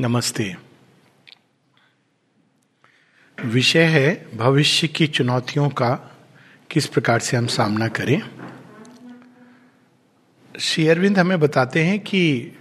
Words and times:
नमस्ते। 0.00 0.56
विषय 3.38 3.82
है 3.84 4.36
भविष्य 4.36 4.88
की 4.88 5.06
चुनौतियों 5.06 5.68
का 5.68 5.90
किस 6.70 6.86
प्रकार 6.86 7.18
से 7.18 7.36
हम 7.36 7.46
सामना 7.46 7.88
करें। 7.88 8.22
श्री 10.54 10.86
अरविंद 10.88 11.18
हमें 11.18 11.40
बताते 11.40 11.84
हैं 11.84 11.98
कि 12.00 12.52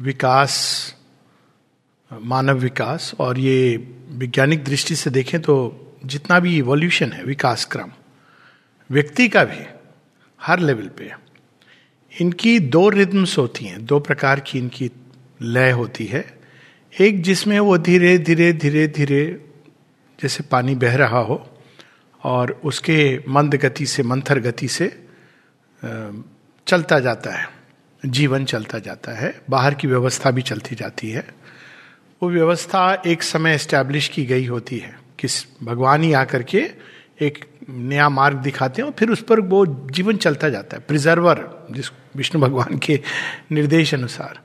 विकास, 0.00 0.56
मानव 2.10 2.58
विकास 2.58 3.14
और 3.18 3.38
ये 3.38 3.76
वैज्ञानिक 4.08 4.64
दृष्टि 4.64 4.96
से 4.96 5.10
देखें 5.10 5.40
तो 5.42 5.96
जितना 6.04 6.40
भी 6.40 6.58
इवोल्यूशन 6.58 7.12
है, 7.12 7.24
विकास 7.24 7.64
क्रम, 7.64 7.92
व्यक्ति 8.90 9.28
का 9.28 9.44
भी 9.44 9.64
हर 10.40 10.58
लेवल 10.58 10.88
पे 10.88 11.12
इनकी 12.12 12.58
दो 12.60 12.88
रिद्म्स 12.88 13.38
होती 13.38 13.64
हैं, 13.64 13.84
दो 13.86 14.00
प्रकार 14.00 14.40
की 14.40 14.58
इनकी 14.58 14.90
लय 15.42 15.70
होती 15.70 16.06
है। 16.06 16.41
एक 17.00 17.22
जिसमें 17.22 17.60
वो 17.60 17.78
धीरे 17.78 18.18
धीरे 18.18 18.52
धीरे 18.52 18.88
धीरे 18.88 19.44
जैसे 20.22 20.44
पानी 20.44 20.74
बह 20.74 20.96
रहा 20.96 21.18
हो 21.18 21.60
और 22.24 22.60
उसके 22.64 23.20
मंद 23.28 23.54
गति 23.54 23.86
से, 23.86 24.02
मंथर 24.02 24.38
गति 24.38 24.68
से 24.68 25.06
चलता 26.66 27.00
जाता 27.00 27.30
है। 27.30 27.48
जीवन 28.06 28.44
चलता 28.44 28.78
जाता 28.78 29.12
है। 29.12 29.40
बाहर 29.50 29.74
की 29.74 29.88
व्यवस्था 29.88 30.30
भी 30.30 30.42
चलती 30.42 30.74
जाती 30.74 31.10
है। 31.10 31.28
वो 32.22 32.30
व्यवस्था 32.30 33.02
एक 33.06 33.22
समय 33.22 33.54
एस्टैब्लिश 33.54 34.08
की 34.08 34.24
गई 34.24 34.46
होती 34.46 34.78
है। 34.78 34.98
किस 35.18 35.46
भगवान 35.62 36.02
ही 36.02 36.12
आकर 36.12 36.42
के 36.42 36.70
एक 37.20 37.44
नया 37.70 38.08
मार्ग 38.08 38.36
दिखाते 38.36 38.82
हैं 38.82 38.88
और 38.88 38.94
फिर 38.98 39.10
उस 39.10 39.22
पर 39.22 39.40
वो 39.40 39.66
जीवन 39.66 40.16
चलता 40.16 40.48
जाता 40.48 40.76
है। 40.76 40.82
प्रिजर्वर, 40.88 41.66
जिस 41.70 41.86
विष्णु 42.16 42.42
भगवान 42.42 42.78
के 42.78 43.00
निर्देश 43.52 43.94
अनुसार। 43.94 44.40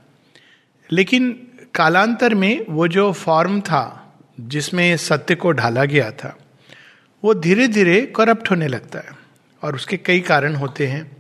लेकिन 0.92 1.47
कालांतर 1.76 2.36
में 2.36 2.66
वो 2.70 2.88
जो 2.88 3.12
फॉर्म 3.12 3.62
था, 3.62 4.14
जिसमें 4.40 4.98
सत्य 4.98 5.36
को 5.36 5.52
ढाला 5.52 5.86
गया 5.86 6.12
था, 6.12 6.38
वो 7.24 7.34
धीरे 7.34 7.68
धीरे 7.68 8.14
करप्ट 8.16 8.52
होने 8.52 8.68
लगता 8.68 9.00
है 9.00 9.10
और 9.64 9.76
उसके 9.76 9.98
कई 9.98 10.20
कारण 10.20 10.56
होते 10.56 10.88
हैं। 10.88 11.18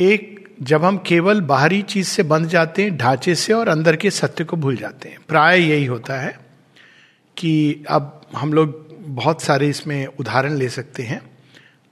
एक, 0.00 0.48
जब 0.62 0.84
हम 0.84 0.98
केवल 0.98 1.40
बाहरी 1.40 1.82
चीज़ 1.82 2.06
से 2.06 2.22
बंध 2.22 2.48
जाते 2.48 2.82
हैं, 2.82 2.96
ढांचे 2.96 3.34
से 3.34 3.52
और 3.52 3.68
अंदर 3.68 3.96
के 3.96 4.10
सत्य 4.10 4.44
को 4.44 4.56
भूल 4.56 4.76
जाते 4.76 5.08
हैं। 5.08 5.18
प्राय 5.28 5.60
यही 5.60 5.84
होता 5.84 6.14
है 6.14 6.38
कि 7.36 7.84
अब 7.88 8.20
हम 8.36 8.52
लोग 8.52 8.88
बहुत 9.00 9.42
सारे 9.42 9.68
इसमें 9.68 10.06
उदाहरण 10.06 10.56
ले 10.56 10.68
सकते 10.68 11.02
हैं। 11.02 11.22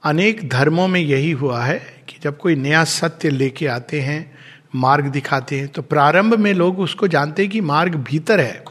अनेक 0.03 0.49
धर्मों 0.49 0.87
में 0.87 1.01
यही 1.01 1.31
हुआ 1.31 1.63
है 1.63 2.03
कि 2.07 2.17
जब 2.21 2.37
कोई 2.37 2.55
नया 2.55 2.83
सत्य 2.83 3.29
लेके 3.29 3.67
आते 3.67 4.01
हैं 4.01 4.37
मार्ग 4.77 5.05
दिखाते 5.05 5.59
हैं 5.59 5.67
तो 5.67 5.81
प्रारंभ 5.81 6.33
में 6.33 6.53
लोग 6.53 6.79
उसको 6.79 7.07
जानते 7.07 7.41
हैं 7.41 7.51
कि 7.51 7.61
मार्ग 7.61 7.95
भीतर 8.03 8.39
है। 8.39 8.63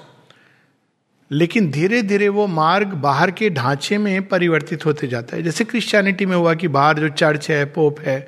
लेकिन 1.30 1.70
धीरे 1.70 2.02
धीरे 2.02 2.28
वो 2.28 2.46
मार्ग 2.46 2.88
बाहर 2.96 3.30
के 3.30 3.50
ढांचे 3.50 3.98
में 3.98 4.28
परिवर्तित 4.28 4.86
होते 4.86 5.06
जाता 5.06 5.36
है। 5.36 5.42
जैसे 5.42 5.64
क्रिश्चियनिटी 5.64 6.26
में 6.26 6.36
हुआ 6.36 6.54
कि 6.54 6.68
बाहर 6.68 6.98
जो 6.98 7.08
चर्च 7.08 7.50
है 7.50 7.64
पोप 7.66 8.00
है 8.00 8.26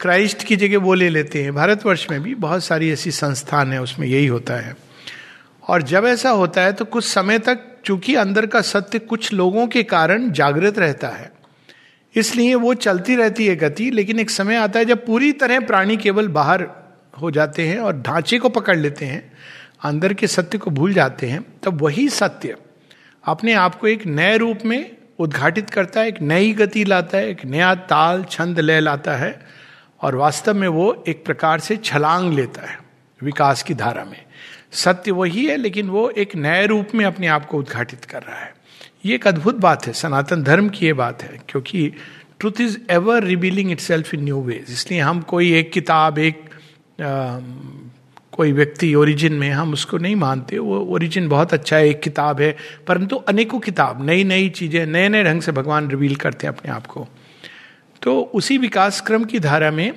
क्राइस्ट 0.00 0.42
की 0.44 0.56
जगह 0.56 0.78
वो 0.78 0.94
ले 0.94 1.08
लेते 1.08 1.42
हैं। 1.42 1.54
भारतवर्ष 1.54 2.06
में 2.10 2.22
भी 2.22 2.34
बहुत 2.34 2.64
सारी 2.64 2.90
ऐसी 2.90 3.10
संस्थान 3.10 3.72
है, 3.72 3.82
उसमें 3.82 4.06
यही 4.08 4.26
होता 4.26 4.54
है। 4.54 4.76
और 5.68 5.82
जब 5.82 6.04
ऐसा 6.04 6.30
होता 6.30 6.62
है 6.62 6.72
तो 6.72 6.84
कुछ 6.84 7.04
समय 7.04 7.38
तक 7.38 7.66
चूँकि 7.84 8.14
अंदर 8.14 8.46
का 8.46 8.60
सत्य 8.60 8.98
कुछ 8.98 9.32
लोगों 9.32 9.66
के 9.66 9.82
कारण 9.82 10.30
जागृत 10.32 10.78
रहता 10.78 11.08
है। 11.08 11.30
इसलिए 12.14 12.54
वो 12.54 12.74
चलती 12.74 13.16
रहती 13.16 13.46
है 13.46 13.56
गति, 13.56 13.90
लेकिन 13.90 14.20
एक 14.20 14.30
समय 14.30 14.56
आता 14.56 14.78
है 14.78 14.84
जब 14.84 15.06
पूरी 15.06 15.32
तरह 15.32 15.60
प्राणी 15.60 15.96
केवल 15.96 16.28
बाहर 16.28 16.68
हो 17.14 17.30
जाते 17.30 17.66
हैं 17.68 17.78
और 17.78 18.00
ढांचे 18.00 18.38
को 18.38 18.48
पकड़ 18.48 18.76
लेते 18.76 19.04
हैं, 19.04 19.32
अंदर 19.84 20.14
के 20.14 20.26
सत्य 20.26 20.58
को 20.58 20.70
भूल 20.70 20.92
जाते 20.94 21.26
हैं, 21.26 21.44
तब 21.62 21.82
वही 21.82 22.08
सत्य 22.08 22.56
अपने 23.24 23.52
आप 23.52 23.74
को 23.74 23.86
एक 23.86 24.06
नए 24.06 24.36
रूप 24.36 24.58
में 24.64 24.96
उद्घाटित 25.18 25.70
करता 25.70 26.00
है, 26.00 26.08
एक 26.08 26.20
नई 26.22 26.52
गति 26.52 26.84
लाता 26.84 27.18
है, 27.18 27.28
एक 27.28 27.44
नया 27.44 27.74
ताल, 27.74 28.24
छंद 28.24 28.60
लय 28.60 28.80
लाता 28.80 29.16
है 29.16 29.40
और 30.00 30.16
वास्तव 30.16 30.54
में 30.54 30.68
वो 30.68 31.04
एक 31.08 31.24
प्रकार 31.24 31.60
से 31.60 31.76
छलांग 31.76 32.32
लेता 32.32 32.66
है 32.68 32.78
विकास 33.20 33.62
की 33.62 33.74
धारा 33.74 34.04
में। 34.04 34.24
सत्य 34.72 35.10
वही 35.10 35.46
है, 35.46 35.56
लेकिन 35.56 35.88
वो 35.88 36.08
एक 36.10 36.36
नए 36.36 36.66
रूप 36.66 36.94
में 36.94 37.04
अपने 37.04 37.26
आप 37.26 37.46
को 37.46 37.58
उद्घाटित 37.58 38.04
कर 38.04 38.22
रहा 38.22 38.38
है। 38.38 38.54
ये 39.06 39.14
एक 39.14 39.26
अद्भुत 39.26 39.54
बात 39.54 39.86
है, 39.86 39.92
सनातन 39.92 40.42
धर्म 40.42 40.68
की 40.68 40.86
ये 40.86 40.92
बात 40.92 41.22
है, 41.22 41.40
क्योंकि 41.48 41.92
truth 42.40 42.60
is 42.60 42.78
ever 42.90 43.24
revealing 43.24 43.72
itself 43.80 44.14
in 44.14 44.24
new 44.24 44.40
ways 44.42 44.70
इसलिए 44.70 45.00
हम 45.00 45.20
कोई 45.20 45.52
एक 45.54 45.72
किताब, 45.72 46.18
एक 46.18 46.49
कोई 48.32 48.52
व्यक्ति 48.52 48.94
ओरिजिन 48.94 49.32
में 49.32 49.50
हम 49.50 49.72
उसको 49.72 49.98
नहीं 49.98 50.16
मानते। 50.16 50.58
वो 50.58 50.78
ओरिजिन 50.86 51.28
बहुत 51.28 51.54
अच्छा 51.54 51.76
है, 51.76 51.88
एक 51.88 52.00
किताब 52.00 52.40
है, 52.40 52.56
परंतु 52.86 53.16
अनेकों 53.28 53.58
किताब 53.60 54.04
नई 54.06 54.24
नई 54.24 54.48
चीज़ें 54.48 54.86
नए 54.86 55.08
नए 55.08 55.24
ढंग 55.24 55.42
से 55.42 55.52
भगवान 55.52 55.90
रिवील 55.90 56.14
करते 56.16 56.46
हैं 56.46 56.54
अपने 56.54 56.72
आप 56.72 56.86
को। 56.86 57.06
तो 58.02 58.20
उसी 58.34 58.58
विकास 58.58 59.00
क्रम 59.00 59.24
की 59.24 59.38
धारा 59.38 59.70
में 59.70 59.92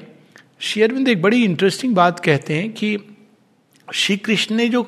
शेयरविंद 0.59 1.07
एक 1.07 1.21
बड़ी 1.21 1.43
इंटरेस्टिंग 1.43 1.95
बात 1.95 2.19
कहते 2.19 2.53
हैं 2.53 2.71
कि 2.73 2.97
श्री 3.87 4.17
कृष्ण 4.17 4.55
ने 4.55 4.67
जो 4.69 4.83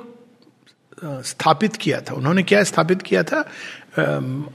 स्थापित 1.03 1.75
किया 1.75 1.99
था, 2.01 2.13
उन्होंने 2.13 2.43
क्या 2.43 2.63
स्थापित 2.63 3.01
किया 3.01 3.23
था? 3.23 3.43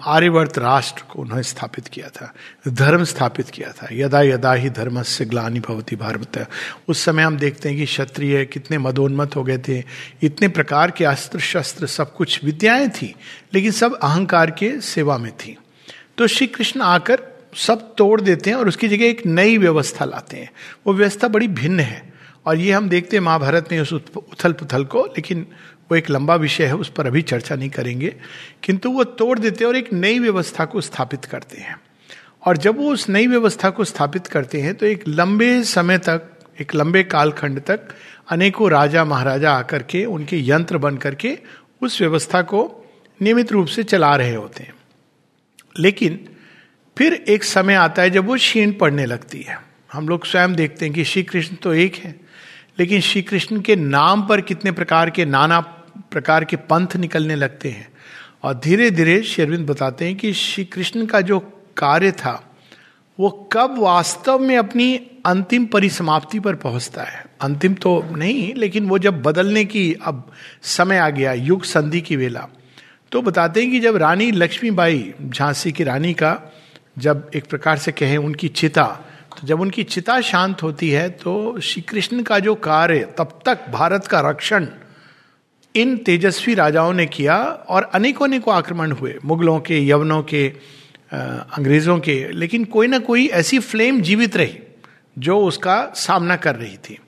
आर्यवर्त 0.03 0.59
राष्ट्र 0.59 1.03
को 1.11 1.23
उन्होंने 1.23 1.43
स्थापित 1.43 1.89
किया 1.89 2.09
था, 2.09 2.35
धर्म 2.69 3.05
स्थापित 3.05 3.51
किया 3.51 3.73
था। 3.73 3.89
यदा 3.93 4.21
यदा 4.23 4.53
ही 4.53 4.71
धर्म 4.71 5.03
से 5.03 5.25
ग्लानी 5.25 5.61
भवती 5.61 5.97
भारत। 5.97 6.47
उस 6.89 7.05
समय 7.05 7.23
हम 7.23 7.37
देखते 7.37 7.69
हैं 7.69 7.79
कि 7.79 7.85
क्षत्रिय 7.85 8.45
कितने 8.45 8.79
मदोन्मत 8.79 9.37
हो 9.37 9.45
गए 9.45 9.59
थे, 9.59 9.85
इतने 10.23 10.49
प्रकार 10.49 10.91
के 10.91 11.05
अस्त्र 11.05 11.39
शस्त्र 11.39 11.87
सब 11.87 12.17
कुछ 12.17 12.45
विद्याएँ 12.45 12.89
थी, 12.89 13.15
लेकिन 13.55 13.71
सब 13.71 13.95
अहंकार 13.95 14.51
के 14.51 14.81
सेवा 14.81 15.19
में 15.19 15.33
थी। 15.33 15.59
तो 16.19 16.27
श्री 16.27 16.47
कृष्ण 16.47 16.81
आकर 16.81 17.23
सब 17.55 17.95
तोड़ 17.95 18.21
देते 18.21 18.51
हैं 18.51 18.57
और 18.57 18.69
उसकी 18.69 18.89
जगह 18.89 19.05
एक 19.05 19.27
नई 19.27 19.59
व्यवस्था 19.59 20.05
लाते 20.05 20.37
हैं। 20.37 20.51
वो 20.87 20.95
व्यवस्था 20.95 21.29
बड़ी 21.29 21.49
भिन्न 21.49 21.81
है। 21.81 22.13
और 22.47 22.57
ये 22.57 22.73
हम 22.73 22.89
देखते 22.89 23.17
हैं 23.17 23.25
महाभारत 23.25 23.69
में 23.73 23.81
उस 23.81 23.93
उथल 23.93 24.53
पुथल 24.53 24.85
को, 24.85 25.05
लेकिन 25.05 25.47
वो 25.91 25.97
एक 25.97 26.11
लंबा 26.11 26.35
विषय 26.35 26.65
है, 26.65 26.75
उस 26.75 26.89
पर 26.89 27.07
अभी 27.07 27.23
चर्चा 27.23 27.57
नहीं 27.57 27.71
करेंगे। 27.71 28.15
किंतु 28.63 28.91
वो 28.91 29.05
तोड़ 29.05 29.39
देते 29.39 29.65
हैं 29.65 29.69
और 29.69 29.77
एक 29.77 29.93
नई 29.93 30.19
व्यवस्था 30.19 30.65
को 30.65 30.81
स्थापित 30.81 31.25
करते 31.25 31.59
हैं। 31.59 31.81
और 32.47 32.57
जब 32.57 32.77
वो 32.77 32.93
उस 32.93 33.09
नई 33.09 33.27
व्यवस्था 33.27 33.71
को 33.71 33.85
स्थापित 33.85 34.27
करते 34.27 34.61
हैं 34.61 34.75
तो 34.75 34.87
एक 34.87 35.05
लंबे 35.09 35.63
समय 35.65 35.99
तक, 35.99 36.31
एक 36.61 36.75
लंबे 36.75 37.03
कालखंड 37.03 37.61
तक 37.61 37.81
अनेकों 38.31 38.71
राजा 38.71 39.05
महाराजा 39.05 39.53
आकर 39.53 39.83
के, 39.83 40.05
उनके 40.05 40.49
यंत्र 40.49 40.79
बन 40.79 40.97
करके 40.97 41.39
उस 41.83 42.01
व्यवस्था 42.01 42.43
को 42.43 42.77
नियमित 43.23 43.53
रूप 43.53 43.67
से 43.67 43.83
चला 43.83 44.17
रहे 44.17 44.35
होते 44.35 44.63
हैं। 44.63 44.75
लेकिन 45.79 46.29
फिर 46.99 47.13
एक 47.13 47.45
समय 47.45 47.75
आता 47.75 48.03
है 48.03 48.11
जब 48.11 48.27
वो 48.27 48.35
क्षीण 48.35 48.73
पड़ने 48.73 49.07
लगती 49.07 49.43
है। 49.43 49.63
हम 49.93 50.09
लोग 50.09 50.27
स्वयं 50.27 50.55
देखते 50.55 50.85
हैं 50.85 50.95
कि 50.95 51.05
श्री 51.05 51.23
कृष्ण 51.23 51.57
तो 51.57 51.75
एक 51.75 51.95
है, 51.95 52.21
लेकिन 52.79 53.01
श्री 53.01 53.23
कृष्ण 53.23 53.61
के 53.61 53.77
नाम 53.77 54.23
पर 54.23 54.41
कितने 54.41 54.73
प्रकार 54.73 55.11
के 55.11 55.25
नाना 55.25 55.61
प्रकार 56.11 56.45
के 56.45 56.57
पंथ 56.57 56.97
निकलने 56.97 57.35
लगते 57.35 57.69
हैं। 57.69 57.89
और 58.43 58.55
धीरे 58.55 58.91
धीरे 58.91 59.23
शेरविंद 59.23 59.67
बताते 59.67 60.05
हैं 60.05 60.17
कि 60.17 60.33
श्री 60.33 60.65
कृष्ण 60.65 61.07
का 61.07 61.21
जो 61.21 61.39
कार्य 61.77 62.13
था, 62.13 62.55
वो 63.19 63.31
कब 63.53 63.79
वास्तव 63.79 64.39
में 64.39 64.57
अपनी 64.59 64.95
अंतिम 65.27 65.67
परिसमाप्ति 65.67 66.41
पर 66.41 66.55
पहुँचता 66.55 67.03
है। 67.03 67.25
अंतिम 67.41 67.75
तो 67.75 68.03
नहीं, 68.17 68.55
लेकिन 68.55 68.89
वो 68.89 68.99
जब 68.99 69.23
बदलने 69.23 69.65
की 69.65 69.93
अब 70.05 70.31
समय 70.63 70.99
आ 70.99 71.09
गया, 71.11 71.33
युग 71.33 71.65
संधि 71.65 72.01
की 72.01 72.17
वेला। 72.17 72.47
तो 73.13 73.23
बताते 73.23 73.63
हैं 73.63 73.71
कि 73.71 73.81
जब 73.81 73.97
रानी 73.97 74.31
लक्ष्मीबाई, 74.31 75.13
झांसी 75.25 75.73
की 75.73 75.85
रानी 75.85 76.13
का 76.15 76.39
जब 76.99 77.31
एक 77.35 77.45
प्रकार 77.45 77.79
से 77.79 77.93
कहें 77.93 78.17
उनकी 78.19 78.49
चिता 78.49 78.85
तो 79.31 79.47
जब 79.47 79.61
उनकी 79.61 79.83
चिता 79.85 80.21
शांत 80.21 80.63
होती 80.63 80.91
है 80.91 81.09
तो 81.11 81.61
श्री 81.61 81.83
कृष्ण 81.83 82.23
का 82.23 82.39
जो 82.39 82.55
कार्य, 82.55 83.09
तब 83.19 83.41
तक 83.47 83.69
भारत 83.71 84.07
का 84.07 84.21
रक्षण 84.21 84.67
इन 85.75 85.97
तेजस्वी 85.97 86.55
राजाओं 86.55 86.93
ने 86.93 87.07
किया 87.07 87.37
और 87.69 87.83
अनेकों 87.95 88.27
अनेकों 88.27 88.55
आक्रमण 88.55 88.93
हुए, 88.93 89.15
मुगलों 89.25 89.59
के, 89.61 89.79
यवनों 89.87 90.23
के 90.23 90.47
अंग्रेज़ों 91.13 91.99
के, 91.99 92.33
लेकिन 92.33 92.65
कोई 92.65 92.87
ना 92.87 92.99
कोई 92.99 93.27
ऐसी 93.27 93.59
फ्लेम 93.59 94.01
जीवित 94.01 94.37
रही 94.37 94.59
जो 95.19 95.39
उसका 95.39 95.85
सामना 95.97 96.37
कर 96.37 96.57
रही 96.57 96.77
थी। 96.77 96.99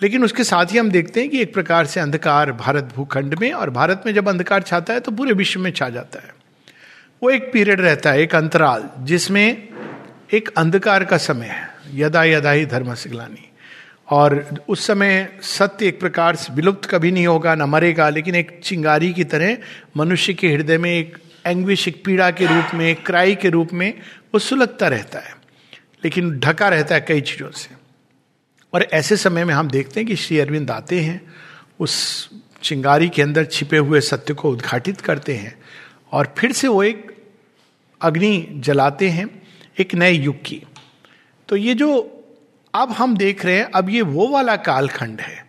लेकिन 0.00 0.24
उसके 0.24 0.44
साथ 0.44 0.72
ही 0.72 0.78
हम 0.78 0.90
देखते 0.90 1.20
हैं 1.20 1.30
कि 1.30 1.40
एक 1.40 1.52
प्रकार 1.54 1.86
से 1.86 2.00
अंधकार 2.00 2.52
भारत 2.52 2.92
भूखंड 2.96 3.34
में 3.34 3.52
और 3.52 3.70
भारत 3.70 4.02
में 4.06 4.12
जब 4.14 4.28
अंधकार 4.28 4.62
छाता 4.62 4.92
है 4.92 5.00
तो 5.00 5.12
पूरे 5.12 5.32
विश्व 5.32 5.60
में 5.60 5.70
छा 5.70 5.88
जाता 5.88 6.18
है। 6.18 6.34
वो 7.22 7.30
एक 7.30 7.52
पीरियड 7.52 7.80
रहता 7.80 8.10
है, 8.10 8.20
एक 8.20 8.34
अंतराल, 8.34 8.88
जिसमें 8.98 9.68
एक 10.34 10.48
अंधकार 10.48 11.04
का 11.04 11.16
समय 11.16 11.46
है, 11.46 11.68
यदा 11.94 12.24
यदा 12.24 12.50
ही 12.50 12.66
धर्म 12.66 12.94
सिगलानी। 12.94 13.48
और 14.08 14.64
उस 14.68 14.86
समय 14.86 15.38
सत्य 15.42 15.86
एक 15.86 16.00
प्रकार 16.00 16.36
से 16.36 16.52
विलुप्त 16.52 16.88
कभी 16.90 17.10
नहीं 17.10 17.26
होगा, 17.26 17.54
न 17.54 17.62
मरेगा, 17.62 18.08
लेकिन 18.08 18.34
एक 18.34 18.60
चिंगारी 18.64 19.12
की 19.12 19.24
तरह 19.24 19.56
मनुष्य 19.96 20.34
के 20.34 20.48
हृदय 20.48 20.78
में 20.78 20.90
एक 20.90 21.16
एंग्विश 21.46 21.86
एक 21.88 22.02
पीड़ा 22.04 22.30
के 22.30 22.46
रूप 22.46 22.74
में, 22.74 22.86
एक 22.86 23.06
क्राई 23.06 23.34
के 23.34 23.48
रूप 23.48 23.72
में 23.72 23.92
वो 24.34 24.38
सुलगता 24.38 24.88
रहता 24.88 25.18
है, 25.18 25.34
लेकिन 26.04 26.38
ढका 26.40 26.68
रहता 26.68 26.94
है 26.94 27.00
कई 27.00 27.20
चीज़ों 27.20 27.50
से। 27.50 27.74
और 28.72 28.82
ऐसे 28.82 29.16
समय 29.16 29.44
में 29.44 29.54
हम 29.54 29.68
देखते 29.68 30.00
हैं 30.00 30.06
कि 30.08 30.16
श्री 30.16 30.38
अरविंद 30.38 30.70
आते 30.70 31.00
हैं, 31.00 31.20
उस 31.80 32.30
चिंगारी 32.62 33.08
के 33.08 33.22
अंदर 33.22 33.44
छिपे 33.44 33.76
हुए 33.76 34.00
सत्य 34.00 34.34
को 34.34 34.50
उद्घाटित 34.50 35.00
करते 35.00 35.34
हैं 35.34 35.54
और 36.12 36.34
फिर 36.38 36.52
से 36.52 36.68
वो 36.68 36.82
एक 36.82 37.12
अग्नि 38.00 38.46
जलाते 38.52 39.08
हैं, 39.08 39.28
एक 39.78 39.94
नए 39.94 40.12
युग 40.12 40.42
की। 40.44 40.62
तो 41.48 41.56
ये 41.56 41.74
जो 41.74 42.15
अब 42.76 42.90
हम 42.92 43.16
देख 43.16 43.44
रहे 43.44 43.56
हैं, 43.56 43.64
अब 43.74 43.90
ये 43.90 44.02
वो 44.02 44.28
वाला 44.28 44.56
कालखंड 44.56 45.20
है, 45.20 45.44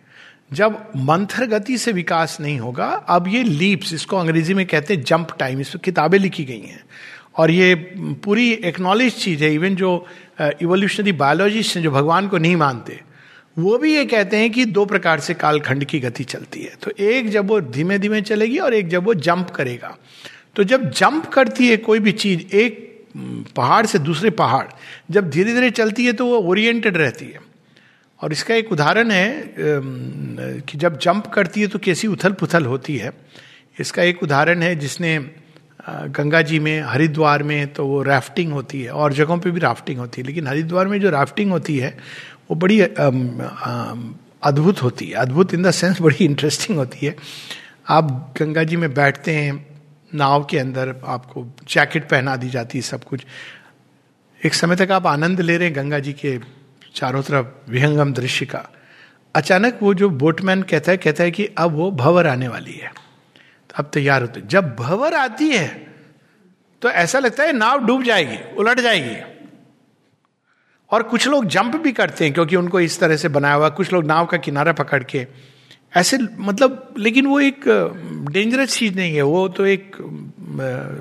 जब 0.52 0.92
मंथर 0.96 1.46
गति 1.46 1.78
से 1.78 1.92
विकास 1.92 2.36
नहीं 2.40 2.58
होगा, 2.58 2.86
अब 2.86 3.28
ये 3.28 3.42
लीप्स 3.42 3.92
इसको 3.92 4.16
अंग्रेज़ी 4.16 4.54
में 4.54 4.66
कहते 4.66 4.94
हैं 4.94 5.02
जंप 5.02 5.36
टाइम 5.38 5.60
इस 5.60 5.70
पर 5.70 5.78
किताबें 5.78 6.18
लिखी 6.18 6.44
गई 6.44 6.60
हैं। 6.60 6.84
और 7.36 7.50
ये 7.50 7.74
पूरी 8.24 8.50
एक्नॉलेज 8.64 9.16
चीज़ 9.16 9.44
है 9.44 9.52
इवन 9.54 9.74
जो 9.76 10.06
इवोल्यूशनरी 10.40 11.12
बायोलॉजिस्ट 11.14 11.76
हैं, 11.76 11.82
जो 11.82 11.90
भगवान 11.90 12.28
को 12.28 12.38
नहीं 12.38 12.56
मानते, 12.56 13.00
वो 13.56 13.76
भी 13.78 13.94
ये 13.94 14.04
कहते 14.04 14.36
हैं 14.36 14.50
कि 14.50 14.64
दो 14.64 14.84
प्रकार 14.86 15.20
से 15.20 15.34
कालखंड 15.34 15.84
की 15.84 16.00
गति 16.00 16.24
चलती 16.24 16.62
है। 16.62 16.74
तो 16.82 16.90
एक 17.00 17.28
जब 17.30 17.48
वो 17.48 17.60
धीमे 17.60 17.98
धीमे 17.98 18.20
चलेगी 18.22 18.58
और 18.58 18.74
एक 18.74 18.88
जब 18.88 19.04
वो 19.04 19.14
जंप 19.16 19.50
करेगा। 19.50 19.96
तो 20.56 20.64
जब 20.64 20.90
जंप 20.90 21.26
करती 21.26 21.68
है 21.68 21.76
कोई 21.76 21.98
भी 21.98 22.12
चीज़, 22.14 22.54
एक 22.54 22.87
पहाड़ 23.16 23.84
से 23.86 23.98
दूसरे 23.98 24.30
पहाड़, 24.32 24.66
जब 25.10 25.30
धीरे 25.30 25.54
धीरे 25.54 25.70
चलती 25.70 26.04
है 26.06 26.12
तो 26.12 26.26
वो 26.26 26.38
ओरिएंटेड 26.50 26.96
रहती 26.96 27.24
है। 27.24 27.40
और 28.20 28.32
इसका 28.32 28.54
एक 28.54 28.72
उदाहरण 28.72 29.10
है 29.10 29.54
कि 29.58 30.78
जब 30.78 30.98
जंप 30.98 31.26
करती 31.26 31.60
है 31.60 31.66
तो 31.66 31.78
कैसी 31.78 32.08
उथल 32.08 32.32
पुथल 32.32 32.64
होती 32.66 32.96
है। 32.96 33.12
इसका 33.80 34.02
एक 34.02 34.22
उदाहरण 34.22 34.62
है 34.62 34.74
जिसने 34.76 35.18
गंगा 35.88 36.40
जी 36.42 36.58
में, 36.58 36.80
हरिद्वार 36.82 37.42
में 37.42 37.72
तो 37.72 37.86
वो 37.86 38.02
राफ्टिंग 38.02 38.52
होती 38.52 38.82
है। 38.82 38.90
और 38.90 39.12
जगहों 39.12 39.38
पे 39.38 39.50
भी 39.50 39.60
राफ्टिंग 39.60 39.98
होती 39.98 40.20
है, 40.20 40.26
लेकिन 40.26 40.46
हरिद्वार 40.46 40.86
में 40.86 41.00
जो 41.00 41.10
राफ्टिंग 41.10 41.50
होती 41.50 41.76
है, 41.78 41.96
वो 42.50 42.56
बड़ी 42.56 42.80
अद्भुत 44.42 44.82
होती 44.82 45.06
है। 45.06 45.14
अद्भुत 45.14 45.54
इन 45.54 45.62
द 45.62 45.70
सेंस 45.70 46.00
बड़ी 46.00 46.24
इंटरेस्टिंग 46.24 46.78
होती 46.78 47.06
है। 47.06 47.14
आप 47.88 48.34
गंगा 48.38 48.64
जी 48.64 48.76
में 48.76 48.92
बैठते 48.94 49.32
हैं 49.32 49.66
नाव 50.12 50.44
के 50.44 50.58
अंदर 50.58 50.94
आपको 51.06 51.46
जैकेट 51.68 52.08
पहना 52.08 52.36
दी 52.36 52.50
जाती 52.50 52.78
है 52.78 52.82
सब 52.82 53.04
कुछ। 53.04 53.24
एक 54.40 54.54
समय 54.54 54.76
तक 54.76 54.90
आप 54.90 55.06
आनंद 55.06 55.40
ले 55.40 55.56
रहे 55.56 55.68
हैं 55.68 55.76
गंगा 55.76 55.98
जी 55.98 56.12
के 56.14 56.38
चारों 56.94 57.22
तरफ़ 57.22 57.70
विहंगम 57.70 58.12
दृश्य 58.12 58.46
का। 58.46 58.68
अचानक 59.34 59.78
वो 59.82 59.94
जो 59.94 60.08
बोटमैन 60.10 60.62
कहता 60.62 60.92
है 60.92 60.98
कहता 60.98 61.24
है 61.24 61.30
कि 61.30 61.46
अब 61.58 61.72
वो 61.72 61.90
भवर 61.90 62.26
आने 62.26 62.48
वाली 62.48 62.72
है। 62.72 62.88
तो 62.88 63.74
अब 63.76 63.90
तैयार 63.94 64.22
होते 64.22 64.40
जब 64.46 64.74
भवर 64.76 65.14
आती 65.14 65.48
है 65.48 65.66
तो 66.82 66.90
ऐसा 66.90 67.18
लगता 67.18 67.44
है 67.44 67.52
नाव 67.52 67.84
डूब 67.86 68.02
जाएगी, 68.02 68.38
उलट 68.56 68.80
जाएगी। 68.80 69.16
और 70.90 71.02
कुछ 71.02 71.26
लोग 71.28 71.46
जंप 71.46 71.76
भी 71.76 71.92
करते 71.92 72.24
हैं, 72.24 72.32
क्योंकि 72.34 72.56
उनको 72.56 72.80
इस 72.80 72.98
तरह 73.00 73.16
से 73.16 73.28
बनाया 73.28 73.54
हुआ 73.54 73.68
कुछ 73.68 73.92
लोग 73.92 74.04
नाव 74.04 74.26
का 74.26 74.36
किनारा 74.36 74.72
पकड़ 74.72 75.02
के 75.04 75.26
ऐसे 75.92 76.18
मतलब 76.38 76.94
लेकिन 76.98 77.26
वो 77.26 77.38
एक 77.40 77.64
डेंजरस 78.30 78.76
चीज़ 78.78 78.94
नहीं 78.94 79.14
है। 79.14 79.22
वो 79.22 79.46
तो 79.48 79.66
एक 79.66 79.96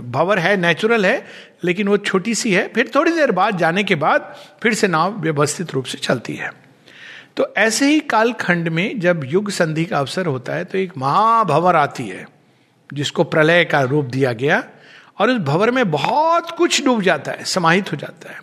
भवर 0.05 0.39
है 0.39 0.55
नेचुरल 0.57 1.05
है, 1.05 1.25
लेकिन 1.63 1.87
वो 1.87 1.97
छोटी 1.97 2.35
सी 2.35 2.53
है। 2.53 2.67
फिर 2.67 2.91
थोड़ी 2.95 3.11
देर 3.11 3.31
बाद, 3.31 3.57
जाने 3.57 3.83
के 3.83 3.95
बाद, 3.95 4.33
फिर 4.63 4.73
से 4.73 4.87
नाव 4.87 5.19
व्यवस्थित 5.21 5.73
रूप 5.73 5.85
से 5.85 5.97
चलती 5.97 6.35
है। 6.35 6.51
तो 7.37 7.53
ऐसे 7.57 7.85
ही 7.85 7.99
कालखंड 7.99 8.67
में 8.69 8.99
जब 8.99 9.23
युग 9.25 9.49
संधि 9.49 9.85
का 9.85 9.99
अवसर 9.99 10.25
होता 10.25 10.53
है 10.53 10.65
तो 10.65 10.77
एक 10.77 10.93
महाभवर 10.97 11.75
आती 11.75 12.07
है, 12.07 12.25
जिसको 12.89 13.23
प्रलय 13.23 13.65
का 13.65 13.81
रूप 13.83 14.05
दिया 14.05 14.33
गया, 14.33 14.63
और 15.19 15.29
उस 15.29 15.37
भवर 15.37 15.71
में 15.71 15.89
बहुत 15.91 16.51
कुछ 16.51 16.83
डूब 16.85 17.01
जाता 17.01 17.31
है, 17.31 17.43
समाहित 17.43 17.91
हो 17.91 17.97
जाता 17.97 18.31
है। 18.31 18.39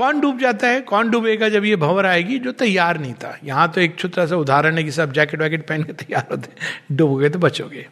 कौन 0.00 0.20
डूब 0.20 0.38
जाता 0.38 0.68
है? 0.68 0.80
कौन 0.80 1.10
डूबेगा 1.10 1.48
जब 1.48 1.64
ये 1.64 1.76
भंवर 1.76 2.06
आएगी? 2.06 2.38
जो 2.38 2.52
तैयार 2.52 3.00
नहीं 3.00 3.14
था। 3.14 3.38
यहाँ 3.44 3.72
तो 3.72 3.80
एक 3.80 3.96
छोटा 3.98 4.26
सा 4.26 4.36
उदाहरण 4.36 4.78
है 4.78 4.84
कि 4.84 4.90
सब 4.90 5.12
जैकेट 5.12 5.40
वैकेट 5.40 5.68
पहन 5.68 5.82
के 5.82 5.92
तैयार 5.92 6.26
होते 6.30 6.48
डूबोगे 6.94 7.28
तो 7.28 7.38
बचोगे। 7.38 7.88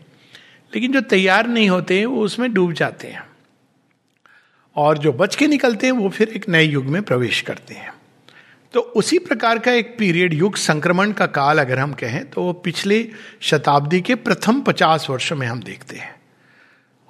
लेकिन 0.75 0.93
जो 0.93 1.01
तैयार 1.01 1.47
नहीं 1.47 1.69
होते 1.69 2.05
वो 2.05 2.23
उसमें 2.23 2.53
डूब 2.55 2.73
जाते 2.73 3.09
हैं। 3.09 3.23
और 4.77 4.99
जो 4.99 5.13
बच 5.13 5.37
के 5.37 5.47
निकलते 5.47 5.87
हैं, 5.87 5.95
वो 5.95 6.09
फिर 6.09 6.29
एक 6.29 6.49
नए 6.49 6.65
युग 6.65 6.85
में 6.85 7.03
प्रवेश 7.03 7.41
करते 7.41 7.75
हैं। 7.75 7.93
तो 8.73 8.81
उसी 8.81 9.19
प्रकार 9.19 9.59
का 9.59 9.73
एक 9.73 9.97
पीरियड 9.99 10.35
युग 10.35 10.57
संक्रमण 10.57 11.13
का 11.13 11.27
काल 11.27 11.59
अगर 11.59 11.79
हम 11.79 11.93
कहें 11.93 12.31
तो 12.31 12.43
वो 12.43 12.53
पिछले 12.53 13.09
शताब्दी 13.41 14.01
के 14.01 14.15
प्रथम 14.15 14.61
पचास 14.61 15.11
वर्षों 15.11 15.37
में 15.37 15.47
हम 15.47 15.63
देखते 15.63 15.97
हैं। 15.97 16.15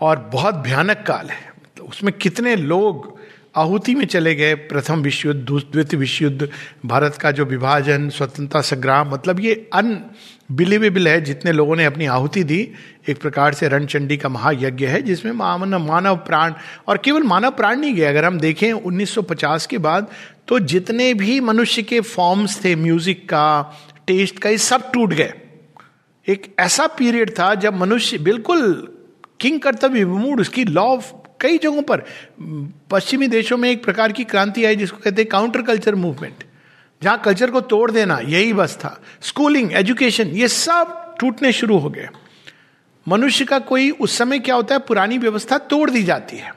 और 0.00 0.18
बहुत 0.32 0.54
भयानक 0.54 1.04
काल 1.06 1.30
है। 1.30 1.52
तो 1.76 1.84
उसमें 1.84 2.12
कितने 2.12 2.56
लोग 2.56 3.17
आहुति 3.58 3.94
में 3.94 4.04
चले 4.04 4.34
गए 4.34 4.54
प्रथम 4.54 5.02
विश्व 5.02 5.28
युद्ध 5.28 5.40
द्वितीय 5.72 5.98
विश्व 6.00 6.24
युद्ध 6.24 6.48
भारत 6.86 7.16
का 7.16 7.30
जो 7.30 7.44
विभाजन, 7.44 8.08
स्वतंत्रता 8.08 8.60
संग्राम 8.60 9.10
मतलब 9.10 9.40
ये 9.40 9.54
अनबिलीवेबल 9.74 11.08
है, 11.08 11.20
जितने 11.20 11.52
लोगों 11.52 11.76
ने 11.76 11.84
अपनी 11.84 12.06
आहुति 12.06 12.44
दी, 12.44 12.60
एक 13.08 13.20
प्रकार 13.20 13.54
से 13.54 13.68
रणचंडी 13.68 14.16
का 14.16 14.28
महायज्ञ 14.28 14.86
है, 14.86 15.02
जिसमें 15.02 15.32
मानव 15.32 15.86
मानव 15.86 16.16
प्राण, 16.26 16.54
और 16.88 16.98
केवल 16.98 17.22
मानव 17.24 17.50
प्राण 17.50 17.80
नहीं 17.80 17.94
गया, 17.94 18.08
अगर 18.10 18.24
हम 18.24 18.38
देखें 18.38 18.72
1950 18.72 19.66
के 19.66 19.78
बाद 19.78 20.06
तो 20.48 20.58
जितने 20.58 21.12
भी 21.14 21.40
मनुष्य 21.40 21.82
के 21.82 22.00
फॉर्म्स 22.00 22.62
थे 22.64 22.74
म्यूज़िक 22.76 23.28
का 23.28 23.48
टेस्ट 24.06 24.38
का, 24.38 24.50
ये 24.50 24.58
सब 24.58 24.90
टूट 24.92 25.12
गए। 25.14 25.32
एक 26.26 26.54
ऐसा 26.58 26.86
पीरियड 26.98 27.30
था 27.30 27.54
जब 27.56 27.76
मनुष्य, 27.76 28.18
बिल्कुल 28.18 28.88
किंग 29.40 29.60
कर्तव्य 29.60 30.04
विमूड 30.04 30.40
उसकी 30.40 30.64
लॉ 30.64 30.84
ऑफ़ 30.86 31.12
कई 31.40 31.58
जगहों 31.58 31.82
पर 31.82 32.02
पश्चिमी 32.90 33.28
देशों 33.28 33.56
में 33.56 33.70
एक 33.70 33.84
प्रकार 33.84 34.12
की 34.12 34.24
क्रांति 34.24 34.64
आई 34.64 34.76
जिसको 34.76 34.96
कहते 34.96 35.22
हैं 35.22 35.28
काउंटर 35.28 35.62
कल्चर 35.62 35.94
मूवमेंट 35.94 36.44
जहाँ 37.02 37.20
कल्चर 37.20 37.50
को 37.50 37.60
तोड़ 37.60 37.90
देना 37.90 38.18
यही 38.18 38.52
बस 38.52 38.76
था। 38.76 39.02
स्कूलिंग 39.22 39.72
एजुकेशन 39.72 40.28
ये 40.28 40.48
सब 40.48 41.16
टूटने 41.20 41.52
शुरू 41.52 41.78
हो 41.78 41.90
गए। 41.90 42.08
मनुष्य 43.08 43.44
का 43.44 43.58
कोई 43.58 43.90
उस 43.90 44.18
समय 44.18 44.38
क्या 44.38 44.54
होता 44.54 44.74
है, 44.74 44.80
पुरानी 44.80 45.18
व्यवस्था 45.18 45.58
तोड़ 45.58 45.90
दी 45.90 46.02
जाती 46.02 46.36
है। 46.36 46.52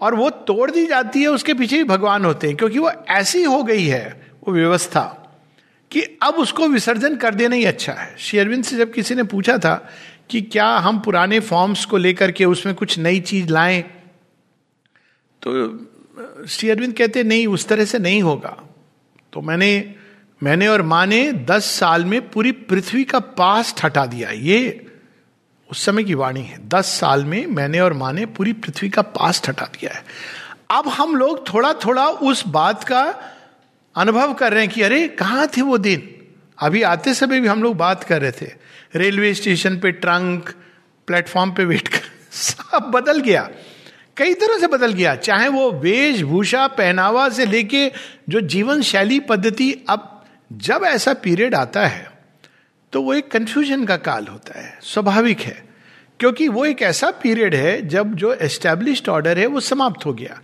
और 0.00 0.14
वो 0.14 0.30
तोड़ 0.30 0.70
दी 0.70 0.86
जाती 0.86 1.22
है, 1.22 1.28
उसके 1.28 1.54
पीछे 1.54 1.76
भी 1.76 1.84
भगवान 1.84 2.24
होते 2.24 2.46
हैं, 2.46 2.56
क्योंकि 2.56 2.78
वो 2.78 2.90
ऐसी 3.08 3.42
हो 3.42 3.62
गई 3.62 3.84
है, 3.84 4.26
वो 4.48 4.54
व्यवस्था, 4.54 5.18
कि 5.90 6.18
अब 6.22 6.34
उसको 6.34 6.68
विसर्जन 6.68 7.16
कर 7.16 7.34
देना 7.34 7.56
ही 7.56 7.64
अच्छा 7.64 7.92
है। 7.92 8.16
शेयरविंद 8.18 8.64
से 8.64 8.76
जब 8.76 8.92
किसी 8.92 9.14
ने 9.14 9.22
पूछा 9.22 9.58
था 9.58 9.88
कि 10.30 10.42
क्या 10.42 10.66
हम 10.66 11.00
पुराने 11.00 11.40
फॉर्म्स 11.40 11.84
को 11.84 11.96
लेकर 11.96 12.30
के 12.30 12.44
उसमें 12.44 12.74
कुछ 12.74 12.98
नई 12.98 13.20
चीज़ 13.20 13.48
लाएँ? 13.48 13.82
तो 15.46 15.78
श्री 16.48 16.70
अरविंद 16.70 16.96
कहते, 16.96 17.22
नहीं, 17.22 17.46
उस 17.46 17.68
तरह 17.68 17.84
से 17.84 17.98
नहीं 17.98 18.22
होगा। 18.22 18.68
तो 19.32 19.40
मैंने 19.40 19.94
मैंने 20.42 20.68
और 20.68 20.82
माँ 20.82 21.06
ने 21.06 21.32
दस 21.32 21.64
साल 21.64 22.04
में 22.04 22.30
पूरी 22.30 22.52
पृथ्वी 22.52 23.04
का 23.04 23.20
पास 23.20 23.74
हटा 23.84 24.06
दिया। 24.06 24.30
ये 24.30 24.86
उस 25.70 25.84
समय 25.84 26.04
की 26.04 26.14
वाणी 26.14 26.40
है। 26.40 26.68
दस 26.68 26.86
साल 26.86 27.24
में 27.24 27.46
मैंने 27.46 27.80
और 27.80 27.92
माँ 27.92 28.12
ने 28.12 28.26
पूरी 28.26 28.52
पृथ्वी 28.52 28.88
का 28.88 29.02
पास 29.02 29.42
हटा 29.48 29.64
दिया 29.64 29.94
है। 29.94 30.04
अब 30.70 30.88
हम 30.88 31.16
लोग 31.16 31.54
थोड़ा 31.54 31.72
थोड़ा 31.72 32.08
उस 32.08 32.46
बात 32.46 32.84
का 32.84 33.14
अनुभव 33.96 34.34
कर 34.34 34.52
रहे 34.52 34.64
हैं 34.64 34.74
कि, 34.74 34.82
अरे, 34.82 35.08
कहाँ 35.08 35.48
थे 35.56 35.62
वो 35.62 35.78
दिन? 35.78 36.18
अभी 36.58 36.82
आते 36.82 37.14
समय 37.14 37.40
भी 37.40 37.48
हम 37.48 37.62
लोग 37.62 37.76
बात 37.76 38.04
कर 38.04 38.22
रहे 38.22 38.32
थे। 38.32 38.61
रेलवे 38.96 39.34
स्टेशन 39.34 39.78
पे 39.78 39.92
ट्रंक, 39.92 40.50
प्लेटफॉर्म 41.06 41.52
पे 41.52 41.64
वेट 41.64 41.88
कर, 41.88 42.00
सब 42.32 42.90
बदल 42.94 43.20
गया। 43.20 43.50
कई 44.16 44.34
तरह 44.34 44.58
से 44.58 44.66
बदल 44.66 44.92
गया, 44.92 45.14
चाहे 45.16 45.48
वो 45.48 45.70
वेशभूषा 45.72 46.66
पहनावा 46.66 47.28
से 47.28 47.46
लेके 47.46 47.92
जो 48.28 48.40
जीवन 48.40 48.82
शैली 48.82 49.20
पद्धति 49.20 49.74
अब, 49.90 50.24
जब 50.52 50.80
ऐसा 50.84 51.14
पीरियड 51.14 51.54
आता 51.54 51.86
है 51.86 52.10
तो 52.92 53.02
वो 53.02 53.14
एक 53.14 53.30
कंफ्यूजन 53.30 53.84
का 53.84 53.96
काल 53.96 54.26
होता 54.26 54.60
है, 54.60 54.78
स्वाभाविक 54.82 55.40
है। 55.40 55.64
क्योंकि 56.20 56.48
वो 56.48 56.64
एक 56.64 56.82
ऐसा 56.82 57.10
पीरियड 57.10 57.54
है, 57.54 57.88
जब 57.88 58.14
जो 58.14 58.32
एस्टेब्लिश्ड 58.34 59.08
ऑर्डर 59.08 59.38
है, 59.38 59.46
वो 59.46 59.60
समाप्त 59.60 60.06
हो 60.06 60.12
गया। 60.12 60.40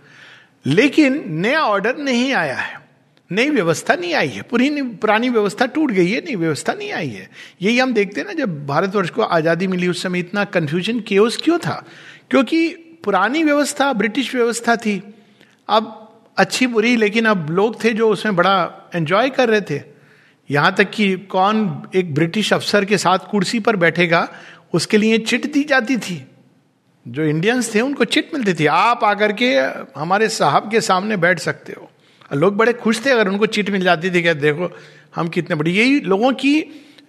लेकिन 0.65 1.23
नया 1.27 1.59
ऑर्डर 1.59 1.97
नहीं 1.97 2.33
आया 2.33 2.55
है। 2.55 2.88
नई 3.31 3.49
व्यवस्था 3.49 3.95
नहीं 3.95 4.13
आई 4.13 4.27
है। 4.27 4.41
पूरी 4.41 4.81
पुरानी 4.81 5.29
व्यवस्था 5.29 5.65
टूट 5.65 5.91
गई 5.91 6.11
है। 6.11 6.21
नई 6.21 6.35
व्यवस्था 6.35 6.73
नहीं 6.73 6.91
आई 6.91 7.09
है। 7.09 7.29
यही 7.61 7.79
हम 7.79 7.93
देखते 7.93 8.21
हैं 8.21 8.27
ना, 8.27 8.33
जब 8.33 8.67
भारतवर्ष 8.67 9.09
को 9.09 9.21
आज़ादी 9.21 9.67
मिली, 9.67 9.87
उस 9.87 10.03
समय 10.03 10.19
इतना 10.19 10.43
कंफ्यूजन 10.43 10.99
केओस 10.99 11.37
क्यों 11.37 11.57
था? 11.57 11.85
क्योंकि 12.29 12.69
पुरानी 13.03 13.43
व्यवस्था, 13.43 13.93
ब्रिटिश 13.93 14.35
व्यवस्था 14.35 14.75
थी। 14.75 15.03
अब 15.69 16.05
अच्छी, 16.37 16.67
बुरी, 16.67 16.95
लेकिन 16.95 17.25
अब 17.25 17.49
लोग 17.49 17.83
थे 17.83 17.93
जो 17.93 18.09
उसमें 18.09 18.35
बड़ा 18.35 18.89
एंजॉय 18.95 19.29
कर 19.29 19.49
रहे 19.49 19.61
थे। 19.61 19.81
यहाँ 20.51 20.75
तक 20.75 20.89
कि 20.89 21.17
कौन 21.17 21.83
एक 21.95 22.13
ब्रिटिश 22.13 22.53
अफसर 22.53 22.85
के 22.85 22.97
साथ 22.97 23.19
कुर्सी 23.31 23.59
पर 23.59 23.75
बैठेगा, 23.75 24.29
उसके 24.73 24.97
लिए 24.97 25.17
चिट 25.17 25.53
दी 25.53 25.63
जाती 25.63 25.97
थी। 25.97 26.27
जो 27.07 27.23
इंडियंस 27.23 27.75
थे, 27.75 27.81
उनको 27.81 28.05
चिट 28.05 28.31
मिलती 28.33 28.53
थी। 28.53 28.65
आप 28.65 29.03
आकर 29.03 29.33
के 29.33 29.55
हमारे 29.99 30.29
साहब 30.29 30.71
के 30.71 30.81
सामने 30.81 31.17
बैठ 31.17 31.39
सकते 31.39 31.73
हो। 31.73 31.91
लोग 32.31 32.55
बड़े 32.57 32.73
खुश 32.73 33.05
थे, 33.05 33.09
अगर 33.09 33.27
उनको 33.27 33.45
चिट 33.45 33.69
मिल 33.69 33.81
जाती 33.81 34.09
थी 34.11 34.21
क्या 34.21 34.33
देखो, 34.33 34.71
हम 35.15 35.27
कितने 35.27 35.55
बड़े 35.55 35.71
यही 35.71 35.99
लोगों 35.99 36.31
की 36.33 36.63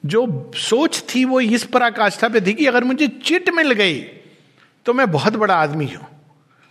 जो 0.07 0.51
सोच 0.57 1.03
थी, 1.15 1.25
वो 1.25 1.41
इस 1.41 1.65
पर 1.65 1.71
पराकाष्ठा 1.71 2.29
पे 2.29 2.41
थी 2.41 2.53
कि 2.53 2.67
अगर 2.67 2.85
मुझे 2.85 3.09
चिट 3.25 3.49
मिल 3.51 3.73
गई 3.73 4.01
तो 4.87 4.93
मैं 4.93 5.11
बहुत 5.11 5.37
बड़ा 5.37 5.55
आदमी 5.55 5.87
हूँ। 5.87 6.07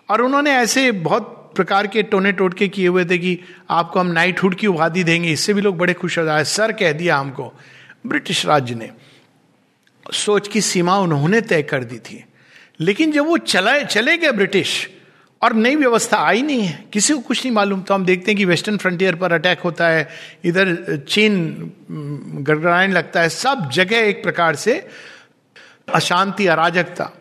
और 0.09 0.21
उन्होंने 0.21 0.51
ऐसे 0.51 0.91
बहुत 0.91 1.35
प्रकार 1.55 1.87
के 1.87 2.03
टोने 2.03 2.31
टोटके 2.31 2.67
किए 2.67 2.87
हुए 2.87 3.05
थे 3.05 3.17
कि 3.17 3.37
आपको 3.69 3.99
हम 3.99 4.07
नाइटहुड 4.07 4.55
की 4.55 4.67
उपाधि 4.67 5.03
देंगे। 5.03 5.31
इससे 5.31 5.53
भी 5.53 5.61
लोग 5.61 5.77
बड़े 5.77 5.93
खुश 5.93 6.17
हो 6.19 6.23
जाए। 6.25 6.43
सर 6.43 6.71
कह 6.71 6.91
दिया 6.91 7.17
हमको, 7.17 7.53
ब्रिटिश 8.07 8.45
राज्य 8.45 8.75
ने। 8.75 8.89
सोच 10.13 10.47
की 10.47 10.61
सीमा 10.61 10.97
उन्होंने 10.97 11.41
तय 11.41 11.63
कर 11.63 11.83
दी 11.83 11.97
थी। 11.99 12.23
लेकिन 12.79 13.11
जब 13.11 13.25
वो 13.25 13.37
चला 13.37 13.77
चले 13.79 14.17
गए 14.17 14.31
ब्रिटिश 14.31 14.89
और 15.41 15.53
नई 15.53 15.75
व्यवस्था 15.75 16.17
आई 16.17 16.41
नहीं 16.41 16.61
है। 16.61 16.85
किसी 16.93 17.13
को 17.13 17.19
कुछ 17.19 17.45
नहीं 17.45 17.53
मालूम। 17.55 17.81
तो 17.81 17.93
हम 17.93 18.05
देखते 18.05 18.31
हैं 18.31 18.37
कि 18.37 18.45
वेस्टर्न 18.45 18.77
फ्रंटियर 18.77 19.15
पर 19.15 19.31
अटैक 19.31 19.59
होता 19.59 19.87
है। 19.87 20.09
इधर 20.43 20.97
चीन 21.09 21.49
गड़गड़ाने 22.41 22.93
लगता 22.93 23.21
है। 23.21 23.29
सब 23.29 23.69
जगह 23.73 23.97
एक 23.97 24.23
प्रकार 24.23 24.55
से 24.55 24.87
अशांति, 25.93 26.47
अराजकता। 26.47 27.11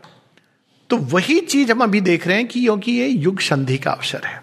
तो 0.90 0.96
वही 0.96 1.40
चीज़ 1.40 1.72
हम 1.72 1.82
अभी 1.82 2.00
देख 2.00 2.26
रहे 2.26 2.36
हैं 2.36 2.46
कि 2.46 2.60
क्योंकि 2.60 2.92
ये 2.92 3.06
युग 3.06 3.40
संधि 3.40 3.78
का 3.78 3.90
अवसर 3.90 4.22
है। 4.24 4.42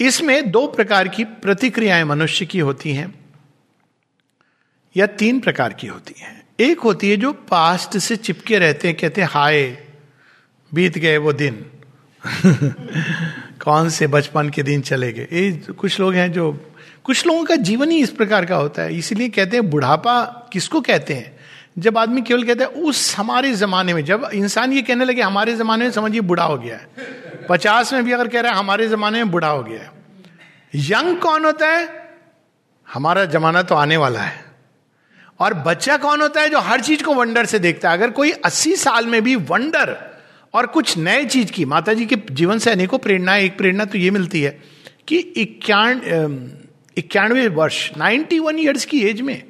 इसमें 0.00 0.50
दो 0.50 0.66
प्रकार 0.66 1.08
की 1.08 1.24
प्रतिक्रियाएँ 1.24 2.04
मनुष्य 2.04 2.46
की 2.46 2.58
होती 2.58 2.92
हैं, 2.92 3.14
या 4.96 5.06
तीन 5.06 5.40
प्रकार 5.40 5.72
की 5.72 5.86
होती 5.86 6.14
हैं। 6.18 6.42
एक 6.60 6.80
होती 6.80 7.10
है 7.10 7.16
जो 7.16 7.32
पास्ट 7.32 7.98
से 7.98 8.16
चिपके 8.16 8.58
रहते 8.58 8.88
हैं, 8.88 8.96
कहते 8.96 9.20
हैं, 9.20 9.28
हाय, 9.32 9.86
बीत 10.74 10.98
गए 10.98 11.16
वो 11.16 11.32
दिन। 11.32 11.66
कौन 13.64 13.88
से 13.88 14.06
बचपन 14.06 14.50
के 14.50 14.62
दिन 14.62 14.80
चले 14.80 15.12
गए? 15.12 15.28
ये 15.32 15.52
कुछ 15.52 16.00
लोग 16.00 16.14
हैं 16.14 16.32
जो, 16.32 16.72
कुछ 17.04 17.26
लोगों 17.26 17.44
का 17.44 17.56
जीवन 17.56 17.90
ही 17.90 17.98
इस 17.98 18.10
प्रकार 18.10 18.46
का 18.46 18.56
होता 18.56 18.82
है। 18.82 18.98
इसीलिए 18.98 19.28
कहते 19.28 19.56
हैं 19.56 19.70
बुढ़ापा 19.70 20.24
किसको 20.52 20.80
कहते 20.80 21.14
हैं? 21.14 21.36
जब 21.78 21.98
आदमी 21.98 22.22
केवल 22.22 22.42
कहता 22.42 22.64
है, 22.64 22.70
उस 22.70 23.16
हमारे 23.18 23.52
जमाने 23.52 23.94
में, 23.94 24.04
जब 24.04 24.30
इंसान 24.34 24.72
ये 24.72 24.82
कहने 24.82 25.04
लगे, 25.04 25.22
हमारे 25.22 25.56
जमाने 25.56 25.84
में 25.84 25.90
समझिए 25.90 26.20
बुढ़ा 26.20 26.44
हो 26.44 26.58
गया 26.58 26.76
है। 26.76 26.88
पचास 27.48 27.92
में 27.92 28.04
भी 28.04 28.12
अगर 28.12 28.28
कह 28.28 28.40
रहा 28.40 28.52
है, 28.52 28.58
हमारे 28.58 28.88
जमाने 28.88 29.18
में 29.18 29.30
बुढ़ा 29.30 29.48
हो 29.48 29.62
गया 29.62 29.80
है। 29.80 29.92
यंग 30.74 31.18
कौन 31.18 31.44
होता 31.44 31.66
है? 31.66 32.10
हमारा 32.94 33.24
जमाना 33.24 33.62
तो 33.62 33.74
आने 33.74 33.96
वाला 33.96 34.20
है। 34.20 34.44
और 35.40 35.54
बच्चा 35.54 35.96
कौन 35.96 36.20
होता 36.20 36.40
है 36.40 36.48
जो 36.50 36.60
हर 36.60 36.80
चीज़ 36.80 37.02
को 37.02 37.14
वंडर 37.14 37.44
से 37.44 37.58
देखता 37.58 37.90
है? 37.90 37.96
अगर 37.96 38.10
कोई 38.10 38.30
अस्सी 38.30 38.76
साल 38.76 39.06
में 39.06 39.22
भी 39.22 39.36
वंडर 39.36 40.15
और 40.56 40.66
कुछ 40.66 40.96
नए 40.98 41.24
चीज़ 41.24 41.52
की 41.52 41.64
माता 41.64 41.92
जी 41.92 42.06
के 42.06 42.16
जीवन 42.30 42.58
से 42.58 42.70
अनेकों 42.70 42.98
प्रेरणा, 42.98 43.36
एक 43.36 43.56
प्रेरणा 43.58 43.84
तो 43.84 43.98
ये 43.98 44.10
मिलती 44.10 44.40
है 44.42 44.62
कि 45.08 45.18
इक्यान 45.18 46.00
इक्यानवे 46.96 47.48
वर्ष 47.48 47.90
नाइन्टी 47.96 48.38
वन 48.38 48.58
ईयर्स 48.58 48.84
की 48.84 49.00
एज 49.00 49.20
में 49.20 49.42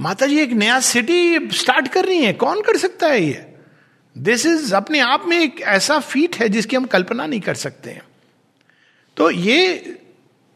माता 0.00 0.26
जी 0.26 0.38
एक 0.40 0.52
नया 0.52 0.80
सिटी 0.80 1.48
स्टार्ट 1.52 1.88
कर 1.88 2.04
रही 2.04 2.22
है। 2.22 2.32
कौन 2.32 2.60
कर 2.60 2.76
सकता 2.76 3.06
है 3.06 3.22
ये? 3.24 3.46
दिस 4.18 4.46
इज़ 4.46 4.74
अपने 4.74 5.00
आप 5.00 5.24
में 5.26 5.38
एक 5.40 5.60
ऐसा 5.60 5.98
फीट 5.98 6.36
है 6.36 6.48
जिसकी 6.48 6.76
हम 6.76 6.84
कल्पना 6.84 7.26
नहीं 7.26 7.40
कर 7.40 7.54
सकते 7.54 7.90
हैं। 7.90 8.02
तो 9.16 9.30
ये 9.30 9.96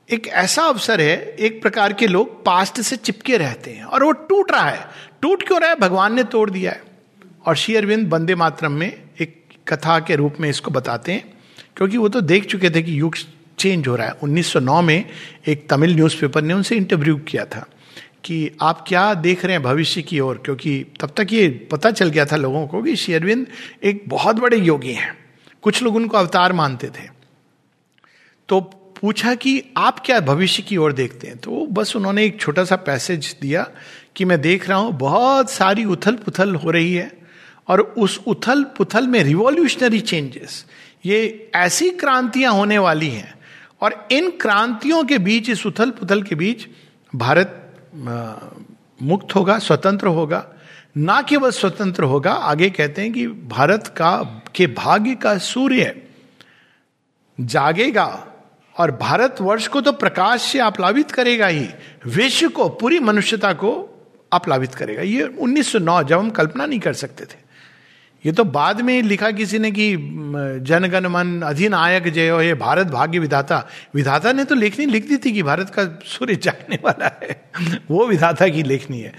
एक 0.08 0.26
ऐसा 0.26 0.62
अवसर 0.62 1.00
है, 1.00 1.36
एक 1.38 1.62
प्रकार 1.62 1.92
के 1.92 2.06
लोग 2.06 2.44
पास्ट 2.44 2.80
से 2.80 2.96
चिपके 2.96 3.36
रहते 3.36 3.70
हैं 3.70 3.84
और 3.84 4.04
वो 4.04 4.12
टूट 4.12 4.50
रहा 4.52 4.68
है। 4.70 4.86
टूट 5.22 5.46
क्यों 5.46 5.60
रहा 5.60 5.70
है? 5.70 5.76
भगवान 5.76 6.14
ने 6.14 6.24
तोड़ 6.24 6.50
दिया 6.50 6.72
है। 6.72 6.82
और 7.46 7.56
श्री 7.56 7.74
अरविंद 7.76 8.08
बंदे 8.08 8.34
मातरम 8.34 8.72
में 8.72 9.02
कथा 9.66 9.98
के 10.00 10.16
रूप 10.16 10.40
में 10.40 10.48
इसको 10.50 10.70
बताते 10.70 11.12
हैं, 11.12 11.32
क्योंकि 11.76 11.96
वो 11.96 12.08
तो 12.08 12.20
देख 12.20 12.46
चुके 12.46 12.70
थे 12.70 12.82
कि 12.82 12.98
युग 13.00 13.16
चेंज 13.58 13.88
हो 13.88 13.96
रहा 13.96 14.06
है। 14.06 14.14
1909 14.22 14.80
में 14.82 15.04
एक 15.48 15.68
तमिल 15.70 15.94
न्यूज़पेपर 15.94 16.42
ने 16.42 16.54
उनसे 16.54 16.76
इंटरव्यू 16.76 17.16
किया 17.18 17.44
था 17.44 17.66
कि 18.24 18.50
आप 18.62 18.84
क्या 18.88 19.12
देख 19.14 19.44
रहे 19.44 19.52
हैं 19.52 19.62
भविष्य 19.62 20.02
की 20.02 20.20
ओर, 20.20 20.42
क्योंकि 20.44 20.84
तब 21.00 21.12
तक 21.16 21.32
ये 21.32 21.48
पता 21.72 21.90
चल 21.90 22.10
गया 22.10 22.24
था 22.24 22.36
लोगों 22.36 22.66
को 22.66 22.82
कि 22.82 22.96
शेरविंद 22.96 23.46
एक 23.84 24.04
बहुत 24.08 24.36
बड़े 24.36 24.56
योगी 24.56 24.92
हैं। 24.92 25.16
कुछ 25.62 25.82
लोग 25.82 25.96
उनको 25.96 26.16
अवतार 26.16 26.52
मानते 26.52 26.88
थे। 26.88 27.08
तो 28.48 28.60
पूछा 29.00 29.34
कि 29.34 29.62
आप 29.76 29.98
क्या 30.06 30.20
भविष्य 30.20 30.62
की 30.62 30.76
ओर 30.76 30.92
देखते 30.92 31.26
हैं? 31.26 31.36
तो 31.36 31.66
बस 31.66 31.94
उन्होंने 31.96 32.24
एक 32.24 32.40
छोटा 32.40 32.64
सा 32.64 32.76
पैसेज 32.76 33.36
दिया 33.40 33.66
कि 34.16 34.24
मैं 34.24 34.40
देख 34.40 34.68
रहा 34.68 34.78
हूँ, 34.78 34.92
बहुत 34.92 35.50
सारी 35.50 35.84
उथल 35.84 36.14
पुथल 36.14 36.54
हो 36.54 36.70
रही 36.70 36.94
है। 36.94 37.21
और 37.68 37.80
उस 37.80 38.20
उथल 38.26 38.62
पुथल 38.76 39.06
में 39.06 39.22
रिवॉल्यूशनरी 39.24 40.00
चेंजेस 40.00 40.64
ये 41.06 41.50
ऐसी 41.54 41.90
क्रांतियाँ 41.90 42.52
होने 42.52 42.78
वाली 42.78 43.08
हैं। 43.08 43.34
और 43.80 44.08
इन 44.12 44.30
क्रांतियों 44.30 45.04
के 45.04 45.18
बीच, 45.18 45.48
इस 45.50 45.66
उथल 45.66 45.90
पुथल 45.90 46.22
के 46.22 46.34
बीच 46.34 46.66
भारत 47.12 47.58
मुक्त 49.02 49.34
होगा, 49.34 49.58
स्वतंत्र 49.58 50.06
होगा। 50.06 50.46
ना 50.96 51.20
केवल 51.22 51.50
स्वतंत्र 51.50 52.02
होगा, 52.02 52.32
आगे 52.32 52.70
कहते 52.70 53.02
हैं 53.02 53.12
कि 53.12 53.26
भारत 53.26 53.86
का, 53.86 54.42
के 54.54 54.66
भाग्य 54.66 55.14
का 55.14 55.36
सूर्य 55.38 56.02
जागेगा 57.38 58.26
और 58.76 58.90
भारत 58.90 59.36
वर्ष 59.40 59.66
को 59.68 59.80
तो 59.80 59.92
प्रकाश 59.92 60.42
से 60.42 60.58
आप्लावित 60.58 61.10
करेगा 61.10 61.46
ही, 61.46 61.68
विश्व 62.06 62.48
को, 62.48 62.68
पूरी 62.68 62.98
मनुष्यता 62.98 63.52
को 63.52 63.88
आप्लावित 64.32 64.74
करेगा। 64.74 65.02
ये 65.02 65.22
1909 65.22 66.02
जब 66.02 66.18
हम 66.18 66.30
कल्पना 66.30 66.66
नहीं 66.66 66.80
कर 66.80 66.92
सकते 66.92 67.24
थे। 67.24 67.40
ये 68.24 68.32
तो 68.32 68.44
बाद 68.44 68.80
में 68.80 69.02
लिखा 69.02 69.30
किसी 69.30 69.58
ने 69.58 69.70
कि 69.70 69.94
जनगण 70.62 71.06
मन 71.06 71.40
अधिनायक 71.44 72.08
जय, 72.08 72.28
हो 72.28 72.40
ये 72.40 72.54
भारत 72.54 72.86
भाग्य 72.86 73.18
विधाता। 73.18 73.66
विधाता 73.94 74.32
ने 74.32 74.44
तो 74.44 74.54
लेखनी 74.54 74.86
लिख 74.86 75.08
दी 75.08 75.16
थी 75.16 75.32
कि 75.32 75.42
भारत 75.42 75.70
का 75.70 75.84
सूर्य 76.06 76.36
जागने 76.36 76.78
वाला 76.84 77.10
है। 77.22 77.40
वो 77.90 78.06
विधाता 78.06 78.48
की 78.48 78.62
लेखनी 78.62 79.00
है। 79.00 79.12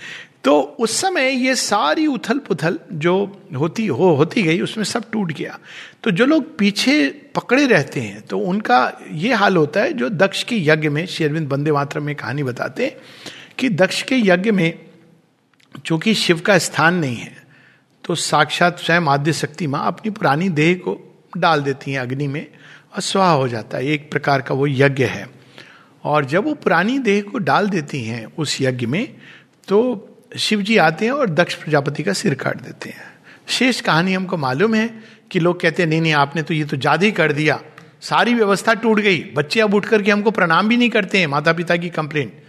तो 0.43 0.59
उस 0.79 0.95
समय 1.01 1.29
ये 1.29 1.55
सारी 1.55 2.07
उथल 2.07 2.37
पुथल 2.37 2.79
जो 2.93 3.41
होती, 3.57 3.85
हो, 3.87 4.13
होती 4.15 4.43
गई, 4.43 4.59
उसमें 4.61 4.83
सब 4.85 5.09
टूट 5.11 5.31
गया। 5.31 5.57
तो 6.03 6.11
जो 6.11 6.25
लोग 6.25 6.57
पीछे 6.57 7.07
पकड़े 7.35 7.65
रहते 7.65 7.99
हैं 7.99 8.21
तो 8.21 8.39
उनका 8.39 8.91
ये 9.11 9.33
हाल 9.33 9.57
होता 9.57 9.81
है, 9.81 9.93
जो 9.93 10.09
दक्ष 10.09 10.43
के 10.43 10.55
यज्ञ 10.59 10.89
में 10.89 11.05
शेरविंद 11.05 11.47
बंदे 11.49 11.71
मात्र 11.71 11.99
में 11.99 12.15
कहानी 12.15 12.43
बताते 12.43 12.83
हैं 12.83 12.95
कि 13.59 13.69
दक्ष 13.69 14.01
के 14.01 14.15
यज्ञ 14.17 14.51
में 14.51 14.79
चूँकि 15.85 16.13
शिव 16.15 16.39
का 16.39 16.57
स्थान 16.57 16.95
नहीं 16.95 17.15
है 17.15 17.42
तो 18.05 18.15
साक्षात 18.15 18.79
स्वयं 18.79 19.01
आद्य 19.01 19.33
शक्ति 19.33 19.67
माँ 19.67 19.85
अपनी 19.87 20.11
पुरानी 20.11 20.49
देह 20.49 20.73
को 20.75 20.97
डाल 21.37 21.61
देती 21.61 21.91
हैं 21.91 21.99
अग्नि 21.99 22.27
में 22.27 22.47
और 22.95 23.01
स्वाह 23.01 23.31
हो 23.31 23.47
जाता 23.47 23.77
है, 23.77 23.85
एक 23.85 24.11
प्रकार 24.11 24.41
का 24.41 24.55
वो 24.55 24.67
यज्ञ 24.67 25.03
है। 25.03 25.29
और 26.03 26.25
जब 26.25 26.43
वो 26.43 26.53
पुरानी 26.53 26.99
देह 26.99 27.21
को 27.21 27.37
डाल 27.37 27.69
देती 27.69 28.03
हैं 28.03 28.25
उस 28.37 28.57
यज्ञ 28.61 28.85
में 28.85 29.15
तो 29.67 30.09
शिव 30.37 30.61
जी 30.61 30.77
आते 30.77 31.05
हैं 31.05 31.11
और 31.11 31.29
दक्ष 31.29 31.55
प्रजापति 31.55 32.03
का 32.03 32.13
सिर 32.13 32.33
काट 32.33 32.61
देते 32.61 32.89
हैं। 32.89 33.13
शेष 33.47 33.81
कहानी 33.81 34.13
हमको 34.13 34.37
मालूम 34.37 34.75
है 34.75 34.87
कि 35.31 35.39
लोग 35.39 35.61
कहते 35.61 35.83
हैं, 35.83 35.89
नहीं 35.89 36.01
नहीं, 36.01 36.13
आपने 36.13 36.43
तो 36.43 36.53
ये 36.53 36.65
तो 36.65 36.77
जादू 36.77 37.11
कर 37.11 37.31
दिया। 37.31 37.59
सारी 38.01 38.33
व्यवस्था 38.33 38.73
टूट 38.73 38.99
गई। 38.99 39.19
बच्चे 39.35 39.59
अब 39.59 39.73
उठ 39.73 39.85
करके 39.85 40.11
हमको 40.11 40.31
प्रणाम 40.31 40.67
भी 40.67 40.77
नहीं 40.77 40.89
करते 40.89 41.17
हैं 41.17 41.27
माता 41.27 41.53
पिता 41.53 41.75
की 41.75 41.89
कंप्लेंट 41.89 42.42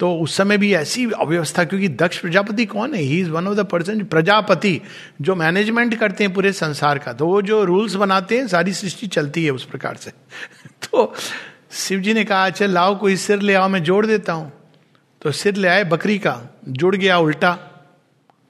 तो 0.00 0.14
उस 0.14 0.36
समय 0.36 0.58
भी 0.58 0.74
ऐसी 0.74 1.10
अव्यवस्था, 1.10 1.64
क्योंकि 1.64 1.88
दक्ष 1.88 2.18
प्रजापति 2.18 2.66
कौन 2.66 2.94
है? 2.94 3.02
He 3.02 3.20
is 3.20 3.30
one 3.30 3.48
of 3.48 3.54
the 3.54 3.60
person 3.60 4.04
Prajapati, 4.04 4.80
जो 5.20 5.34
मैनेजमेंट 5.34 5.94
करते 5.94 6.24
हैं 6.24 6.32
पूरे 6.32 6.52
संसार 6.52 6.98
का। 6.98 7.12
तो 7.12 7.26
वो 7.26 7.42
जो 7.42 7.64
रूल्स 7.64 7.94
बनाते 7.94 8.38
हैं, 8.38 8.48
सारी 8.48 8.72
सृष्टि 8.72 9.06
चलती 9.06 9.44
है 9.44 9.50
उस 9.50 9.64
प्रकार 9.64 9.96
से। 9.96 10.10
तो 10.66 11.14
शिव 11.72 12.00
जी 12.00 12.14
ने 12.14 12.24
कहा 12.24 12.46
अच्छा 12.46 12.66
लाओ, 12.66 12.98
कोई 12.98 13.16
सिर 13.16 13.40
ले 13.40 13.54
आओ, 13.54 13.68
मैं 13.68 13.82
जोड़ 13.82 14.06
देता 14.06 14.32
हूँ। 14.32 14.52
तो 15.22 15.32
सिर 15.32 15.56
ले 15.56 15.68
आए 15.68 15.84
बकरी 15.84 16.18
का, 16.18 16.42
जुड़ 16.68 16.96
गया 16.96 17.18
उल्टा। 17.18 17.58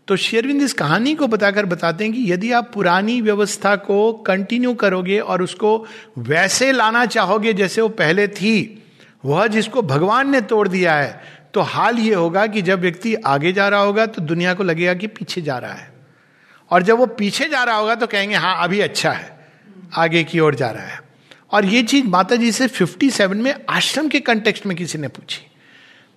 तो 0.08 0.16
शेरविंद 0.16 0.62
इस 0.62 0.72
कहानी 0.72 1.14
को 1.14 1.26
बताकर 1.26 1.66
बताते 1.66 2.04
हैं 2.04 2.12
कि 2.12 2.32
यदि 2.32 2.52
आप 2.52 2.70
पुरानी 2.74 3.20
व्यवस्था 3.20 3.76
को 3.76 4.12
कंटिन्यू 4.12 4.74
करोगे 4.74 5.18
और 5.18 5.42
उसको 5.42 5.86
वैसे 6.18 6.72
लाना 6.72 7.06
चाहोगे 7.06 7.52
जैसे 7.52 7.80
वो 7.80 7.88
पहले 7.88 8.28
थी 8.28 8.80
वह 9.24 9.46
जिसको 9.46 9.82
भगवान 9.82 10.30
ने 10.30 10.40
तोड़ 10.40 10.68
दिया 10.68 10.94
है 10.94 11.20
तो 11.54 11.60
हाल 11.60 11.98
ये 11.98 12.14
होगा 12.14 12.46
कि 12.46 12.62
जब 12.62 12.80
व्यक्ति 12.80 13.14
आगे 13.14 13.52
जा 13.52 13.68
रहा 13.68 13.80
होगा 13.80 14.06
तो 14.06 14.22
दुनिया 14.22 14.54
को 14.54 14.62
लगेगा 14.62 14.94
कि 14.94 15.06
पीछे 15.06 15.42
जा 15.42 15.58
रहा 15.58 15.72
है। 15.72 15.92
और 16.70 16.82
जब 16.82 16.98
वो 16.98 17.06
पीछे 17.06 17.48
जा 17.48 17.64
रहा 17.64 17.76
होगा 17.76 17.94
तो 17.94 18.06
कहेंगे 18.06 18.34
हाँ 18.34 18.64
अभी 18.64 18.80
अच्छा 18.80 19.12
है, 19.12 19.46
आगे 19.96 20.24
की 20.24 20.40
ओर 20.40 20.54
जा 20.54 20.70
रहा 20.70 20.86
है। 20.86 21.00
और 21.52 21.64
ये 21.64 21.82
चीज़ 21.82 22.06
माता 22.06 22.36
जी 22.36 22.52
से 22.52 22.68
57 22.68 23.34
में 23.34 23.54
आश्रम 23.70 24.08
के 24.08 24.20
कंटेक्स्ट 24.20 24.66
में 24.66 24.76
किसी 24.76 24.98
ने 24.98 25.08
पूछी। 25.08 25.46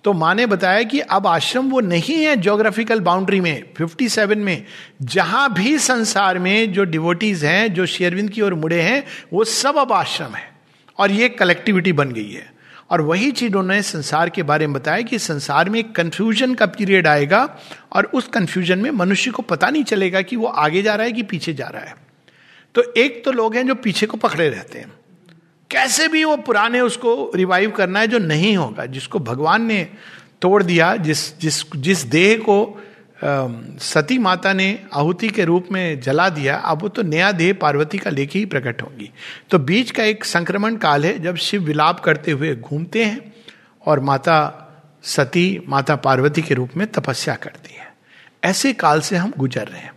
तो 0.04 0.12
माँ 0.12 0.34
ने 0.34 0.46
बताया 0.46 0.82
कि 0.82 1.00
अब 1.00 1.26
आश्रम 1.26 1.70
वो 1.70 1.80
नहीं 1.80 2.24
है 2.24 2.36
जोग्राफिकल 2.36 3.00
बाउंड्री 3.00 3.40
में 3.40 3.74
57 3.74 4.38
में। 4.38 4.64
जहाँ 5.02 5.52
भी 5.52 5.78
संसार 5.78 6.38
में 6.38 6.72
जो 6.72 6.84
डिवोटीज 6.84 7.44
हैं, 7.44 7.74
जो 7.74 7.86
शेरविंद 7.86 8.30
की 8.30 8.40
ओर 8.40 8.54
मुड़े 8.54 8.80
हैं, 8.80 9.04
वो 9.32 9.44
सब 9.44 9.78
अब 9.78 9.92
आश्रम 9.92 10.34
है। 10.34 10.50
और 10.98 11.10
ये 11.10 11.28
कलेक्टिविटी 11.28 11.92
बन 11.92 12.12
गई 12.12 12.30
है। 12.30 12.57
और 12.90 13.00
वही 13.00 13.30
चीज़ 13.30 13.54
उन्होंने 13.54 13.82
संसार 13.82 14.30
के 14.30 14.42
बारे 14.42 14.66
में 14.66 14.74
बताया 14.74 15.00
कि 15.00 15.18
संसार 15.18 15.70
में 15.70 15.80
एक 15.80 15.94
कंफ्यूजन 15.94 16.54
का 16.54 16.66
पीरियड 16.66 17.06
आएगा 17.06 17.58
और 17.92 18.04
उस 18.04 18.28
कंफ्यूजन 18.28 18.78
में 18.78 18.90
मनुष्य 18.90 19.30
को 19.30 19.42
पता 19.42 19.70
नहीं 19.70 19.84
चलेगा 19.84 20.22
कि 20.22 20.36
वो 20.36 20.46
आगे 20.46 20.82
जा 20.82 20.94
रहा 20.94 21.06
है 21.06 21.12
कि 21.12 21.22
पीछे 21.22 21.54
जा 21.54 21.66
रहा 21.66 21.82
है। 21.82 21.94
तो 22.74 22.94
एक 22.96 23.24
तो 23.24 23.32
लोग 23.32 23.56
हैं 23.56 23.66
जो 23.66 23.74
पीछे 23.74 24.06
को 24.06 24.16
पकड़े 24.16 24.48
रहते 24.48 24.78
हैं। 24.78 24.92
कैसे 25.70 26.08
भी 26.08 26.24
वो 26.24 26.36
पुराने 26.36 26.80
उसको 26.80 27.32
रिवाइव 27.34 27.70
करना 27.70 28.00
है 28.00 28.08
जो 28.08 28.18
नहीं 28.18 28.56
होगा, 28.56 28.86
जिसको 28.86 29.18
भगवान 29.18 29.62
ने 29.62 29.88
तोड़ 30.42 30.62
दिया, 30.62 30.96
जिस 30.96 31.38
जिस 31.38 31.72
जिस 31.76 32.02
देह 32.02 32.38
को 32.38 32.82
सती 33.24 34.18
माता 34.18 34.52
ने 34.52 34.84
आहुति 34.94 35.28
के 35.28 35.44
रूप 35.44 35.68
में 35.72 36.00
जला 36.00 36.28
दिया। 36.28 36.56
अब 36.56 36.82
वो 36.82 36.88
तो 36.88 37.02
नया 37.02 37.32
देह 37.32 37.52
पार्वती 37.52 37.98
का 37.98 38.10
लेके 38.10 38.38
ही 38.38 38.44
प्रकट 38.44 38.82
होंगी। 38.82 39.10
तो 39.50 39.58
बीच 39.58 39.90
का 39.90 40.04
एक 40.04 40.24
संक्रमण 40.24 40.76
काल 40.76 41.06
है, 41.06 41.18
जब 41.18 41.36
शिव 41.36 41.62
विलाप 41.62 42.00
करते 42.00 42.30
हुए 42.30 42.56
घूमते 42.56 43.04
हैं 43.04 43.32
और 43.86 44.00
माता 44.00 44.64
सती, 45.02 45.60
माता 45.68 45.96
पार्वती 45.96 46.42
के 46.42 46.54
रूप 46.54 46.70
में 46.76 46.86
तपस्या 46.86 47.34
करती 47.34 47.74
है। 47.74 47.94
ऐसे 48.44 48.72
काल 48.72 49.00
से 49.00 49.16
हम 49.16 49.32
गुजर 49.38 49.66
रहे 49.66 49.80
हैं। 49.80 49.92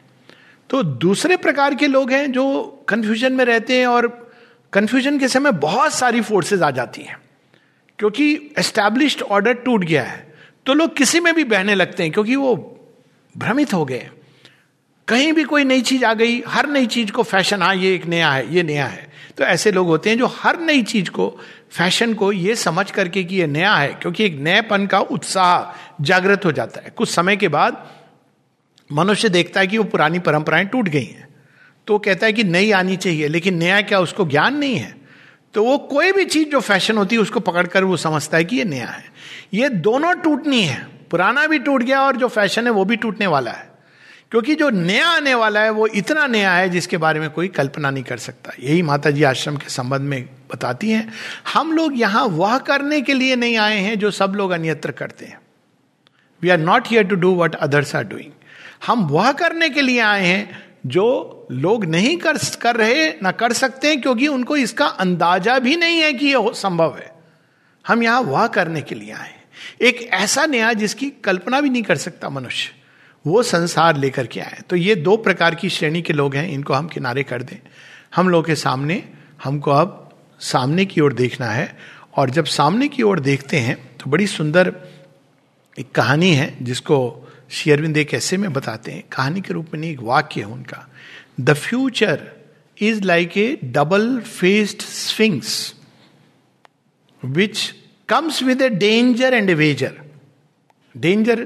तो 0.70 0.84
दूसरे 0.84 1.38
प्रकार 1.38 1.76
के 1.76 1.88
लोग 1.88 2.12
हैं 2.12 2.32
जो 2.32 2.64
कन्फ्यूज़न 2.90 3.34
में 3.34 3.46
रहते 3.46 3.80
हैं 3.80 3.88
और 3.88 4.32
कन्फ्यूज़न 4.74 5.20
के 5.20 5.28
समय 5.28 5.52
बहुत 5.52 5.94
सारी 5.94 6.22
फोर्सेज 6.22 6.62
आ 6.62 6.72
जाती 6.72 7.02
हैं। 7.02 7.18
क्योंकि 8.00 8.52
एस्टैब्लिश्ड 8.58 9.22
ऑर्डर 9.22 9.54
टूट 9.54 9.84
गया 9.84 10.04
है। 10.04 10.34
तो 10.66 10.74
लोग 10.74 10.96
किसी 10.96 11.20
में 11.20 11.36
भी 11.36 11.44
बहने 11.44 11.76
लगते 11.76 12.04
हैं, 12.04 12.12
क्योंकि 12.12 12.36
वो 12.36 12.78
भ्रमित 13.38 13.74
हो 13.74 13.86
गए। 13.86 14.10
कहीं 15.08 15.34
भी 15.34 15.44
कोई 15.44 15.64
नई 15.64 15.82
चीज़ 15.82 16.06
आ 16.06 16.14
गई, 16.14 16.44
हर 16.48 16.70
नई 16.70 16.86
चीज़ 16.86 17.12
को 17.12 17.24
फ़ैशन 17.24 17.62
हाँ 17.62 17.76
ये 17.76 17.96
एक 17.96 18.06
नया 18.06 18.32
है, 18.32 18.56
ये 18.56 18.64
नया 18.64 18.86
है। 18.86 19.12
तो 19.38 19.44
ऐसे 19.44 19.72
लोग 19.72 19.88
होते 19.88 20.10
हैं 20.10 20.18
जो 20.18 20.26
हर 20.26 20.60
नई 20.60 20.84
चीज़ 20.84 21.10
को, 21.10 21.40
फ़ैशन 21.72 22.14
को 22.14 22.32
ये 22.32 22.56
समझ 22.56 22.92
करके 22.92 23.24
कि 23.24 23.36
ये 23.36 23.48
नया 23.48 23.76
है, 23.76 23.88
क्योंकि 23.88 24.26
एक 24.26 24.40
नएपन 24.40 24.88
का 24.88 25.00
उत्साह 25.00 25.80
जागृत 26.04 26.46
हो 26.46 26.52
जाता 26.52 26.82
है। 26.86 26.90
कुछ 26.90 27.10
समय 27.10 27.36
के 27.36 27.48
बाद 27.48 27.88
मनुष्य 28.92 29.30
देखता 29.30 29.60
है 29.60 29.68
कि 29.68 29.78
वो 29.78 29.84
पुरानी 29.84 30.20
परंपराएँ 30.20 30.66
टूट 30.66 30.90
गई 30.90 31.06
हैं। 31.06 31.28
तो 31.88 32.00
कहता 32.00 32.26
है 32.26 32.34
कि 32.34 32.44
नई 32.44 32.72
आनी 32.72 32.98
चाहिए, 32.98 33.28
लेकिन 33.28 33.56
नया 33.56 33.82
क्या 33.82 34.00
उसको 34.00 34.26
ज्ञान 34.26 34.58
नहीं 34.58 34.76
है? 34.76 34.96
तो 35.54 35.64
वो 35.64 35.78
कोई 35.78 36.12
भी 36.12 36.26
चीज़ 36.26 36.50
जो 36.50 36.60
फ़ैशन 36.60 36.98
होती 36.98 37.16
है, 37.16 37.22
उसको 37.22 37.40
पकड़कर 37.40 37.84
वो 37.84 37.98
समझता 37.98 38.38
है 38.38 38.44
कि 38.44 38.56
ये 38.56 38.64
नया 38.64 38.88
है। 38.88 39.04
ये 39.54 39.70
दोनों 39.70 40.14
टूटनी 40.16 40.62
है। 40.62 41.01
पुराना 41.12 41.46
भी 41.48 41.60
टूट 41.60 41.84
गया 41.84 42.02
और 42.02 42.16
जो 42.16 42.28
फ़ैशन 42.30 42.66
है 42.66 42.72
वो 42.72 42.86
भी 42.86 42.96
टूटने 42.96 43.28
वाला 43.28 43.52
है। 43.52 43.70
क्योंकि 44.32 44.56
जो 44.56 44.70
नया 44.70 45.08
आने 45.08 45.34
वाला 45.36 45.60
है, 45.60 45.70
वो 45.70 45.88
इतना 45.88 46.26
नया 46.28 46.52
है 46.54 46.70
जिसके 46.70 46.98
बारे 46.98 47.20
में 47.20 47.30
कोई 47.30 47.48
कल्पना 47.48 47.90
नहीं 47.90 48.04
कर 48.04 48.18
सकता। 48.18 48.52
यही 48.60 48.82
माता 48.82 49.12
जी 49.12 49.24
आश्रम 49.24 49.58
के 49.58 49.70
संबंध 49.70 50.02
में 50.02 50.30
बताती 50.52 50.92
हैं, 50.92 51.12
हम 51.54 51.72
लोग 51.74 52.00
यहाँ 52.00 52.26
वह 52.28 52.58
करने 52.58 53.02
के 53.02 53.14
लिए 53.14 53.36
नहीं 53.36 53.58
आए 53.58 53.80
हैं 53.80 53.98
जो 54.00 54.12
सब 54.12 54.34
लोग 54.36 54.52
अन्यत्र 54.52 54.92
करते 54.92 55.26
हैं। 55.26 55.40
We 56.42 56.50
are 56.50 56.58
not 56.60 56.88
here 56.88 57.04
to 57.04 57.16
do 57.16 57.34
what 57.36 57.56
others 57.56 57.96
are 57.96 58.04
doing 58.04 58.32
हम 58.88 59.08
वह 59.08 59.32
करने 59.34 59.70
के 59.70 59.82
लिए 59.82 60.00
आए 60.00 60.26
हैं 60.26 60.64
जो 60.86 61.48
लोग 61.52 61.86
नहीं 61.86 62.16
कर 62.18 62.38
कर 62.62 62.76
रहे, 62.76 63.10
ना 63.24 63.32
कर 63.32 63.54
सकते 63.54 63.88
हैं, 63.88 64.02
क्योंकि 64.02 64.28
उनको 64.28 64.58
इसका 64.58 64.86
अंदाज़ा 64.86 65.60
भी 65.60 65.76
नहीं 65.76 66.00
है 66.00 66.14
कि 66.14 66.28
यह 66.28 66.52
संभव 66.56 66.98
है। 66.98 67.12
हम 67.86 68.04
यहाँ 68.04 68.22
वह 68.22 68.48
करने 68.48 68.82
के 68.82 68.96
लिए 68.96 69.12
आए 69.12 69.41
एक 69.82 70.02
ऐसा 70.04 70.46
न्याय 70.46 70.76
जिसकी 70.76 71.10
कल्पना 71.24 71.62
भी 71.62 71.70
नहीं 71.70 71.84
कर 71.84 71.98
सकता 71.98 72.30
मनुष्य, 72.30 72.72
वो 73.26 73.44
संसार 73.44 73.98
लेकर 73.98 74.28
के 74.28 74.40
आए। 74.40 74.62
तो 74.70 74.76
ये 74.76 74.96
दो 74.96 75.16
प्रकार 75.18 75.56
की 75.56 75.70
श्रेणी 75.70 76.02
के 76.02 76.14
लोग 76.14 76.36
हैं, 76.36 76.48
इनको 76.50 76.74
हम 76.74 76.88
किनारे 76.88 77.24
कर 77.24 77.44
दें। 77.44 77.58
हम 78.16 78.30
लोग 78.30 78.46
के 78.46 78.56
सामने, 78.56 79.04
हमको 79.44 79.72
अब 79.72 80.10
सामने 80.40 80.86
की 80.86 81.02
ओर 81.02 81.14
देखना 81.14 81.48
है, 81.48 81.78
और 82.16 82.30
जब 82.30 82.46
सामने 82.46 82.88
की 82.88 83.04
ओर 83.04 83.20
देखते 83.20 83.58
हैं 83.58 83.78
तो 83.98 84.10
बड़ी 84.10 84.28
सुंदर 84.28 84.74
एक 85.80 85.92
कहानी 85.92 86.34
है, 86.34 86.56
जिसको 86.62 87.28
शेयरविंद 87.52 87.98
एक 87.98 88.14
ऐसे 88.14 88.38
में 88.38 88.52
बताते 88.54 88.92
हैं। 88.92 89.04
कहानी 89.12 89.42
के 89.42 89.54
रूप 89.54 89.68
में 89.74 89.80
नहीं, 89.82 89.92
एक 89.92 90.00
वाक्य 90.02 90.42
है 90.42 90.48
उनका। 90.48 90.88
The 91.40 91.54
future 91.54 92.28
is 92.78 93.02
like 93.04 93.38
a 93.38 93.60
double 93.64 94.20
faced 94.20 94.82
swings 94.82 95.74
which 97.26 97.60
comes 98.12 98.42
with 98.44 98.62
a 98.62 98.70
danger 98.70 99.34
and 99.34 99.50
a 99.50 99.54
wager 99.54 100.02
danger 100.96 101.46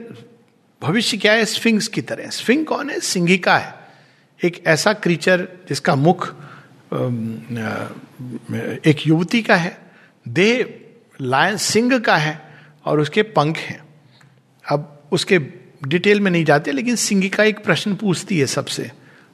भविष्य 0.81 1.17
क्या 1.17 1.33
है? 1.33 1.45
स्फिंग्स 1.45 1.87
की 1.87 2.01
तरह 2.01 2.29
स्फिंग 2.29 2.65
कौन 2.65 2.89
है? 2.89 2.99
सिंगिका 2.99 3.57
है। 3.57 3.73
एक 4.39 4.63
ऐसा 4.67 4.93
क्रीचर 4.95 5.47
जिसका 5.69 5.95
मुख 5.95 6.27
एक 8.85 9.07
युवती 9.07 9.41
का 9.41 9.55
है। 9.55 9.77
देह 10.25 10.73
लायन 11.21 11.57
सिंह 11.57 11.97
का 11.99 12.15
है 12.17 12.39
और 12.85 12.99
उसके 12.99 13.23
पंख 13.23 13.57
हैं। 13.57 13.83
अब 14.65 15.09
उसके 15.11 15.39
डिटेल 15.87 16.19
में 16.19 16.31
नहीं 16.31 16.45
जाते, 16.45 16.71
लेकिन 16.71 16.95
सिंगिका 16.95 17.43
एक 17.43 17.63
प्रश्न 17.63 17.95
पूछती 17.95 18.39
है 18.39 18.45
सबसे। 18.45 18.91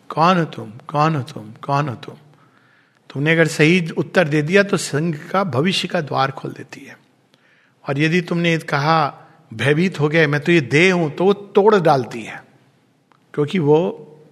कौन 0.10 0.38
हो 0.38 0.46
तुम? 0.46 0.72
कौन 0.88 1.16
हो 1.16 1.22
तुम? 1.24 1.52
कौन 1.64 1.90
हो 1.90 1.96
तुम? 1.96 2.16
तुमने 3.10 3.32
अगर 3.32 3.48
सही 3.48 3.90
उत्तर 3.98 4.28
दे 4.28 4.42
दिया 4.42 4.64
तो 4.64 4.78
सिंह 4.78 5.20
का 5.32 5.44
भविष्य 5.44 5.88
का 5.88 6.02
द्वार 6.02 6.32
खोल 6.32 6.52
देती 6.52 6.86
है। 6.86 6.98
और 7.86 8.00
यदि 8.00 8.22
तुमने 8.24 8.58
कहा, 8.60 9.00
भयभीत 9.52 10.00
हो 10.00 10.10
गए 10.10 10.28
मैं 10.28 10.42
तो 10.42 10.52
ये 10.52 10.62
दे 10.62 10.90
हूँ 10.90 11.10
तो 11.12 11.24
वो 11.24 11.34
तोड़ 11.34 11.76
डालती 11.78 12.22
है, 12.22 12.44
क्योंकि 13.34 13.60
वो 13.62 13.90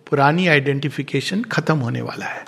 पुरानी 0.09 0.47
आइडेंटिफिकेशन 0.47 1.41
खत्म 1.43 1.77
होने 1.77 2.01
वाला 2.01 2.25
है। 2.25 2.43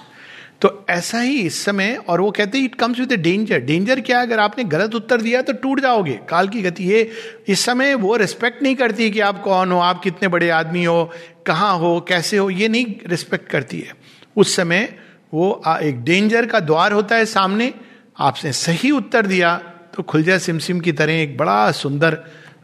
तो 0.62 0.70
ऐसा 0.90 1.20
ही 1.20 1.40
इस 1.40 1.64
समय, 1.66 1.96
और 2.00 2.22
वो 2.22 2.32
कहते 2.32 2.58
हैं 2.58 2.66
it 2.66 2.76
comes 2.76 3.00
with 3.00 3.14
danger 3.14 3.60
danger 3.62 4.00
क्या 4.02 4.22
अगर 4.22 4.40
आपने 4.40 4.64
गलत 4.66 4.96
उत्तर 4.96 5.22
दिया 5.22 5.42
तो 5.42 5.54
टूट 5.54 5.80
जाओगे। 5.80 6.20
काल 6.30 6.48
की 6.48 6.62
गति 6.62 6.84
ये, 6.84 7.10
इस 7.48 7.66
समय 7.66 7.94
वो 7.96 8.16
रिस्पेक्ट 8.16 8.62
नहीं 8.64 8.76
करती 8.76 9.10
कि 9.12 9.20
आप 9.22 9.42
कौन 9.44 9.72
हो, 9.72 9.80
आप 9.80 10.02
कितने 10.04 10.28
बड़े 10.28 10.50
आदमी 10.52 10.84
हो, 10.84 11.12
कहाँ 11.46 11.78
हो, 11.78 12.00
कैसे 12.08 12.38
हो, 12.38 12.50
ये 12.50 12.68
नहीं 12.68 12.96
रिस्पेक्ट 13.08 13.50
करती 13.50 13.80
है। 13.80 13.94
उस 14.36 14.56
समय 14.56 14.88
वो 15.34 15.62
एक 15.66 16.04
डेंजर 16.04 16.46
का 16.46 16.60
द्वार 16.62 16.92
होता 16.92 17.16
है 17.16 17.26
सामने। 17.28 17.74
आपने 18.20 18.52
सही 18.54 18.92
उत्तर 18.92 19.26
दिया 19.26 19.60
तो 19.96 20.04
खुल 20.04 20.24
जाए 20.24 20.40
सिमसिम 20.40 20.80
की 20.80 20.92
तरह 20.92 21.14
एक 21.14 21.38
बड़ा 21.38 21.72
सुंदर 21.72 22.18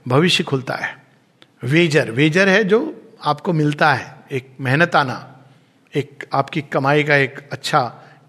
भविष्य 0.08 0.44
खुलता 0.44 0.76
है। 0.76 0.96
वेजर 1.64 2.12
वेजर 2.12 2.50
है 2.50 2.64
जो 2.64 2.80
आपको 3.24 3.54
मिलता 3.54 3.94
है, 3.94 4.16
एक 4.32 4.56
मेहनताना, 4.60 5.46
एक 5.96 6.26
आपकी 6.34 6.62
कमाई 6.62 7.04
का 7.04 7.16
एक 7.16 7.50
अच्छा 7.52 7.82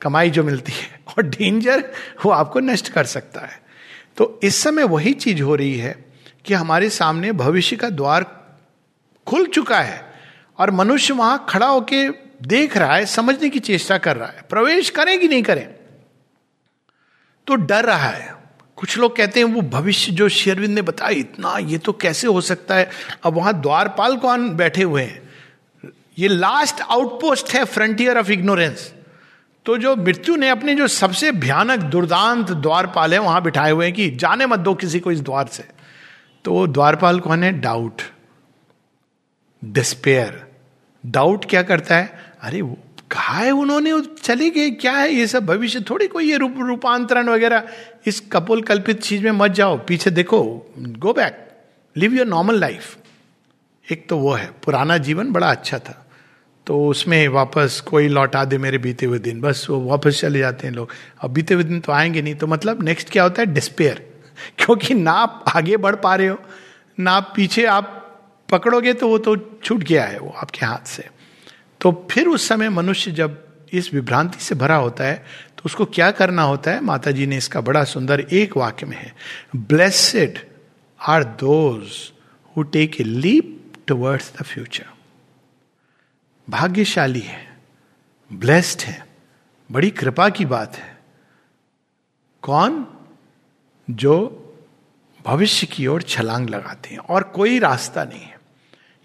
कमाई 0.02 0.30
जो 0.30 0.44
मिलती 0.44 0.72
है, 0.72 1.00
और 1.08 1.22
डेंजर 1.22 1.84
वो 2.24 2.30
आपको 2.30 2.60
नष्ट 2.60 2.88
कर 2.88 3.04
सकता 3.04 3.40
है। 3.40 3.60
तो 4.16 4.40
इस 4.42 4.56
समय 4.56 4.82
वही 4.82 5.12
चीज़ 5.12 5.42
हो 5.42 5.54
रही 5.54 5.78
है 5.78 6.04
कि 6.44 6.54
हमारे 6.54 6.90
सामने 6.90 7.32
भविष्य 7.32 7.76
का 7.76 7.90
द्वार 7.90 8.24
खुल 9.26 9.46
चुका 9.46 9.80
है, 9.80 10.12
और 10.58 10.70
मनुष्य 10.70 11.14
वहाँ 11.14 11.46
खड़ा 11.48 11.66
होके 11.66 12.08
देख 12.46 12.76
रहा 12.76 12.96
है, 12.96 13.06
समझने 13.06 13.48
की 13.48 13.58
चेष्टा 13.58 13.98
कर 13.98 14.16
रहा 14.16 14.28
है, 14.28 14.42
प्रवेश 14.50 14.90
करें 14.90 15.18
कि 15.20 15.28
नहीं 15.28 15.42
करें? 15.42 15.68
तो 17.46 17.54
डर 17.54 17.84
रहा 17.84 18.08
है। 18.08 18.37
कुछ 18.78 18.98
लोग 18.98 19.16
कहते 19.16 19.40
हैं, 19.40 19.46
वो 19.46 19.60
भविष्य 19.70 20.12
जो 20.12 20.28
शेरविंद 20.28 20.74
ने 20.74 20.82
बताया, 20.82 21.10
इतना, 21.10 21.56
ये 21.58 21.78
तो 21.78 21.92
कैसे 21.92 22.26
हो 22.26 22.40
सकता 22.40 22.74
है? 22.74 22.90
अब 23.24 23.34
वहाँ 23.34 23.60
द्वारपाल 23.60 24.16
कौन 24.16 24.48
बैठे 24.50 24.82
हुए 24.82 25.02
हैं? 25.02 25.22
ये 26.18 26.28
लास्ट 26.28 26.80
आउटपोस्ट 26.80 27.54
है 27.54 27.64
फ्रंटियर 27.64 28.18
ऑफ़ 28.18 28.30
इग्नोरेंस 28.30 28.92
तो 29.66 29.76
जो 29.78 29.94
मृत्यु 29.96 30.36
ने 30.36 30.48
अपने 30.48 30.74
जो 30.74 30.86
सबसे 30.88 31.30
भयानक 31.32 31.80
दुर्दांत 31.80 32.50
द्वारपाल 32.50 33.12
है, 33.12 33.18
वहाँ 33.18 33.42
बिठाए 33.42 33.70
हुए 33.70 33.84
हैं 33.86 33.94
कि 33.94 34.10
जाने 34.10 34.46
मत 34.46 34.58
दो 34.58 34.74
किसी 34.74 35.00
को 35.00 35.12
इस 35.12 35.20
द्वार 35.20 35.46
से। 35.46 35.64
तो 36.44 36.52
वो 36.52 36.66
द्वारपाल 36.66 37.20
कौन 37.20 37.42
है? 37.44 37.52
डाउट 37.52 38.02
डिस्पेयर 39.64 40.46
डाउट 41.06 41.44
क्या 41.44 41.62
करता 41.62 41.96
है? 41.96 42.32
अरे 42.40 42.62
वो 42.62 42.78
कहा 43.10 43.38
है 43.38 43.50
उन्होंने 43.50 43.92
चले 44.22 44.50
गए 44.50 44.70
क्या 44.70 44.92
है 44.92 45.10
ये 45.10 45.26
सब 45.26 45.46
भविष्य? 45.46 45.80
थोड़ी 45.80 46.06
कोई 46.06 46.30
ये 46.30 46.36
रूप 46.36 46.54
रूपांतरण 46.58 47.28
वगैरह। 47.28 47.68
इस 48.06 48.20
कपोल 48.32 48.62
कल्पित 48.62 49.02
चीज़ 49.02 49.24
में 49.24 49.30
मत 49.32 49.50
जाओ, 49.50 49.78
पीछे 49.78 50.10
देखो 50.10 50.42
go 50.78 51.12
back 51.12 51.46
live 51.96 52.14
your 52.14 52.26
normal 52.26 52.58
life 52.60 52.96
एक 53.88 54.08
तो 54.08 54.18
वो 54.18 54.32
है, 54.32 54.50
पुराना 54.64 54.96
जीवन 54.98 55.32
बड़ा 55.32 55.50
अच्छा 55.50 55.78
था। 55.78 56.04
तो 56.66 56.86
उसमें 56.88 57.26
वापस 57.28 57.80
कोई 57.80 58.08
लौटा 58.08 58.44
दे 58.44 58.58
मेरे 58.58 58.78
बीते 58.78 59.06
हुए 59.06 59.18
दिन, 59.18 59.40
बस 59.40 59.66
वो 59.70 59.80
वापस 59.80 60.20
चले 60.20 60.38
जाते 60.38 60.66
हैं 60.66 60.74
लोग। 60.74 60.88
अब 61.20 61.30
बीते 61.30 61.54
हुए 61.54 61.64
दिन 61.64 61.80
तो 61.80 61.92
आएँगे 61.92 62.22
नहीं 62.22 62.34
तो 62.34 62.46
मतलब 62.46 62.82
नेक्स्ट 62.82 63.10
क्या 63.10 63.22
होता 63.22 63.42
है? 63.42 63.46
डिस्पेयर 63.46 64.06
क्योंकि 64.58 64.94
ना 64.94 65.12
आप 65.12 65.44
आगे 65.56 65.76
बढ़ 65.76 65.96
पा 65.96 66.14
रहे 66.14 66.26
हो, 66.28 66.38
ना 67.00 67.20
पीछे 67.20 67.64
आप 67.66 67.94
पकड़ोगे 68.50 68.92
तो 68.92 69.08
वो 69.08 69.18
तो 69.18 69.36
छूट 69.64 69.82
गया 69.84 70.04
है, 70.04 70.18
वो 70.18 70.34
आपके 70.36 70.66
हाथ 70.66 70.86
से। 70.86 71.17
तो 71.80 72.06
फिर 72.10 72.28
उस 72.28 72.48
समय 72.48 72.68
मनुष्य 72.68 73.10
जब 73.10 73.44
इस 73.72 73.92
विभ्रांति 73.94 74.40
से 74.40 74.54
भरा 74.54 74.76
होता 74.76 75.04
है 75.04 75.24
तो 75.56 75.62
उसको 75.64 75.84
क्या 75.84 76.10
करना 76.10 76.42
होता 76.42 76.70
है? 76.70 76.80
माता 76.80 77.10
जी 77.10 77.26
ने 77.26 77.36
इसका 77.36 77.60
बड़ा 77.60 77.84
सुंदर 77.84 78.20
एक 78.20 78.56
वाक्य 78.56 78.86
में 78.86 78.96
है 78.96 79.14
blessed 79.56 80.38
are 81.00 81.24
those 81.24 82.12
who 82.56 82.62
take 82.62 83.00
a 83.00 83.04
leap 83.04 83.72
towards 83.86 84.32
the 84.38 84.42
future 84.42 84.86
भाग्यशाली 86.48 87.20
है 87.20 87.46
ब्लेस्ड 88.32 88.80
है, 88.80 89.06
बड़ी 89.70 89.90
कृपा 89.90 90.28
की 90.28 90.44
बात 90.44 90.76
है। 90.76 90.98
कौन? 92.42 92.86
जो 93.90 94.16
भविष्य 95.26 95.66
की 95.66 95.86
ओर 95.86 96.02
छलांग 96.02 96.48
लगाते 96.50 96.88
हैं 96.88 96.98
और 96.98 97.22
कोई 97.22 97.58
रास्ता 97.58 98.04
नहीं 98.04 98.20
है। 98.20 98.37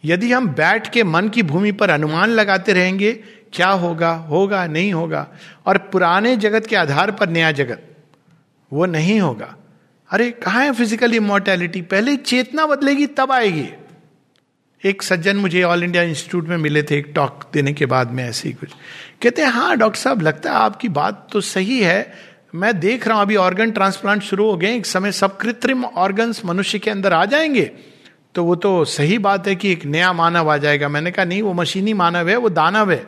यदि 0.06 0.32
हम 0.32 0.48
बैठ 0.48 0.92
के 0.92 1.04
मन 1.04 1.30
की 1.30 1.44
भूमि 1.44 1.72
पर 1.72 1.89
अनुमान 1.89 2.30
लगाते 2.30 2.74
रहेंगे, 2.74 3.12
क्या 3.54 3.70
होगा? 3.70 4.12
होगा, 4.12 4.68
नहीं 4.68 4.94
होगा? 4.94 5.28
और 5.66 5.78
पुराने 5.78 6.36
जगत 6.36 6.66
के 6.66 6.76
आधार 6.76 7.12
पर 7.12 7.30
नया 7.30 7.52
जगत, 7.52 7.84
वो 8.74 8.86
नहीं 8.86 9.20
होगा। 9.20 9.56
अरे, 10.10 10.32
कहा 10.32 10.60
है 10.60 10.74
फ़िज़िकल 10.74 11.13
इमोर्टैलिटी 11.13 11.82
पहले 11.82 12.16
चेतना 12.16 12.66
बदलेगी, 12.66 13.08
तब 13.08 13.32
आएगी। 13.32 13.70
एक 14.84 15.04
सज्जन 15.04 15.38
मुझे 15.38 15.63
ऑल 15.63 15.84
इंडिया 15.84 16.04
इंस्टीट्यूट 16.04 16.48
में 16.48 16.58
मिले 16.58 16.84
थे, 16.84 16.98
एक 16.98 17.12
टॉक 17.16 17.50
देने 17.54 17.74
के 17.74 17.86
बाद 17.86 18.12
में 18.12 18.24
ऐसे 18.30 18.50
ही 18.50 18.56
कुछ। 18.56 18.70
कहते 19.22 19.42
हैं 19.42 19.50
हाँ 19.50 19.78
डॉक्टर 19.78 20.00
साहब, 20.00 20.22
लगता 20.22 20.50
है 20.50 20.56
आपकी 20.56 20.89
बात 20.89 21.28
तो 21.32 21.42
सही 21.42 21.80
है। 21.80 22.13
मैं 22.56 22.80
देख 22.80 23.08
रहा 23.08 23.16
हूँ, 23.16 23.22
अभी 23.22 23.36
ऑर्गन 23.36 23.72
ट्रांसप्लांट 23.72 24.22
शुरू 24.22 24.50
हो 24.52 24.58
गए, 24.58 24.76
एक 24.76 24.86
समय 24.86 25.12
सब 25.12 25.38
कृत्रिम 25.38 25.86
ऑर्गन्स 25.86 26.46
मनुष्य 26.46 26.80
के 26.80 26.92
अंदर 26.92 27.13
आ 27.13 27.26
जाएँगे। 27.26 27.93
तो 28.36 28.43
वो 28.43 28.56
तो 28.56 28.86
सही 28.86 29.17
बात 29.17 29.48
है 29.48 29.56
कि 29.56 29.72
एक 29.72 29.86
नया 29.86 30.13
मानव 30.13 30.52
आ 30.52 30.58
जाएगा। 30.58 30.89
मैंने 30.89 31.12
कहा, 31.12 31.26
नहीं, 31.26 31.41
वो 31.41 31.54
मशीनी 31.54 31.93
मानव 31.93 32.30
है, 32.30 32.38
वो 32.38 32.50
दानव 32.50 32.91
है। 32.91 33.08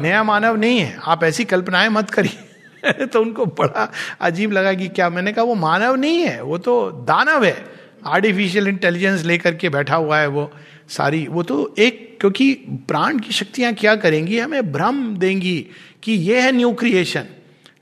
नया 0.00 0.24
मानव 0.24 0.56
नहीं 0.56 0.78
है। 0.78 0.98
आप 1.04 1.24
ऐसी 1.24 1.44
कल्पनाएँ 1.44 1.88
मत 1.88 2.10
करिए। 2.10 2.46
तो 3.06 3.20
उनको 3.20 3.46
बड़ा 3.46 3.92
अजीब 4.20 4.52
लगा 4.52 4.72
कि 4.72 4.88
क्या? 4.88 5.10
मैंने 5.10 5.32
कहा, 5.32 5.44
वो 5.44 5.54
मानव 5.54 5.96
नहीं 5.96 6.18
है, 6.18 6.42
वो 6.42 6.58
तो 6.58 6.90
दानव 6.90 7.44
है। 7.44 7.64
आर्टिफिशियल 8.06 8.68
इंटेलिजेंस 8.68 9.24
लेकर 9.24 9.54
के 9.54 9.68
बैठा 9.68 9.96
हुआ 9.96 10.18
है 10.18 10.26
वो 10.26 10.50
सारी। 10.88 11.26
वो 11.30 11.42
तो 11.42 11.74
एक, 11.78 12.16
क्योंकि 12.20 12.54
प्राण 12.70 13.18
की 13.18 13.32
शक्तियाँ 13.32 13.74
क्या 13.74 13.96
करेंगी? 13.96 14.38
हमें 14.38 14.72
भ्रम 14.72 15.16
देंगी 15.16 15.66
कि 16.02 16.12
ये 16.12 16.40
है 16.40 16.52
न्यू 16.52 16.72
क्रिएशन 16.72 17.24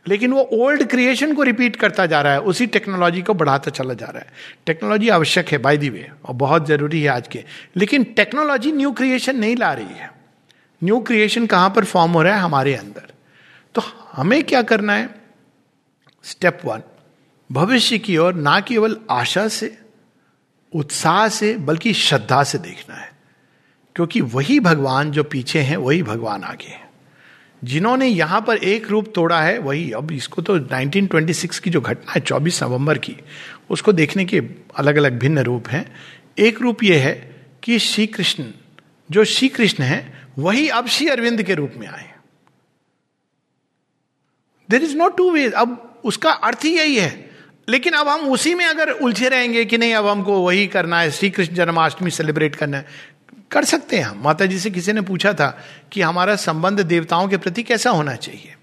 लेकिन 0.09 0.33
वो 0.33 0.49
ओल्ड 0.53 0.89
क्रिएशन 0.91 1.35
को 1.35 1.43
रिपीट 1.43 1.77
करता 1.77 2.07
जा 2.07 2.21
रहा 2.21 2.33
है, 2.33 2.41
उसी 2.41 2.67
टेक्नोलॉजी 2.67 3.23
को 3.23 3.35
बढ़ाता 3.35 3.71
चला 3.71 3.95
जा 3.95 4.07
रहा 4.07 4.19
है। 4.19 4.27
टेक्नोलॉजी 4.67 5.09
आवश्यक 5.09 5.49
है 5.49 5.59
बाय 5.59 5.77
दी 5.77 5.89
वे 5.89 6.11
और 6.25 6.35
बहुत 6.35 6.67
ज़रूरी 6.67 7.03
है 7.03 7.09
आज 7.09 7.29
के। 7.29 7.45
लेकिन 7.77 8.05
टेक्नोलॉजी 8.05 8.73
न्यू 8.73 8.93
क्रिएशन 8.93 9.37
नहीं 9.37 9.57
ला 9.57 9.73
रही 9.73 9.87
है। 9.87 10.13
न्यू 10.85 11.01
क्रिएशन 11.01 11.47
कहाँ 11.47 11.71
पर 11.71 11.85
फॉर्म 11.85 12.13
हो 12.13 12.23
रहा 12.23 12.35
है? 12.35 12.41
हमारे 12.41 12.75
अंदर। 12.75 13.13
तो 13.75 13.83
हमें 14.13 14.45
क्या 14.45 14.63
करना 14.63 14.93
है? 14.93 15.15
स्टेप 16.25 16.59
वन 16.65 16.83
भविष्य 17.53 17.99
की 17.99 18.17
ओर 18.17 18.35
ना 18.35 18.61
केवल 18.61 18.97
आशा 19.11 19.49
से, 19.49 19.79
उत्साह 20.75 21.29
से, 21.29 21.57
बल्कि 21.57 21.93
श्रद्धा 21.93 22.45
से 22.45 22.59
देखना 22.59 22.95
है। 22.95 23.13
क्योंकि 23.95 24.21
वही 24.21 24.61
भगवान 24.61 25.11
जो 25.11 25.25
पीछे 25.25 25.61
हैं, 25.61 25.77
वही 25.77 26.03
भगवान 26.03 26.45
आगे 26.45 26.69
हैं। 26.69 26.88
जिन्होंने 27.65 28.07
यहाँ 28.07 28.41
पर 28.41 28.57
एक 28.57 28.89
रूप 28.89 29.13
तोड़ा 29.15 29.43
है, 29.43 29.59
वही 29.59 29.93
अब 29.93 30.13
इसको 30.13 30.43
तो 30.43 30.59
1926 30.59 31.59
की 31.59 31.71
जो 31.71 31.81
घटना 31.81 32.13
है 32.13 32.21
24 32.21 32.63
नवंबर 32.63 32.99
की, 32.99 33.17
उसको 33.71 33.93
देखने 33.93 34.25
के 34.25 34.43
अलग 34.77 34.97
अलग 34.97 35.19
भिन्न 35.19 35.39
रूप 35.39 35.69
हैं। 35.69 35.97
एक 36.39 36.61
रूप 36.61 36.83
यह 36.83 37.05
है 37.05 37.37
कि 37.63 37.79
श्री 37.79 38.07
कृष्ण 38.07 38.45
जो 39.11 39.25
श्री 39.25 39.49
कृष्ण 39.49 39.85
है, 39.85 40.29
वही 40.39 40.69
अब 40.69 40.87
श्री 40.87 41.09
अरविंद 41.09 41.43
के 41.43 41.55
रूप 41.55 41.73
में 41.77 41.89
आए 41.89 42.11
there 44.71 44.83
is 44.83 44.97
not 44.97 45.17
two 45.17 45.31
way 45.31 45.51
अब 45.51 46.01
उसका 46.05 46.31
अर्थ 46.31 46.65
ही 46.65 46.79
यही 46.79 46.97
है। 46.97 47.31
लेकिन 47.69 47.93
अब 47.93 48.09
हम 48.09 48.21
उसी 48.21 48.55
में 48.55 48.65
अगर 48.67 48.91
उलझे 48.91 49.29
रहेंगे 49.29 49.65
कि 49.65 49.79
नहीं, 49.79 49.95
अब 49.95 50.07
हमको 50.07 50.41
वही 50.41 50.67
करना 50.67 51.01
है 51.01 51.11
श्री 51.11 51.31
कृष्ण 51.31 51.55
जन्माष्टमी 51.55 52.11
सेलिब्रेट 52.11 52.57
करना 52.57 52.77
है। 52.77 52.87
कर 53.51 53.65
सकते 53.65 53.97
हैं 53.97 54.05
हम। 54.05 54.23
माता 54.23 54.47
जी 54.47 54.59
से 54.59 54.71
किसी 54.71 54.93
ने 54.93 55.01
पूछा 55.01 55.33
था 55.33 55.59
कि 55.93 56.01
हमारा 56.01 56.37
संबंध 56.37 56.81
देवताओं 56.81 57.29
के 57.29 57.37
प्रति 57.37 57.63
कैसा 57.63 57.91
होना 57.91 58.15
चाहिए? 58.15 58.55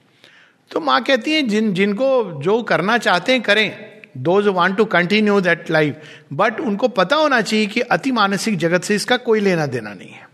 तो 0.71 0.79
माँ 0.79 1.03
कहती 1.03 1.33
है, 1.33 1.41
जिन, 1.41 1.73
जिनको 1.73 2.41
जो 2.41 2.63
करना 2.63 2.97
चाहते 2.97 3.31
हैं, 3.31 3.41
करें। 3.41 3.95
Those 4.17 4.47
want 4.47 4.77
to 4.77 4.85
continue 4.85 5.41
that 5.41 5.71
life 5.71 5.95
but 6.33 6.59
उनको 6.59 6.87
पता 6.87 7.15
होना 7.15 7.41
चाहिए 7.41 7.65
कि 7.65 7.81
अति 7.81 8.11
मानसिक 8.11 8.57
जगत 8.57 8.83
से 8.83 8.95
इसका 8.95 9.17
कोई 9.17 9.39
लेना 9.39 9.65
देना 9.65 9.93
नहीं 9.93 10.09
है। 10.09 10.29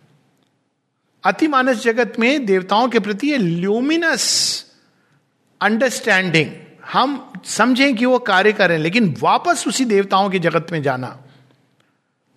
अति 1.24 1.48
मानस 1.48 1.84
जगत 1.84 2.14
में 2.20 2.46
देवताओं 2.46 2.88
के 2.90 3.00
प्रति 3.00 3.28
ये 3.28 3.38
ल्यूमिनस 3.38 4.26
अंडरस्टैंडिंग 5.62 6.52
हम 6.92 7.34
समझें 7.46 7.96
कि 7.96 8.06
वो 8.06 8.20
कार्य 8.20 8.54
करें 8.54 8.78
लेकिन 8.78 9.16
वापस 9.20 9.64
उसी 9.68 9.86
देवताओं 9.86 10.30
के 10.30 10.40
जगत 10.40 10.68
में 10.72 10.82
जाना। 10.84 11.18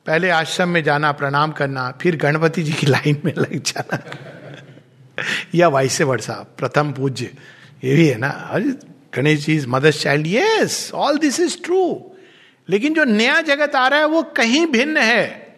पहले 0.07 0.31
आश्रम 0.31 0.69
में 0.69 0.85
जाना, 0.85 1.12
प्रणाम 1.12 1.53
करना, 1.53 1.99
फिर 2.03 2.17
गणपति 2.17 2.62
जी 2.62 2.73
की 2.73 2.87
लाइन 2.87 3.23
में 3.25 3.33
लग 3.38 3.62
जाना। 3.62 3.99
या 5.55 5.69
वाइसे 5.69 6.05
वर्षा 6.05 6.33
प्रथम 6.33 6.93
पूज्य। 6.93 7.35
ये 7.85 7.95
भी 7.95 8.07
है 8.09 8.19
ना? 8.19 8.29
अरे, 8.29 8.64
Ganesh 9.14 9.47
ji 9.47 9.55
is 9.55 9.67
mother's 9.67 10.03
child 10.03 10.27
yes 10.27 10.90
all 10.95 11.19
this 11.19 11.40
is 11.40 11.62
true 11.64 12.11
लेकिन 12.69 12.95
जो 12.95 13.05
नया 13.05 13.40
जगत 13.40 13.77
आ 13.77 13.88
रहा 13.88 13.99
है, 13.99 14.07
वो 14.07 14.23
कहीं 14.23 14.67
भिन्न 14.67 14.97
है। 14.97 15.55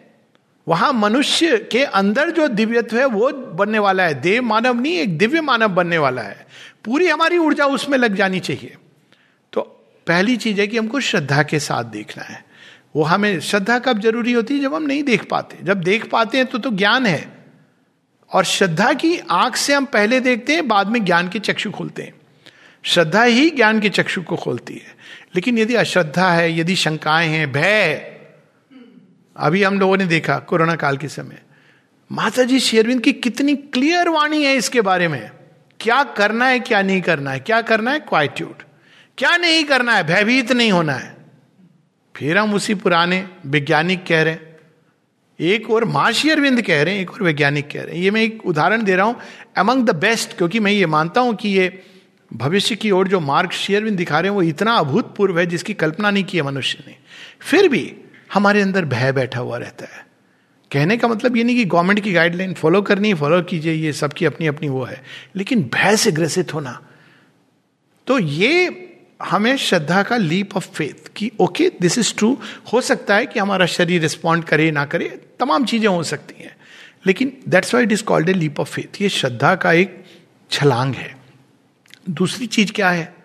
वहाँ 0.67 0.93
मनुष्य 0.93 1.57
के 1.71 1.83
अंदर 1.83 2.29
जो 2.29 2.47
दिव्यत्व 2.47 2.99
है, 2.99 3.05
वो 3.05 3.31
बनने 3.31 3.79
वाला 3.79 4.03
है। 4.03 4.13
देव 4.13 4.43
मानव 4.43 4.81
नहीं, 4.81 4.93
एक 4.93 5.17
दिव्य 5.17 5.41
मानव 5.41 5.67
बनने 5.67 5.97
वाला 5.97 6.21
है। 6.21 6.47
पूरी 6.85 7.07
हमारी 7.07 7.37
ऊर्जा 7.37 7.65
उसमें 7.65 7.97
लग 7.97 8.15
जानी 8.15 8.39
चाहिए। 8.39 8.75
तो 9.53 9.61
पहली 10.07 10.37
चीज़ 10.37 10.61
है 10.61 10.67
कि 10.67 10.77
हमको 10.77 10.99
श्रद्धा 10.99 11.43
के 11.43 11.59
साथ 11.59 11.83
देखना 11.83 12.23
है। 12.23 12.46
वो 12.97 13.03
हमें 13.03 13.39
श्रद्धा 13.39 13.79
कब 13.79 14.01
ज़रूरी 14.01 14.31
होती 14.31 14.53
है? 14.53 14.59
जब 14.59 14.73
हम 14.73 14.83
नहीं 14.83 15.03
देख 15.03 15.23
पाते। 15.23 15.57
जब 15.63 15.81
देख 15.81 16.09
पाते 16.09 16.37
हैं 16.37 16.47
तो 16.47 16.57
तो 16.57 16.69
ज्ञान 16.69 17.05
है। 17.05 17.45
और 18.33 18.43
श्रद्धा 18.43 18.93
की 18.93 19.19
आँख 19.19 19.55
से 19.55 19.73
हम 19.73 19.85
पहले 19.85 20.19
देखते 20.19 20.53
हैं, 20.53 20.67
बाद 20.67 20.87
में 20.87 21.05
ज्ञान 21.05 21.29
के 21.29 21.39
चक्षु 21.39 21.71
खोलते 21.71 22.01
हैं। 22.01 22.13
श्रद्धा 22.83 23.23
ही 23.23 23.49
ज्ञान 23.49 23.79
के 23.79 23.89
चक्षु 23.89 24.21
को 24.21 24.35
खोलती 24.35 24.73
है। 24.73 24.95
लेकिन 25.35 25.57
यदि 25.57 25.75
अश्रद्धा 25.75 26.31
है, 26.31 26.59
यदि 26.59 26.75
शंकाएँ 26.75 27.27
हैं, 27.27 27.51
भय, 27.51 28.17
अभी 29.37 29.63
हम 29.63 29.79
लोगों 29.79 29.97
ने 29.97 30.05
देखा 30.05 30.39
कोरोना 30.39 30.75
काल 30.75 30.97
के 30.97 31.07
समय। 31.07 31.41
माता 32.11 32.43
जी 32.43 32.59
शेरविंद 32.59 33.01
की 33.01 33.13
कितनी 33.13 33.55
क्लियर 33.55 34.09
वाणी 34.09 34.43
है 34.43 34.55
इसके 34.55 34.81
बारे 34.81 35.07
में। 35.07 35.31
क्या 35.79 36.03
करना 36.03 36.47
है, 36.47 36.59
क्या 36.59 36.81
नहीं 36.81 37.01
करना 37.01 37.31
है? 37.31 37.39
क्या 37.39 37.61
करना 37.61 37.91
है? 37.91 37.99
क्वाइट्यूड 37.99 38.63
क्या 39.17 39.37
नहीं 39.37 39.63
करना 39.63 39.93
है? 39.93 40.03
भयभीत 40.03 40.51
नहीं 40.51 40.71
होना 40.71 40.93
है। 40.93 41.16
फिर 42.17 42.37
हम 42.37 42.53
उसी 42.53 42.73
पुराने 42.75 43.25
वैज्ञानिक 43.45 44.05
कह 44.05 44.21
रहे 44.21 44.33
हैं। 44.33 44.45
एक 45.39 45.69
और 45.69 45.85
माशी 45.85 46.29
अरविंद 46.29 46.61
कह 46.61 46.81
रहे 46.83 46.93
हैं, 46.93 47.01
एक 47.01 47.11
और 47.11 47.23
वैज्ञानिक 47.23 47.69
कह 47.69 47.81
रहे 47.81 47.95
हैं। 47.95 48.03
ये 48.03 48.11
मैं 48.11 48.21
एक 48.21 48.45
उदाहरण 48.45 48.83
दे 48.83 48.95
रहा 48.95 49.05
हूँ 49.05 49.15
अमंग 49.57 49.83
द 49.85 49.95
बेस्ट 49.95 50.37
क्योंकि 50.37 50.59
मैं 50.59 50.71
ये 50.71 50.85
मानता 50.85 51.21
हूँ 51.21 51.35
कि 51.35 51.49
ये 51.49 51.83
भविष्य 52.31 52.75
की 52.75 52.91
ओर 52.91 53.07
जो 53.07 53.19
मार्ग 53.19 53.51
शेयरविंद 53.51 53.97
दिखा 53.97 54.19
रहे 54.19 54.29
हैं, 54.29 54.35
वो 54.35 54.41
इतना 54.43 54.73
अभूतपूर्व 54.75 55.39
है 55.39 55.45
जिसकी 55.45 55.73
कल्पना 55.73 56.11
नहीं 56.11 56.23
की 56.23 56.37
है 56.37 56.43
मनुष्य 56.43 56.83
ने। 56.87 56.95
फिर 57.41 57.67
भी 57.69 57.93
हमारे 58.33 58.61
अंदर 58.61 58.85
भय 58.85 59.11
बैठा 59.11 59.39
हुआ 59.39 59.57
रहता 59.57 59.85
है। 59.85 60.05
कहने 60.71 60.97
का 60.97 61.07
मतलब 61.07 61.37
ये 61.37 61.43
नहीं 61.43 61.55
कि 61.55 61.65
गवर्नमेंट 61.65 61.99
की 61.99 62.13
गाइडलाइन 62.13 62.53
फॉलो 62.53 62.81
करनी 62.81 63.07
है 63.07 63.15
फॉलो 63.15 63.41
कीजिए, 63.41 63.73
ये 63.73 63.93
सबकी 63.93 64.25
अपनी 64.25 64.47
अपनी 64.47 64.69
वो 64.69 64.83
है, 64.83 65.01
लेकिन 65.35 65.61
भय 65.73 65.95
से 65.97 66.11
ग्रसित 66.11 66.53
होना। 66.53 66.79
तो 68.07 68.19
ये 68.19 68.86
हमें 69.23 69.57
श्रद्धा 69.57 70.03
का 70.03 70.17
लीप 70.17 70.57
ऑफ़ 70.57 70.69
फेथ 70.69 71.07
कि 71.15 71.31
ओके 71.39 71.71
दिस 71.81 71.97
इज़ 71.97 72.13
ट्रू 72.15 72.37
हो 72.73 72.81
सकता 72.81 73.15
है 73.15 73.25
कि 73.25 73.39
हमारा 73.39 73.65
शरीर 73.65 74.01
रिस्पॉन्ड 74.01 74.43
करे 74.43 74.71
ना 74.71 74.85
करे 74.85 75.21
तमाम 75.39 75.65
चीज़ें 75.65 75.87
हो 75.87 76.03
सकती 76.03 76.43
हैं। 76.43 76.55
लेकिन 77.05 77.37
that's 77.49 77.73
why 77.73 77.83
it 77.83 77.91
is 77.91 78.03
called 78.03 78.29
a 78.29 78.33
leap 78.33 78.59
of 78.59 78.69
faith 78.69 79.01
ये 79.01 79.09
श्रद्धा 79.09 79.55
का 79.55 79.71
एक 79.73 80.03
छलांग 80.51 80.95
है। 80.95 81.17
दूसरी 82.09 82.47
चीज़ 82.47 82.71
क्या 82.71 82.89
है? 82.89 83.15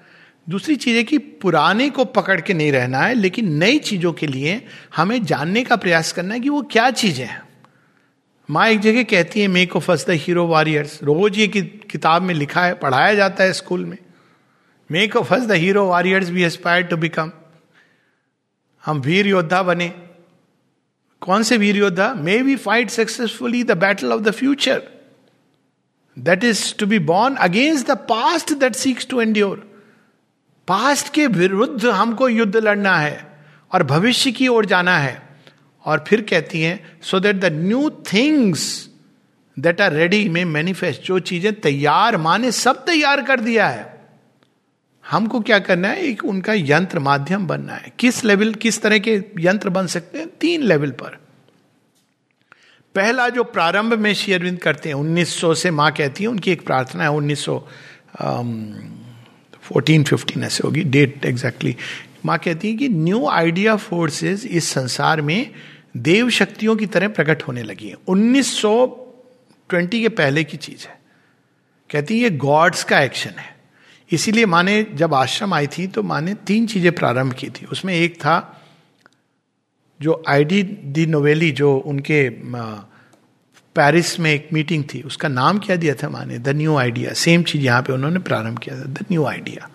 दूसरी 0.49 0.77
चीज़ 0.77 0.97
है 0.97 1.05
कि 1.05 1.19
पुराने 1.19 1.91
को 1.91 2.05
पकड़ 2.05 2.41
के 2.41 2.55
नहीं 2.55 2.73
रहना 2.73 2.99
है 2.99 3.15
लेकिन 3.15 3.53
नई 3.53 3.79
चीज़ों 3.79 4.13
के 4.13 4.27
लिए 4.27 4.67
हमें 4.97 5.25
जानने 5.25 5.65
का 5.65 5.77
प्रयास 5.77 6.13
करना 6.13 6.35
है 6.35 6.41
कि 6.41 6.49
वो 6.49 6.63
क्या 6.63 6.91
चीज़ें 6.91 7.27
हैं। 7.27 7.43
माँ 8.51 8.69
एक 8.69 8.81
जगह 8.81 9.03
कहती 9.03 9.41
है 9.41 9.49
make 9.49 9.77
of 9.77 9.93
us 9.93 10.07
the 10.07 10.11
hero 10.11 10.47
warriors 10.47 11.03
रोज 11.03 11.39
ये 11.39 11.49
कि, 11.49 11.63
किताब 11.63 12.23
में 12.23 12.35
लिखा 12.35 12.65
है 12.65 12.75
पढ़ाया 12.75 13.15
जाता 13.15 13.45
है 13.45 13.53
स्कूल 13.53 13.85
में। 13.85 13.99
Make 14.93 15.15
of 15.17 15.33
us 15.35 15.47
the 15.47 15.53
hero 15.53 15.85
warriors 15.87 16.31
we 16.31 16.43
aspire 16.45 16.83
to 16.83 16.97
become 16.97 17.31
हम 18.85 19.01
वीर 19.01 19.27
योद्धा 19.27 19.63
बने। 19.63 19.89
कौन 21.23 21.43
से 21.43 21.57
वीर 21.57 21.77
योद्धा? 21.77 22.13
May 22.15 22.41
we 22.43 22.57
fight 22.57 22.91
successfully 22.91 23.63
the 23.65 23.77
battle 23.79 24.13
of 24.13 24.21
the 24.23 24.31
future 24.31 24.83
that 26.17 26.45
is 26.45 26.75
to 26.79 26.87
be 26.87 26.99
born 26.99 27.37
against 27.37 27.87
the 27.87 27.97
past 28.09 28.53
that 28.55 28.75
seeks 28.75 29.07
to 29.11 29.21
endure 29.21 29.57
past 30.69 31.13
के 31.15 31.27
विरुद्ध 31.27 31.85
हमको 31.85 32.29
युद्ध 32.29 32.57
लड़ना 32.57 32.97
है 32.97 33.17
और 33.73 33.83
भविष्य 33.83 34.33
की 34.33 34.49
ओर 34.49 34.67
जाना 34.67 34.97
है। 34.99 35.21
और 35.85 36.05
फिर 36.09 36.21
कहती 36.21 36.63
हैं 36.63 37.01
so 37.03 37.21
that 37.21 37.37
the 37.37 37.53
new 37.53 37.89
things 38.13 38.67
that 39.57 39.81
are 39.81 39.93
ready 39.93 40.29
में 40.29 40.45
मैनिफेस्ट 40.45 41.03
जो 41.03 41.19
चीज़ें 41.21 41.61
तैयार, 41.61 42.17
माने 42.17 42.53
सब 42.53 42.85
तैयार 42.85 43.23
कर 43.23 43.41
दिया 43.41 43.69
है। 43.69 43.92
हमको 45.11 45.41
क्या 45.41 45.59
करना 45.59 45.89
है? 45.89 45.99
एक 45.99 46.25
उनका 46.25 46.53
यंत्र 46.57 46.99
माध्यम 46.99 47.47
बनना 47.47 47.75
है। 47.75 47.93
किस 47.99 48.25
लेवल, 48.25 48.55
किस 48.55 48.83
तरह 48.83 48.99
के 48.99 49.25
यंत्र 49.39 49.69
बन 49.69 49.87
सकते 49.87 50.19
हैं? 50.19 50.29
तीन 50.41 50.63
लेवल 50.63 50.91
पर। 50.91 51.19
पहला 52.95 53.29
जो 53.29 53.45
प्रारंभ 53.45 53.99
में 53.99 54.15
श्री 54.15 54.35
अरविंद 54.35 54.59
करते 54.59 54.89
हैं 54.89 54.97
1900 54.97 55.55
से 55.55 55.71
माँ 55.71 55.93
कहती 55.93 56.25
है, 56.25 56.31
उनकी 56.31 56.53
एक 56.53 56.67
प्रार्थना 56.67 57.03
है 57.03 57.11
1900 57.11 57.69
फोर्टीन 59.63 60.05
फिफ्टीन 60.05 60.45
ऐसे 60.45 60.61
होगी 60.65 60.83
डेट 60.83 61.25
एग्जैक्टली 61.25 61.77
माँ 62.27 62.39
कहती 62.39 62.71
है 62.71 62.77
कि 62.77 62.89
न्यू 62.89 63.27
आइडिया 63.27 63.77
फोर्सेस 63.77 64.45
इस 64.45 64.69
संसार 64.69 65.21
में 65.21 65.51
देव 65.97 66.31
शक्तियों 66.31 66.77
की 66.77 66.87
तरह 66.87 67.09
प्रकट 67.09 67.43
होने 67.43 67.63
लगी 67.63 67.89
है। 67.89 67.95
1920 68.09 70.01
के 70.01 70.09
पहले 70.09 70.45
की 70.45 70.57
चीज़ 70.57 70.89
है। 70.89 70.99
कहती 71.91 72.17
है, 72.17 72.23
ये 72.23 72.31
गॉड्स 72.31 72.85
का 72.85 73.01
एक्शन 73.01 73.31
है। 73.31 73.62
इसीलिए 74.13 74.47
माँ 74.47 74.63
ने 74.63 74.87
जब 74.95 75.15
आश्रम 75.15 75.55
आई 75.55 75.67
थी 75.67 75.87
तो 75.87 76.03
माँ 76.03 76.21
ने 76.21 76.35
तीन 76.35 76.67
चीज़ें 76.67 76.93
प्रारंभ 76.93 77.33
की 77.33 77.49
थी। 77.51 77.67
उसमें 77.67 77.95
एक 77.95 78.15
था 78.15 78.63
जो 80.01 80.23
आईडी 80.29 80.63
दी 80.63 81.07
नोवेली, 81.07 81.51
जो 81.51 81.77
उनके 81.77 82.29
पेरिस 83.75 84.21
में 84.21 84.33
एक 84.33 84.49
मीटिंग 84.53 84.85
थी, 84.85 85.03
उसका 85.03 85.29
नाम 85.29 85.59
क्या 85.59 85.77
दिया 85.77 85.95
था 85.95 86.09
माँ 86.09 86.25
ने 86.25 86.39
द 86.39 86.49
न्यू 86.49 86.77
आइडिया। 86.77 87.13
सेम 87.13 87.43
चीज़ 87.43 87.63
यहाँ 87.63 87.83
पे 87.83 87.93
उन्होंने 87.93 88.19
प्रारंभ 88.19 88.59
किया 88.59 88.77
था, 88.77 88.85
द 88.85 89.05
न्यू 89.11 89.25
आइडिया। 89.25 89.69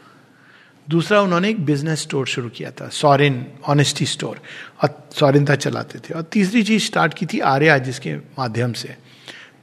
दूसरा, 0.89 1.21
उन्होंने 1.21 1.50
एक 1.50 1.65
बिज़नेस 1.65 2.02
स्टोर 2.02 2.28
शुरू 2.28 2.50
किया 2.50 2.71
था, 2.71 2.89
सॉरिन, 2.89 3.47
ऑनेस्टी 3.65 4.06
स्टोर। 4.06 4.39
और 4.84 5.10
सॉरिन 5.12 5.45
था 5.45 5.56
चलाते 5.56 6.00
थे। 6.00 6.13
और 6.13 6.21
तीसरी 6.21 6.63
चीज़ 6.63 6.84
स्टार्ट 6.84 7.13
की 7.13 7.26
थी 7.26 7.39
आर्या, 7.39 7.78
जिसके 7.78 8.15
माध्यम 8.15 8.73
से। 8.73 8.95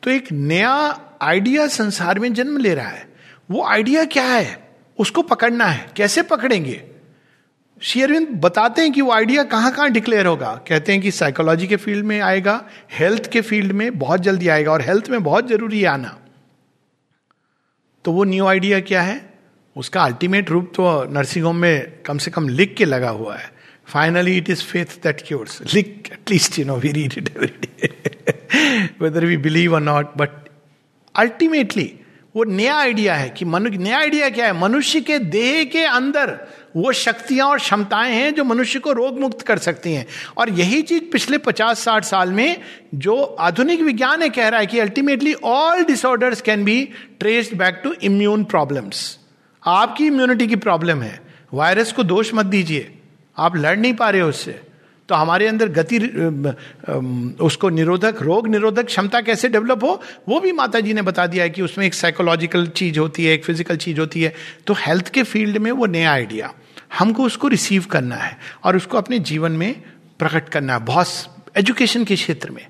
तो 0.02 0.10
एक 0.10 0.32
नया 0.32 1.00
आइडिया 1.22 1.66
संसार 1.66 2.18
में 2.18 2.34
जन्म 2.34 2.56
ले 2.56 2.74
रहा 2.74 2.88
है। 2.88 3.08
वो 3.50 3.64
आइडिया 3.64 4.04
क्या 4.04 4.24
है? 4.24 4.63
उसको 4.98 5.22
पकड़ना 5.22 5.64
है। 5.64 5.86
कैसे 5.96 6.22
पकड़ेंगे? 6.22 6.82
शेयरविंद 7.82 8.28
बताते 8.40 8.82
हैं 8.82 8.92
कि 8.92 9.00
वो 9.00 9.12
आइडिया 9.12 9.42
कहाँ 9.44 9.72
कहाँ 9.72 9.90
डिक्लेयर 9.90 10.26
होगा। 10.26 10.54
कहते 10.68 10.92
हैं 10.92 11.00
कि 11.02 11.10
साइकोलॉजी 11.10 11.66
के 11.66 11.76
फ़ील्ड 11.76 12.04
में 12.04 12.20
आएगा 12.20 12.60
हेल्थ 12.92 13.30
के 13.30 13.40
फ़ील्ड 13.40 13.72
में 13.72 13.98
बहुत 13.98 14.20
जल्दी 14.20 14.48
आएगा 14.48 14.72
और 14.72 14.82
हेल्थ 14.82 15.10
में 15.10 15.22
बहुत 15.22 15.48
ज़रूरी 15.48 15.80
है 15.80 15.86
आना। 15.86 16.18
तो 18.04 18.12
वो 18.12 18.24
न्यू 18.24 18.46
आइडिया 18.46 18.80
क्या 18.80 19.02
है? 19.02 19.20
उसका 19.76 20.02
अल्टीमेट 20.02 20.50
रूप 20.50 20.72
तो 20.76 20.82
नर्सिंग 21.12 21.44
होम 21.44 21.56
में 21.56 22.02
कम 22.06 22.18
से 22.18 22.30
कम 22.30 22.48
लिख 22.48 22.74
के 22.74 22.84
लगा 22.84 23.08
हुआ 23.10 23.36
है। 23.36 23.52
Finally 23.86 24.36
it 24.36 24.50
is 24.50 24.62
faith 24.62 24.98
that 25.02 25.22
cures 25.26 25.60
लिख 25.74 26.10
at least 26.12 26.58
you 26.58 26.64
know 26.64 26.76
we 26.76 26.92
read 26.92 27.14
it 27.18 27.28
every 27.36 27.66
day 27.66 28.92
whether 29.00 29.24
we 29.24 29.36
believe 29.36 29.74
और 29.74 29.80
नॉट 29.80 30.16
बट 30.16 30.48
अल्टीमेटली 31.14 31.92
वो 32.36 32.44
नया 32.44 32.74
आइडिया 32.76 33.14
है 33.14 33.28
कि 33.30 33.44
मनुष्य 33.44 33.76
नया 33.76 33.98
आइडिया 33.98 34.30
क्या 34.30 34.46
है? 34.46 34.60
मनुष्य 34.60 35.00
के 35.00 35.18
देह 35.18 35.64
के 35.64 35.84
अंदर 35.84 36.48
वो 36.76 36.92
शक्तियाँ 36.92 37.48
और 37.48 37.58
क्षमताएँ 37.58 38.12
हैं 38.12 38.34
जो 38.34 38.44
मनुष्य 38.44 38.78
को 38.78 38.92
रोग 38.92 39.20
मुक्त 39.20 39.42
कर 39.42 39.58
सकती 39.58 39.92
हैं। 39.94 40.06
और 40.36 40.50
यही 40.50 40.82
चीज़ 40.82 41.02
पिछले 41.12 41.38
पचास 41.38 41.78
साठ 41.78 42.04
साल 42.04 42.32
में 42.32 42.60
जो 42.94 43.22
आधुनिक 43.22 43.80
विज्ञान 43.80 44.22
है 44.22 44.28
कह 44.28 44.48
रहा 44.48 44.60
है 44.60 44.66
कि 44.66 44.78
ultimately 44.78 45.34
all 45.34 45.84
disorders 45.84 46.40
can 46.40 46.64
be 46.64 46.88
traced 47.20 47.56
back 47.56 47.80
to 47.84 47.92
immune 47.92 48.44
problems 48.44 49.18
आपकी 49.66 50.06
इम्यूनिटी 50.06 50.46
की 50.46 50.56
प्रॉब्लम 50.56 51.02
है। 51.02 51.20
वायरस 51.54 51.92
को 51.92 52.02
दोष 52.02 52.34
मत 52.34 52.46
दीजिए। 52.46 52.98
आप 53.38 53.56
लड़ 53.56 53.78
नहीं 53.78 53.94
पा 53.94 54.10
रहे 54.10 54.20
हो 54.20 54.28
उससे। 54.28 54.60
तो 55.08 55.14
हमारे 55.14 55.46
अंदर 55.46 55.68
गति 55.68 55.98
उसको 57.40 57.68
निरोधक, 57.68 58.22
रोग 58.22 58.48
निरोधक 58.48 58.86
क्षमता 58.86 59.20
कैसे 59.20 59.48
डेवलप 59.48 59.84
हो, 59.84 60.00
वो 60.28 60.40
भी 60.40 60.52
माता 60.52 60.80
जी 60.80 60.92
ने 60.94 61.02
बता 61.02 61.26
दिया 61.26 61.44
है 61.44 61.50
कि 61.50 61.62
उसमें 61.62 61.86
एक 61.86 61.94
साइकोलॉजिकल 61.94 62.66
चीज़ 62.68 62.98
होती 62.98 63.24
है, 63.24 63.32
एक 63.34 63.44
फ़िज़िकल 63.44 63.76
चीज़ 63.76 64.00
होती 64.00 64.22
है। 64.22 64.32
तो 64.66 64.74
हेल्थ 64.78 65.08
के 65.08 65.22
फ़ील्ड 65.22 65.58
में 65.58 65.70
वो 65.72 65.86
नया 65.86 66.12
आइडिया 66.12 66.52
हमको 66.98 67.24
उसको 67.24 67.48
रिसीव 67.48 67.84
करना 67.90 68.16
है 68.16 68.36
और 68.64 68.76
उसको 68.76 68.98
अपने 68.98 69.18
जीवन 69.20 69.52
में 69.52 69.74
प्रकट 70.18 70.48
करना 70.48 70.72
है 70.72 70.84
बहुत 70.84 71.52
एजुकेशन 71.58 72.04
के 72.04 72.14
क्षेत्र 72.14 72.50
में। 72.50 72.66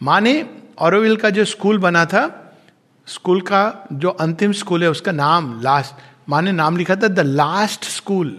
माने 0.00 0.44
औरविल 0.78 1.16
का 1.16 1.30
जो 1.30 1.44
स्कूल 1.44 1.78
बना 1.78 2.04
था 2.04 2.28
स्कूल 3.08 3.40
का 3.42 3.88
जो 3.92 4.08
अंतिम 4.10 4.52
स्कूल 4.52 4.82
है, 4.82 4.90
उसका 4.90 5.12
नाम 5.12 5.60
लास्ट 5.62 5.94
माने 6.28 6.52
नाम 6.52 6.76
लिखा 6.76 6.96
था 6.96 7.08
द 7.08 7.20
लास्ट 7.20 7.84
स्कूल 7.86 8.38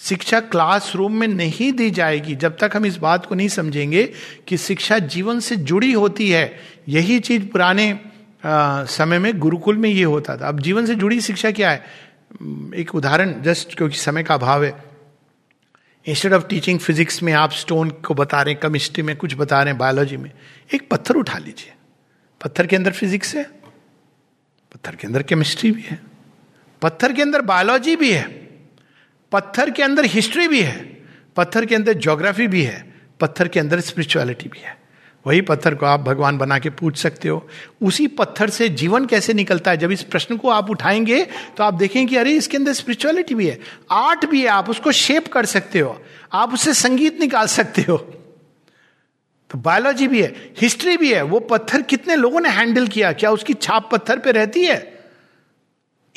शिक्षा 0.00 0.40
क्लासरूम 0.40 1.12
में 1.12 1.28
नहीं 1.28 1.72
दी 1.72 1.90
जाएगी। 1.90 2.34
जब 2.34 2.56
तक 2.58 2.70
हम 2.74 2.86
इस 2.86 2.96
बात 2.96 3.26
को 3.26 3.34
नहीं 3.34 3.48
समझेंगे 3.48 4.12
कि 4.48 4.56
शिक्षा 4.56 4.98
जीवन 4.98 5.40
से 5.40 5.56
जुड़ी 5.56 5.92
होती 5.92 6.30
है 6.30 6.60
यही 6.88 7.20
चीज़ 7.20 7.46
पुराने 7.46 8.00
आ, 8.44 8.84
समय 8.84 9.18
में 9.18 9.38
गुरुकुल 9.38 9.76
में 9.76 9.90
ये 9.90 10.04
होता 10.04 10.36
था। 10.36 10.48
अब 10.48 10.60
जीवन 10.60 10.86
से 10.86 10.94
जुड़ी 10.94 11.20
शिक्षा 11.20 11.50
क्या 11.50 11.70
है? 11.70 11.84
एक 12.76 12.94
उदाहरण 12.94 13.42
जस्ट 13.42 13.76
क्योंकि 13.76 13.96
समय 13.96 14.22
का 14.22 14.34
अभाव 14.34 14.64
है। 14.64 14.84
इंस्टेड 16.06 16.32
ऑफ़ 16.32 16.46
टीचिंग 16.46 16.78
फिजिक्स 16.78 17.22
में 17.22 17.32
आप 17.32 17.52
स्टोन 17.52 17.90
को 17.90 18.14
बता 18.14 18.42
रहे 18.42 18.52
हैं 18.52 18.60
केमिस्ट्री 18.60 19.02
में 19.02 19.16
कुछ 19.16 19.34
बता 19.34 19.62
रहे 19.62 19.72
हैं 19.72 19.78
बायोलॉजी 19.78 20.16
में 20.16 20.30
एक 20.74 20.88
पत्थर 20.90 21.14
उठा 21.14 21.38
लीजिए। 21.38 21.72
पत्थर 22.40 22.66
के 22.66 22.76
अंदर 22.76 22.92
फिजिक्स 22.92 23.34
है 23.34 23.44
पत्थर 24.72 24.94
के 24.94 25.06
अंदर 25.06 25.22
केमिस्ट्री 25.22 25.70
भी 25.70 25.82
है 25.82 26.00
पत्थर 26.82 27.12
के 27.12 27.22
अंदर 27.22 27.42
बायोलॉजी 27.42 27.96
भी 27.96 28.12
है। 28.12 28.47
पत्थर 29.32 29.70
के 29.70 29.82
अंदर 29.82 30.04
हिस्ट्री 30.04 30.48
भी 30.48 30.60
है, 30.60 31.04
पत्थर 31.36 31.64
के 31.66 31.74
अंदर 31.74 31.92
ज्योग्राफी 31.92 32.46
भी 32.46 32.62
है, 32.62 32.94
पत्थर 33.20 33.48
के 33.48 33.60
अंदर 33.60 33.80
स्पिरिचुअलिटी 33.80 34.48
भी 34.48 34.60
है। 34.60 34.76
वही 35.26 35.40
पत्थर 35.40 35.74
को 35.74 35.86
आप 35.86 36.00
भगवान 36.00 36.38
बना 36.38 36.58
के 36.58 36.70
पूछ 36.70 36.96
सकते 36.96 37.28
हो। 37.28 37.48
उसी 37.82 38.06
पत्थर 38.06 38.50
से 38.50 38.68
जीवन 38.68 39.06
कैसे 39.06 39.34
निकलता 39.34 39.70
है? 39.70 39.76
जब 39.76 39.92
इस 39.92 40.02
प्रश्न 40.02 40.36
को 40.36 40.50
आप 40.50 40.70
उठाएँगे 40.70 41.24
तो 41.56 41.64
आप 41.64 41.74
देखेंगे 41.74 42.16
अरे, 42.16 42.32
इसके 42.32 42.56
अंदर 42.56 42.72
स्पिरिचुअलिटी 42.72 43.34
भी 43.34 43.46
है 43.46 43.58
आर्ट 43.90 44.26
भी 44.26 44.40
है, 44.42 44.48
आप 44.48 44.70
उसको 44.70 44.92
शेप 44.92 45.32
कर 45.32 45.46
सकते 45.46 45.78
हो, 45.78 46.02
आप 46.32 46.54
उससे 46.54 46.74
संगीत 46.74 47.20
निकाल 47.20 47.46
सकते 47.46 47.82
हो। 47.82 47.96
तो 49.50 49.58
बायोलॉजी 49.58 50.08
भी 50.08 50.22
है 50.22 50.52
हिस्ट्री 50.60 50.96
भी 50.96 51.12
है, 51.14 51.22
वो 51.22 51.40
पत्थर 51.40 51.82
कितने 51.82 52.16
लोगों 52.16 52.40
ने 52.40 52.48
हैंडल 52.48 52.86
किया? 52.86 53.12
क्या 53.12 53.30
उसकी 53.30 53.54
छाप 53.54 53.88
पत्थर 53.92 54.18
पे 54.18 54.32
रहती 54.32 54.64
है? 54.64 54.97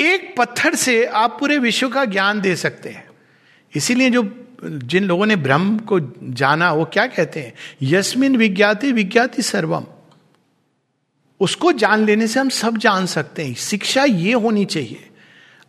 एक 0.01 0.35
पत्थर 0.37 0.75
से 0.75 1.05
आप 1.05 1.37
पूरे 1.39 1.57
विश्व 1.57 1.89
का 1.89 2.05
ज्ञान 2.05 2.41
दे 2.41 2.55
सकते 2.55 2.89
हैं। 2.89 3.09
इसीलिए 3.75 4.09
जो 4.09 4.47
जिन 4.63 5.03
लोगों 5.03 5.25
ने 5.25 5.35
ब्रह्म 5.35 5.77
को 5.77 5.99
जाना, 6.23 6.73
वो 6.73 6.85
क्या 6.85 7.07
कहते 7.07 7.39
हैं? 7.39 7.53
यस्मिन 7.81 8.37
विज्ञाति 8.37 8.91
विज्ञाति 8.91 9.41
सर्वम। 9.41 9.83
उसको 11.39 11.71
जान 11.71 12.05
लेने 12.05 12.27
से 12.27 12.39
हम 12.39 12.49
सब 12.49 12.77
जान 12.77 13.05
सकते 13.05 13.45
हैं। 13.45 13.55
शिक्षा 13.55 14.03
ये 14.03 14.33
होनी 14.33 14.65
चाहिए। 14.65 15.07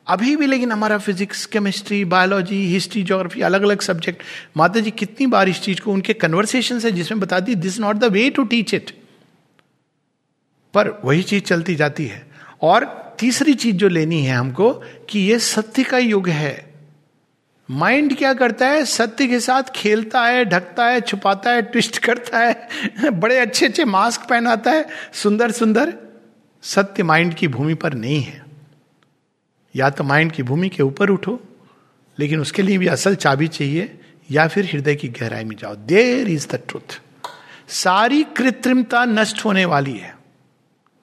अभी 0.07 0.37
भी 0.37 0.47
लेकिन 0.47 0.73
हमारा 0.73 0.99
physics, 0.99 1.47
chemistry, 1.47 2.05
biology, 2.05 2.66
history 2.66 3.03
geography 3.03 3.40
अलग 3.40 3.62
अलग 3.62 3.81
सब्जेक्ट 3.81 4.23
माता 4.57 4.81
जी 4.81 4.90
कितनी 4.90 5.27
बार 5.27 5.49
इस 5.49 5.61
चीज़ 5.61 5.81
को 5.81 5.92
उनके 5.92 6.12
कन्वर्सेशन 6.12 6.81
है 6.81 6.92
जिसमें 6.92 7.21
बता 7.21 7.40
दी 7.40 7.55
this 7.55 7.81
not 7.81 7.97
the 7.97 8.05
way 8.05 8.31
to 8.31 8.45
teach 8.45 8.75
it 8.75 8.90
पर 10.75 11.01
वही 11.05 11.23
चीज़ 11.23 11.45
चलती 11.45 11.75
जाती 11.75 12.07
है। 12.07 12.27
और 12.62 13.02
तीसरी 13.18 13.55
चीज़ 13.55 13.77
जो 13.77 13.88
लेनी 13.88 14.22
है 14.22 14.37
हमको 14.37 14.70
कि 15.11 15.18
ये 15.18 15.38
सत्य 15.38 15.85
का 15.85 15.98
युग 15.98 16.29
है। 16.29 16.75
माइंड 17.70 18.16
क्या 18.16 18.35
करता 18.35 18.68
है? 18.68 18.85
सत्य 18.85 19.27
के 19.27 19.40
साथ 19.40 19.62
खेलता 19.75 20.22
है, 20.22 20.44
ढकता 20.44 20.87
है, 20.87 21.01
छुपाता 21.01 21.51
है 21.51 21.62
ट्विस्ट 21.62 21.98
करता 21.98 22.38
है, 22.38 22.68
बड़े 23.11 23.38
अच्छे 23.38 23.66
अच्छे 23.66 23.85
मास्क 23.85 24.20
पहनाता 24.29 24.70
है। 24.70 24.87
सुंदर 25.12 25.51
सुंदर 25.51 25.94
सत्य 26.62 27.03
माइंड 27.03 27.35
की 27.35 27.48
भूमि 27.48 27.75
पर 27.75 27.94
नहीं 27.94 28.22
है। 28.22 28.42
या 29.77 29.90
तो 29.90 30.05
माइंड 30.05 30.33
की 30.33 30.42
भूमि 30.42 30.68
के 30.68 30.83
ऊपर 30.83 31.11
उठो, 31.11 31.40
लेकिन 32.18 32.40
उसके 32.40 32.62
लिए 32.62 32.79
भी 32.79 32.87
असल 32.87 33.14
चाबी 33.14 33.48
चाहिए, 33.48 34.01
या 34.31 34.48
फिर 34.48 34.66
हृदय 34.66 34.94
की 34.94 35.09
गहराई 35.09 35.44
में 35.44 35.57
जाओ। 35.57 35.75
देर 35.75 36.29
इज़ 36.29 36.48
द 36.48 36.55
ट्रुथ 36.55 37.01
सारी 37.68 38.22
कृत्रिमता 38.22 39.05
नष्ट 39.05 39.44
होने 39.44 39.64
वाली 39.64 39.98
है। 39.98 40.22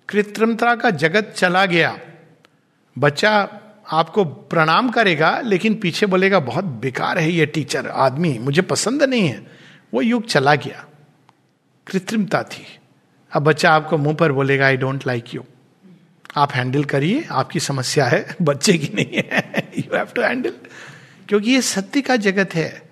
कृत्रिमता 0.10 0.76
का 0.76 0.90
जगत 0.90 1.34
चला 1.38 1.66
गया। 1.66 2.00
बच्चा 2.98 3.60
आपको 3.92 4.26
प्रणाम 4.26 4.90
करेगा, 4.90 5.42
लेकिन 5.42 5.76
पीछे 5.76 6.06
बोलेगा, 6.06 6.40
बहुत 6.40 6.64
बेकार 6.64 7.20
है 7.20 7.32
ये 7.32 7.46
टीचर, 7.46 7.88
आदमी, 7.88 8.40
मुझे 8.40 8.62
पसंद 8.62 9.04
नहीं 9.04 9.28
है। 9.28 9.48
वो 9.94 10.02
युग 10.02 10.26
चला 10.26 10.56
गया। 10.56 10.86
कृत्रिमता 11.88 12.44
थी। 12.44 12.80
अब 13.32 13.44
बच्चा 13.44 13.72
आपको 13.72 13.98
मुँह 13.98 14.16
पर 14.16 14.32
बोलेगा 14.32 14.66
आई 14.66 14.78
डोंट 14.78 15.08
लाइक 15.08 15.36
यू 15.36 15.44
आप 16.38 16.52
हैंडल 16.52 16.84
करिए, 16.84 17.28
आपकी 17.32 17.60
समस्या 17.60 18.06
है, 18.06 18.36
बच्चे 18.42 18.74
की 18.78 18.90
नहीं 18.96 19.18
है 19.18 19.72
यू 19.78 19.98
हैव 19.98 20.08
टू 20.16 20.22
हैंडल 20.22 20.54
क्योंकि 21.30 21.52
ये 21.52 21.62
सत्य 21.62 22.02
का 22.02 22.16
जगत 22.16 22.56
है। 22.56 22.90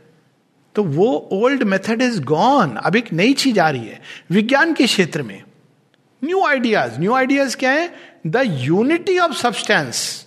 तो 0.75 0.83
वो 0.83 1.29
ओल्ड 1.31 1.63
मेथड 1.63 2.01
इज़ 2.01 2.23
गॉन 2.23 2.75
अब 2.75 2.95
एक 2.95 3.13
नई 3.13 3.33
चीज़ 3.33 3.59
आ 3.59 3.69
रही 3.69 3.87
है। 3.87 4.01
विज्ञान 4.31 4.73
के 4.73 4.85
क्षेत्र 4.85 5.23
में 5.23 5.43
न्यू 6.21 6.43
आइडियाज़ 6.45 6.99
न्यू 6.99 7.13
आइडियाज़ 7.13 7.57
क्या 7.57 7.71
है? 7.71 7.93
The 8.27 8.41
unity 8.45 9.17
of 9.17 9.33
substance 9.37 10.25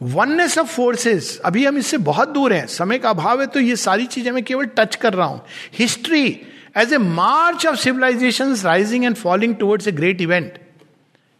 oneness 0.00 0.56
of 0.58 0.66
forces 0.68 1.38
अभी 1.44 1.64
हम 1.64 1.78
इससे 1.78 1.98
बहुत 1.98 2.28
दूर 2.28 2.52
हैं। 2.52 2.66
समय 2.66 2.98
का 2.98 3.10
अभाव 3.10 3.40
है 3.40 3.46
तो 3.46 3.60
ये 3.60 3.76
सारी 3.76 4.06
चीज़ें 4.06 4.30
मैं 4.32 4.42
केवल 4.44 4.66
टच 4.78 4.96
कर 4.96 5.14
रहा 5.14 5.26
हूँ। 5.26 5.40
History 5.78 6.24
as 6.76 6.92
a 6.92 6.98
march 6.98 7.66
of 7.66 7.76
civilization 7.76 8.54
rising 8.56 9.04
and 9.04 9.16
falling 9.16 9.54
towards 9.56 9.88
a 9.88 9.92
great 9.92 10.20
event 10.20 10.58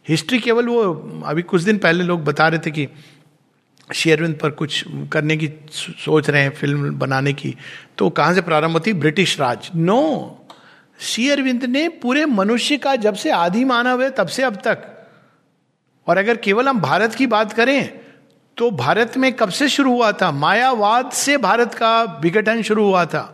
history 0.05 0.39
केवल 0.39 0.67
वो, 0.67 1.21
अभी 1.25 1.41
कुछ 1.41 1.61
दिन 1.61 1.77
पहले 1.77 2.03
लोग 2.03 2.23
बता 2.23 2.47
रहे 2.47 2.59
थे 2.65 2.71
कि 2.71 2.87
शेयरविंद 3.93 4.35
पर 4.35 4.49
कुछ 4.51 4.83
करने 5.11 5.37
की 5.37 5.49
सोच 5.71 6.29
रहे 6.29 6.41
हैं, 6.41 6.49
फ़िल्म 6.49 6.93
बनाने 6.99 7.33
की। 7.33 7.55
तो 7.97 8.09
कहाँ 8.09 8.33
से 8.33 8.41
प्रारंभ 8.41 8.71
होती? 8.71 8.93
ब्रिटिश 8.93 9.39
राज। 9.39 9.69
नो 9.75 10.01
शेयरविंद 10.99 11.63
ने 11.65 11.87
पूरे 12.01 12.25
मनुष्य 12.25 12.77
का 12.77 12.95
जब 12.95 13.15
से 13.15 13.31
आदि 13.31 13.63
मानव 13.63 14.03
है, 14.03 14.09
तब 14.09 14.27
से 14.27 14.43
अब 14.43 14.55
तक। 14.65 14.91
और 16.07 16.17
अगर 16.17 16.37
केवल 16.37 16.67
हम 16.67 16.79
भारत 16.81 17.15
की 17.15 17.27
बात 17.27 17.53
करें 17.53 17.99
तो 18.57 18.69
भारत 18.71 19.17
में 19.17 19.31
कब 19.33 19.49
से 19.49 19.67
शुरू 19.69 19.91
हुआ 19.91 20.11
था? 20.11 20.31
मायावाद 20.31 21.11
से 21.11 21.37
भारत 21.37 21.73
का 21.73 22.03
विघटन 22.21 22.61
शुरू 22.61 22.85
हुआ 22.85 23.05
था। 23.05 23.31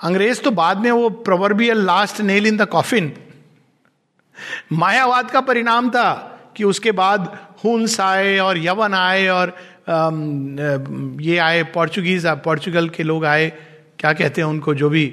अंग्रेज़ 0.00 0.40
तो 0.42 0.50
बाद 0.50 0.78
में 0.78 0.90
वो 0.90 1.08
proverbial 1.10 1.84
last 1.84 2.20
nail 2.20 2.46
in 2.46 2.56
the 2.56 2.66
coffin 2.66 3.12
मायावाद 4.72 5.30
का 5.30 5.40
परिणाम 5.40 5.90
था 5.90 6.12
कि 6.56 6.64
उसके 6.64 6.92
बाद 6.92 7.38
हुंस 7.64 8.00
आए 8.00 8.36
और 8.38 8.58
यवन 8.58 8.94
आए 8.94 9.26
और 9.28 9.56
ये 11.22 11.38
आए 11.38 11.62
पोर्चुगीज 11.64 12.26
पोर्चुगल 12.44 12.88
के 12.88 13.02
लोग 13.02 13.24
आए। 13.24 13.48
क्या 13.98 14.12
कहते 14.12 14.40
हैं 14.40 14.48
उनको? 14.48 14.74
जो 14.74 14.88
भी 14.88 15.04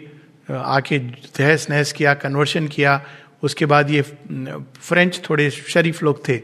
आके 0.51 0.99
तहस 1.09 1.67
नहस 1.69 1.91
किया 1.91 2.13
कन्वर्शन 2.13 2.67
किया, 2.67 3.05
उसके 3.43 3.65
बाद 3.65 3.89
ये 3.89 4.01
फ्रेंच 4.81 5.21
थोड़े 5.29 5.49
शरीफ 5.49 6.03
लोग 6.03 6.27
थे। 6.29 6.41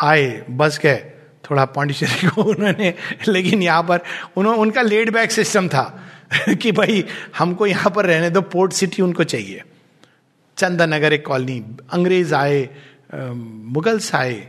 आए, 0.00 0.44
बस 0.50 0.78
गए, 0.78 1.12
थोड़ा 1.50 1.64
पांडिचेरी 1.64 2.28
को 2.34 2.42
उन्होंने, 2.42 2.94
लेकिन 3.28 3.62
यहाँ 3.62 3.82
पर 3.82 4.00
उन्होंने 4.36 4.58
उनका 4.58 4.82
लेड 4.82 5.12
बैक 5.12 5.30
सिस्टम 5.30 5.68
था 5.68 6.04
कि 6.48 6.72
भाई, 6.72 7.04
हमको 7.38 7.66
यहाँ 7.66 7.90
पर 7.90 8.06
रहने 8.06 8.30
दो 8.30 8.40
पोर्ट 8.40 8.72
सिटी 8.72 9.02
उनको 9.02 9.24
चाहिए। 9.24 9.62
चंदन 10.56 10.94
नगर 10.94 11.12
एक 11.12 11.26
कॉलोनी 11.26 11.64
अंग्रेज़ 11.92 12.34
आए 12.34 12.68
मुगल्स 13.14 14.14
आए, 14.14 14.48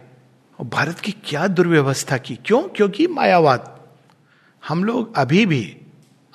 और 0.60 0.65
भारत 0.65 0.99
की 0.99 1.12
क्या 1.12 1.47
दुर्व्यवस्था 1.47 2.17
की? 2.17 2.36
क्यों? 2.36 2.63
क्योंकि 2.63 3.08
मायावाद। 3.08 3.82
हम 4.67 4.84
लोग 4.84 5.15
अभी 5.15 5.45
भी 5.45 5.77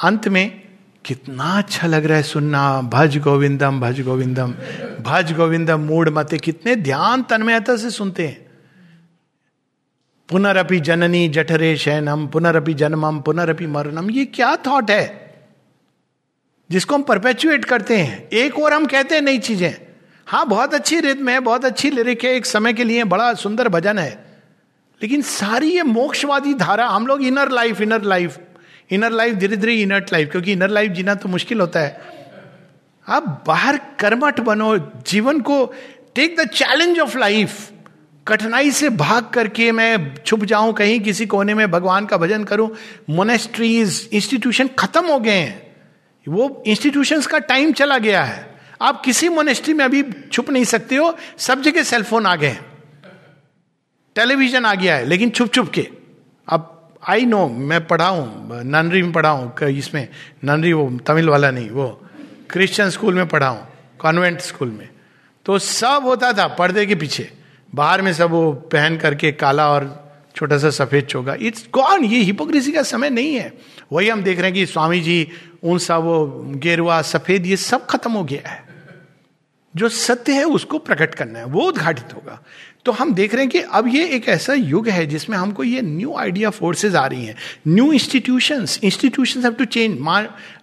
अंत 0.02 0.28
में 0.28 0.65
कितना 1.06 1.58
अच्छा 1.58 1.86
लग 1.86 2.06
रहा 2.06 2.16
है 2.16 2.22
सुनना। 2.22 2.82
भज 2.82 3.18
गोविंदम 3.18 3.80
भज 3.80 4.00
गोविंदम। 4.00 4.54
भज 5.00 5.32
गोविंदम 5.32 5.80
मूड 5.80 6.08
मते 6.08 6.38
कितने 6.38 6.76
ध्यान 6.76 7.22
तन्मयता 7.22 7.76
से 7.76 7.90
सुनते 7.90 8.26
हैं। 8.26 8.46
पुनरअपि 10.28 10.80
जननी 10.80 11.28
जठरे 11.28 11.76
शयनम 11.76 12.26
पुनरअपि 12.26 12.74
जन्मम 12.74 13.20
पुनरअपि 13.20 13.66
मरणम। 13.66 14.10
ये 14.10 14.24
क्या 14.24 14.56
थॉट 14.56 14.90
है? 14.90 15.34
जिसको 16.70 16.94
हम 16.94 17.02
परपेचुएट 17.02 17.64
करते 17.64 17.96
हैं। 17.96 18.28
एक 18.28 18.58
और 18.58 18.72
हम 18.72 18.86
कहते 18.86 19.14
हैं 19.14 19.22
नई 19.22 19.38
चीज़ें। 19.38 19.74
हाँ 20.26 20.46
बहुत 20.46 20.74
अच्छी 20.74 21.00
रिद्म 21.00 21.28
है, 21.28 21.40
बहुत 21.40 21.64
अच्छी 21.64 21.90
लिरिक 21.90 22.24
है। 22.24 22.34
एक 22.34 22.46
समय 22.46 22.72
के 22.72 22.84
लिए 22.84 23.04
बड़ा 23.04 23.34
सुंदर 23.34 23.68
भजन 23.68 23.98
है। 23.98 24.40
लेकिन 25.02 25.22
सारी 25.22 25.70
ये 25.70 25.82
मोक्षवादी 25.82 26.54
धारा, 26.54 26.88
हम 26.88 27.06
लोग 27.06 27.22
inner 27.22 27.50
life 27.50 27.80
inner 27.80 28.02
life 28.02 28.38
inner 28.90 29.11
life 29.11 29.35
धीरे 29.35 29.57
धीरे 29.57 29.75
इनर 29.75 30.07
लाइफ 30.12 30.31
क्योंकि 30.31 30.53
इनर 30.53 30.68
लाइफ 30.68 30.92
जीना 30.92 31.14
तो 31.14 31.29
मुश्किल 31.29 31.61
होता 31.61 31.81
है। 31.81 32.01
आप 33.07 33.44
बाहर 33.46 33.77
कर्मठ 34.01 34.40
बनो, 34.40 34.77
जीवन 35.07 35.40
को 35.40 35.64
take 36.14 36.37
the 36.40 36.49
challenge 36.49 36.99
of 37.01 37.18
life 37.18 37.70
कठिनाई 38.27 38.70
से 38.70 38.88
भाग 38.90 39.29
करके 39.31 39.70
मैं 39.72 40.14
छुप 40.16 40.44
जाऊँ, 40.44 40.72
कहीं 40.72 41.01
किसी 41.01 41.27
कोने 41.27 41.55
में 41.55 41.70
भगवान 41.70 42.07
का 42.07 42.16
भजन 42.16 42.44
करूँ 42.44 42.70
मोनेस्ट्रीज 43.11 44.09
इंस्टीट्यूशन 44.12 44.70
खत्म 44.79 45.07
हो 45.07 45.18
गए 45.20 45.31
हैं। 45.31 45.75
वो 46.27 46.62
इंस्टीट्यूशंस 46.66 47.27
का 47.27 47.38
टाइम 47.40 47.72
चला 47.72 47.99
गया 47.99 48.22
है। 48.25 48.55
आप 48.83 49.03
किसी 49.05 49.29
मोनेस्ट्री 49.29 49.75
में 49.75 49.85
अभी 49.85 50.03
छुप 50.33 50.51
नहीं 50.51 50.64
सकते 50.64 50.96
हो, 50.96 51.16
सब 51.38 51.62
जगह 51.62 51.83
सेलफोन 51.83 52.27
आ 52.27 52.35
गए 52.37 52.57
टेलीविज़न 54.16 54.64
आ 54.64 54.75
गया 54.75 54.96
है, 54.96 55.05
लेकिन 55.05 55.31
छुप 55.31 55.53
छुप 55.55 55.70
के। 55.70 55.88
अब 56.49 56.75
आई 57.02 57.26
नो 57.26 57.46
मैं 57.48 57.87
पढ़ा 57.87 58.09
हूँ 58.09 58.64
ननरी 58.64 59.02
में 59.02 59.12
पढ़ा 59.12 59.30
हूँ 59.30 59.68
इसमें 59.68 60.09
ननरी 60.44 60.72
वो 60.72 60.88
तमिल 61.06 61.28
वाला 61.28 61.50
नहीं, 61.50 61.70
वो 61.70 61.88
क्रिश्चियन 62.50 62.90
स्कूल 62.90 63.14
में 63.14 63.26
पढ़ा 63.28 63.48
हूँ 63.48 63.66
कॉन्वेंट 64.00 64.40
स्कूल 64.40 64.68
में। 64.70 64.88
तो 65.46 65.59
सब 65.59 66.02
होता 66.04 66.32
था, 66.32 66.46
पर्दे 66.48 66.87
के 66.87 66.94
पीछे। 66.94 67.30
बाहर 67.74 68.02
में 68.02 68.12
सब 68.12 68.30
वो 68.30 68.52
पहन 68.72 68.96
करके 68.96 69.32
काला 69.32 69.68
और 69.70 69.85
छोटा 70.37 70.59
सा 70.59 70.70
सफ़ेद 70.70 71.04
चोगा। 71.04 71.35
इट्स 71.40 71.66
गॉन 71.72 72.04
ये 72.04 72.20
हिपोक्रेसी 72.20 72.72
का 72.72 72.82
समय 72.82 73.11
नहीं 73.11 73.35
है। 73.35 73.52
वही 73.92 74.09
हम 74.09 74.22
देख 74.22 74.38
रहे 74.38 74.46
हैं 74.46 74.54
कि 74.54 74.66
स्वामी 74.66 75.00
जी 75.00 75.26
उन 75.62 75.78
सा 75.78 75.96
वो 75.98 76.26
गेरुआ, 76.56 77.00
सफ़ेद, 77.02 77.46
ये 77.46 77.56
सब 77.56 77.87
खत्म 77.87 78.12
हो 78.12 78.24
गया 78.24 78.48
है। 78.48 78.64
जो 79.74 79.88
सत्य 79.88 80.32
है 80.32 80.44
उसको 80.44 80.78
प्रकट 80.78 81.14
करना 81.14 81.38
है, 81.38 81.44
वो 81.44 81.62
उद्घाटित 81.62 82.14
होगा। 82.14 82.40
तो 82.87 82.92
हम 82.92 83.12
देख 83.14 83.35
रहे 83.35 83.42
हैं 83.42 83.51
कि 83.51 83.59
अब 83.59 83.87
ये 83.88 84.05
एक 84.16 84.29
ऐसा 84.29 84.55
युग 84.55 84.88
है 84.88 85.07
जिसमें 85.07 85.37
हमको 85.37 85.64
ये 85.64 85.81
न्यू 85.83 86.14
आइडिया 86.16 86.51
फोर्सेस 86.51 86.94
आ 86.94 87.07
रही 87.07 87.25
हैं। 87.25 87.35
New 87.68 87.92
institutions 87.92 88.79
institutions 88.83 89.44
have 89.44 89.55
to 89.55 89.64
change 89.66 89.99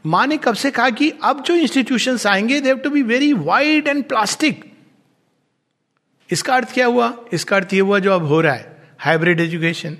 माँ 0.05 0.25
ने 0.27 0.37
कब 0.37 0.55
से 0.55 0.71
कहा 0.71 0.89
कि 0.91 1.11
अब 1.23 1.43
जो 1.43 1.55
इंस्टीट्यूशंस 1.55 2.27
आएँगे 2.27 2.59
they 2.61 2.69
have 2.69 2.77
to 2.77 2.89
be 2.89 3.01
very 3.03 3.33
wide 3.33 3.87
and 3.87 4.03
plastic 4.03 4.63
इसका 6.29 6.55
अर्थ 6.55 6.73
क्या 6.73 6.85
हुआ? 6.85 7.13
इसका 7.33 7.55
अर्थ 7.55 7.73
ये 7.73 7.79
हुआ 7.79 7.99
जो 7.99 8.13
अब 8.13 8.25
हो 8.25 8.41
रहा 8.41 8.53
है 8.53 8.81
हाइब्रिड 8.99 9.39
एजुकेशन 9.39 9.97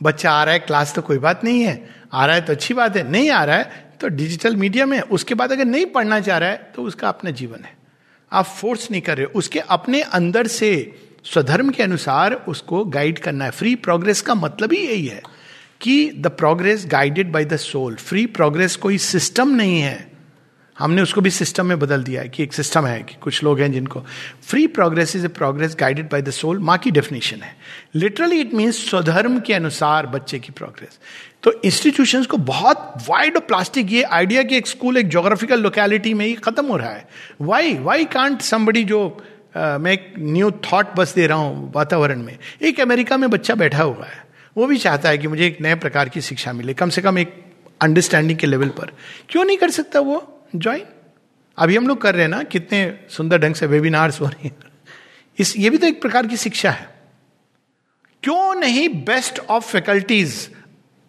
बच्चा 0.00 0.30
आ 0.30 0.42
रहा 0.44 0.54
है 0.54 0.60
क्लास 0.60 0.94
तो 0.94 1.02
कोई 1.02 1.18
बात 1.18 1.44
नहीं 1.44 1.62
है। 1.62 1.74
आ 2.12 2.24
रहा 2.26 2.34
है 2.34 2.40
तो 2.40 2.52
अच्छी 2.52 2.74
बात 2.74 2.96
है, 2.96 3.10
नहीं 3.10 3.30
आ 3.30 3.44
रहा 3.44 3.56
है 3.56 3.90
तो 4.00 4.08
डिजिटल 4.10 4.56
मीडिया 4.56 4.86
में, 4.86 5.00
उसके 5.00 5.34
बाद 5.34 5.52
अगर 5.52 5.64
नहीं 5.64 5.86
पढ़ना 5.88 6.20
चाह 6.20 6.38
रहा 6.38 6.50
है 6.50 6.72
तो 6.76 6.82
उसका 6.82 7.08
अपना 7.08 7.30
जीवन 7.32 7.64
है। 7.64 7.76
आप 8.32 8.44
फोर्स 8.44 8.90
नहीं 8.90 9.02
कर 9.02 9.16
रहे 9.16 9.26
उसके 9.34 9.58
अपने 9.70 10.00
अंदर 10.02 10.46
से 10.48 10.70
स्वधर्म 11.24 11.70
के 11.70 11.82
अनुसार 11.82 12.32
उसको 12.48 12.84
गाइड 12.84 13.18
करना 13.18 13.44
है। 13.44 13.50
फ्री 13.50 13.74
प्रोग्रेस 13.74 14.20
का 14.22 14.34
मतलब 14.34 14.72
ही 14.72 14.78
यही 14.78 15.06
है 15.06 15.22
कि 15.80 16.10
the 16.10 16.26
progress 16.28 16.86
guided 16.86 17.32
by 17.32 17.44
the 17.44 17.56
soul 17.56 17.94
free 17.96 18.26
progress 18.28 18.76
कोई 18.76 18.98
सिस्टम 18.98 19.48
नहीं 19.48 19.80
है। 19.80 20.10
हमने 20.76 21.02
उसको 21.02 21.20
भी 21.20 21.30
सिस्टम 21.30 21.66
में 21.66 21.78
बदल 21.78 22.02
दिया 22.02 22.22
है 22.22 22.28
कि 22.28 22.42
एक 22.42 22.52
सिस्टम 22.52 22.86
है 22.86 23.02
कि 23.02 23.14
कुछ 23.22 23.42
लोग 23.44 23.60
हैं 23.60 23.70
जिनको। 23.72 24.00
Free 24.42 24.66
progress 24.66 25.14
is 25.16 25.24
a 25.24 25.28
progress 25.28 25.76
guided 25.80 26.08
by 26.10 26.22
the 26.22 26.30
soul 26.30 26.58
माँ 26.58 26.76
की 26.78 26.90
डेफिनेशन 26.90 27.42
है। 27.42 27.54
लिटरली 27.94 28.40
इट 28.40 28.54
मीन्स 28.54 28.88
स्वधर्म 28.90 29.38
के 29.40 29.54
अनुसार 29.54 30.06
बच्चे 30.06 30.38
की 30.38 30.52
प्रोग्रेस 30.52 30.98
तो 31.42 31.52
इंस्टीट्यूशंस 31.64 32.26
को 32.26 32.36
बहुत 32.36 32.94
वाइड 33.08 33.36
और 33.36 33.42
प्लास्टिक 33.42 33.92
ये 33.92 34.02
आइडिया 34.02 34.42
कि 34.42 34.56
एक 34.56 34.66
स्कूल 34.66 34.96
एक 34.96 35.08
जोग्राफिकल 35.08 35.60
लोकेलिटी 35.60 36.14
में 36.14 36.26
ही 36.26 36.34
खत्म 36.34 36.66
हो 36.66 36.76
रहा 36.76 36.90
है। 36.90 37.06
वाई 37.40 37.74
वाई 37.78 38.04
कांट 38.04 38.40
समबडी 38.40 38.84
जो 38.84 39.02
मैं 39.56 39.92
एक 39.92 40.14
न्यू 40.18 40.50
थॉट 40.50 40.94
बस 40.96 41.14
दे 41.14 41.26
रहा 41.26 41.38
हूँ 41.38 41.72
वातावरण 41.74 42.22
में। 42.22 42.38
एक 42.62 42.80
अमेरिका 42.80 43.16
में 43.16 43.30
बच्चा 43.30 43.54
बैठा 43.54 43.82
हुआ 43.82 44.06
है। 44.06 44.24
वो 44.56 44.66
भी 44.66 44.78
चाहता 44.78 45.08
है 45.08 45.18
कि 45.18 45.28
मुझे 45.28 45.46
एक 45.46 45.60
नए 45.60 45.74
प्रकार 45.74 46.08
की 46.08 46.20
शिक्षा 46.20 46.52
मिले, 46.52 46.74
कम 46.74 46.90
से 46.90 47.02
कम 47.02 47.18
एक 47.18 47.44
अंडरस्टैंडिंग 47.82 48.38
के 48.38 48.46
लेवल 48.46 48.68
पर। 48.68 48.92
क्यों 49.28 49.44
नहीं 49.44 49.56
कर 49.56 49.70
सकता 49.70 50.00
वो? 50.00 50.46
ज्वाइन 50.56 50.84
अभी 51.58 51.76
हम 51.76 51.88
लोग 51.88 52.00
कर 52.00 52.14
रहे 52.14 52.22
हैं 52.22 52.30
ना, 52.30 52.42
कितने 52.42 52.98
सुंदर 53.08 53.38
ढंग 53.38 53.54
से 53.54 53.66
वेबिनार्स 53.66 54.20
हो 54.20 54.26
रहे 54.26 54.48
हैं। 54.48 54.56
इस, 55.38 55.56
ये 55.56 55.70
भी 55.70 55.78
तो 55.78 55.86
एक 55.86 56.02
प्रकार 56.02 56.26
की 56.26 56.36
शिक्षा 56.36 56.70
है। 56.70 56.90
क्यों 58.22 58.54
नहीं 58.54 58.88
बेस्ट 59.04 59.38
ऑफ़ 59.38 59.72
फैकल्टीज 59.72 60.50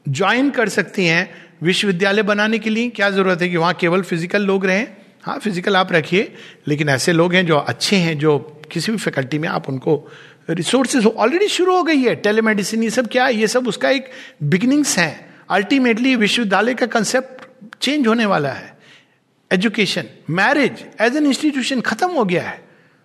ज्वाइन 0.10 0.50
कर 0.50 0.70
सकती 0.70 1.06
हैं 1.06 1.30
विश्वविद्यालय 1.64 2.22
बनाने 2.22 2.60
के 2.60 2.70
लिए? 2.70 2.90
क्या 2.90 3.10
ज़रूरत 3.10 3.42
है 3.42 3.50
कि 3.50 3.58
वहाँ 3.58 3.74
केवल 3.74 4.02
फ़िज़िकल 4.02 4.42
लोग 4.42 4.66
रहें? 4.66 5.03
हाँ 5.24 5.38
फ़िज़िकल 5.40 5.76
आप 5.76 5.92
रखिए, 5.92 6.32
लेकिन 6.68 6.90
ऐसे 6.90 7.12
लोग 7.14 7.34
हैं 7.34 7.46
जो 7.46 7.58
अच्छे 7.58 7.96
हैं, 7.96 8.18
जो 8.18 8.38
किसी 8.72 8.92
भी 8.92 8.98
फैकल्टी 8.98 9.38
में 9.40 9.48
आप 9.50 9.70
उनको 9.70 9.96
रिसोर्सेज 10.50 11.06
ऑलरेडी 11.06 11.48
शुरू 11.48 11.76
हो 11.76 11.84
गई 11.84 11.98
है 11.98 12.16
टेलीमेडिसिन 12.16 12.84
ये 12.84 12.90
सब 12.90 13.08
क्या 13.08 13.26
है? 13.26 13.36
ये 13.36 13.48
सब 13.48 13.68
उसका 13.68 13.90
एक 13.90 14.10
बिगिनिंग्स 14.44 14.98
है। 14.98 15.30
अल्टीमेटली 15.50 16.16
विश्वविद्यालय 16.16 16.74
का 16.74 16.86
कंसेप्ट 16.86 17.46
चेंज 17.82 18.08
होने 18.08 18.26
वाला 18.26 18.50
है। 18.50 18.78
Education 19.52 20.10
marriage 20.30 20.84
as 21.02 21.16
an 21.16 21.26
institution 21.26 21.82
खत्म 21.82 22.10
हो 22.10 22.26
गया 22.26 22.44
है। 22.44 22.62